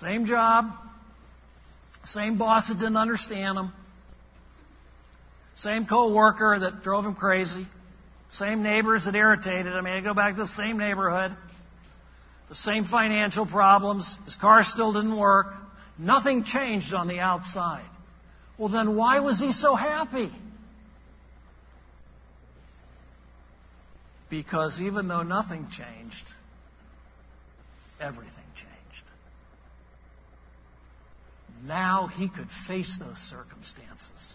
Same 0.00 0.26
job, 0.26 0.66
same 2.04 2.36
boss 2.36 2.68
that 2.68 2.74
didn't 2.74 2.96
understand 2.96 3.56
him, 3.56 3.72
same 5.54 5.86
co-worker 5.86 6.58
that 6.58 6.82
drove 6.82 7.06
him 7.06 7.14
crazy, 7.14 7.66
same 8.30 8.62
neighbors 8.62 9.06
that 9.06 9.14
irritated 9.14 9.72
him. 9.72 9.86
I 9.86 10.00
go 10.00 10.12
back 10.12 10.34
to 10.34 10.42
the 10.42 10.48
same 10.48 10.76
neighborhood, 10.76 11.34
the 12.48 12.54
same 12.54 12.84
financial 12.84 13.46
problems. 13.46 14.18
His 14.24 14.34
car 14.34 14.64
still 14.64 14.92
didn't 14.92 15.16
work. 15.16 15.54
Nothing 15.98 16.44
changed 16.44 16.92
on 16.92 17.08
the 17.08 17.20
outside. 17.20 17.86
Well, 18.58 18.68
then 18.68 18.96
why 18.96 19.20
was 19.20 19.40
he 19.40 19.52
so 19.52 19.74
happy? 19.74 20.30
Because 24.36 24.82
even 24.82 25.08
though 25.08 25.22
nothing 25.22 25.66
changed, 25.70 26.28
everything 27.98 28.44
changed. 28.54 29.04
Now 31.64 32.06
he 32.06 32.28
could 32.28 32.48
face 32.68 32.98
those 32.98 33.16
circumstances, 33.16 34.34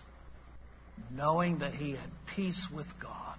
knowing 1.12 1.60
that 1.60 1.76
he 1.76 1.92
had 1.92 2.10
peace 2.36 2.68
with 2.76 2.88
God, 3.00 3.38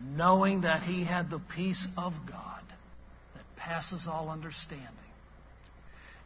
knowing 0.00 0.60
that 0.60 0.84
he 0.84 1.02
had 1.02 1.28
the 1.28 1.40
peace 1.56 1.84
of 1.98 2.12
God 2.30 2.62
that 3.34 3.56
passes 3.56 4.06
all 4.06 4.28
understanding 4.30 4.88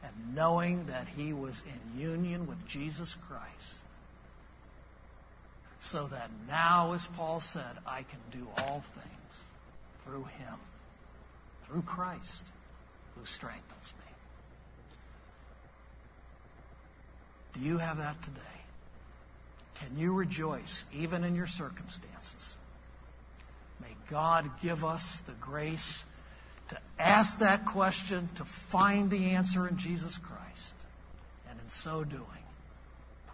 and 0.02 0.34
knowing 0.34 0.88
that 0.88 1.08
he 1.08 1.32
was 1.32 1.58
in 1.64 1.98
union 1.98 2.46
with 2.46 2.58
Jesus 2.68 3.16
Christ. 3.28 3.87
So 5.80 6.08
that 6.08 6.30
now, 6.46 6.92
as 6.92 7.06
Paul 7.16 7.40
said, 7.40 7.78
I 7.86 8.02
can 8.02 8.20
do 8.32 8.46
all 8.56 8.82
things 8.94 9.34
through 10.04 10.24
Him, 10.24 10.58
through 11.66 11.82
Christ, 11.82 12.42
who 13.14 13.24
strengthens 13.24 13.92
me. 13.98 14.04
Do 17.54 17.60
you 17.60 17.78
have 17.78 17.98
that 17.98 18.16
today? 18.22 18.40
Can 19.80 19.96
you 19.96 20.12
rejoice 20.12 20.84
even 20.92 21.24
in 21.24 21.34
your 21.34 21.46
circumstances? 21.46 22.56
May 23.80 23.94
God 24.10 24.50
give 24.60 24.84
us 24.84 25.20
the 25.26 25.34
grace 25.40 26.02
to 26.70 26.78
ask 26.98 27.38
that 27.38 27.66
question, 27.66 28.28
to 28.36 28.44
find 28.70 29.10
the 29.10 29.30
answer 29.30 29.68
in 29.68 29.78
Jesus 29.78 30.18
Christ, 30.22 30.74
and 31.48 31.58
in 31.60 31.70
so 31.70 32.04
doing, 32.04 32.24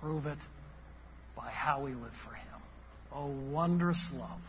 prove 0.01 0.26
it 0.26 0.38
by 1.37 1.51
how 1.51 1.82
we 1.82 1.93
live 1.93 2.12
for 2.26 2.35
Him. 2.35 2.62
Oh, 3.12 3.30
wondrous 3.53 4.09
love. 4.12 4.41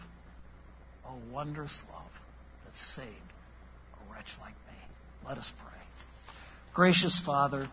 Oh, 1.08 1.18
wondrous 1.32 1.80
love 1.92 2.12
that 2.66 2.78
saved 2.78 3.10
a 3.10 4.14
wretch 4.14 4.30
like 4.42 4.54
me. 4.54 5.28
Let 5.28 5.38
us 5.38 5.52
pray. 5.60 5.72
Gracious 6.74 7.22
Father, 7.26 7.68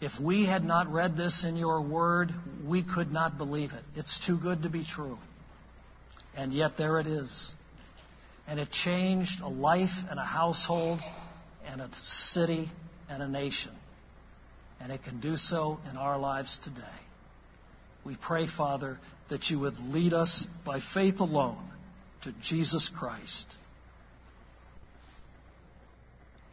if 0.00 0.12
we 0.20 0.46
had 0.46 0.64
not 0.64 0.90
read 0.92 1.16
this 1.16 1.44
in 1.44 1.56
your 1.56 1.80
word, 1.80 2.30
we 2.66 2.82
could 2.82 3.12
not 3.12 3.36
believe 3.36 3.72
it. 3.72 3.82
It's 3.96 4.24
too 4.24 4.38
good 4.38 4.62
to 4.62 4.70
be 4.70 4.84
true. 4.84 5.18
And 6.36 6.52
yet 6.52 6.76
there 6.76 7.00
it 7.00 7.06
is. 7.06 7.52
And 8.46 8.60
it 8.60 8.70
changed 8.70 9.40
a 9.40 9.48
life 9.48 9.90
and 10.08 10.18
a 10.18 10.24
household 10.24 11.00
and 11.66 11.80
a 11.80 11.90
city 11.96 12.68
and 13.10 13.22
a 13.22 13.28
nation. 13.28 13.72
And 14.80 14.92
it 14.92 15.02
can 15.02 15.20
do 15.20 15.36
so 15.36 15.80
in 15.90 15.96
our 15.96 16.18
lives 16.18 16.58
today. 16.62 16.82
We 18.04 18.16
pray, 18.16 18.46
Father, 18.46 18.98
that 19.28 19.50
you 19.50 19.58
would 19.60 19.78
lead 19.78 20.14
us 20.14 20.46
by 20.64 20.80
faith 20.80 21.20
alone 21.20 21.62
to 22.22 22.32
Jesus 22.42 22.88
Christ. 22.88 23.54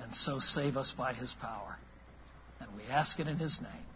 And 0.01 0.13
so 0.13 0.39
save 0.39 0.76
us 0.78 0.91
by 0.91 1.13
his 1.13 1.34
power. 1.34 1.78
And 2.59 2.69
we 2.76 2.84
ask 2.91 3.19
it 3.19 3.28
in 3.28 3.38
his 3.38 3.61
name. 3.61 3.94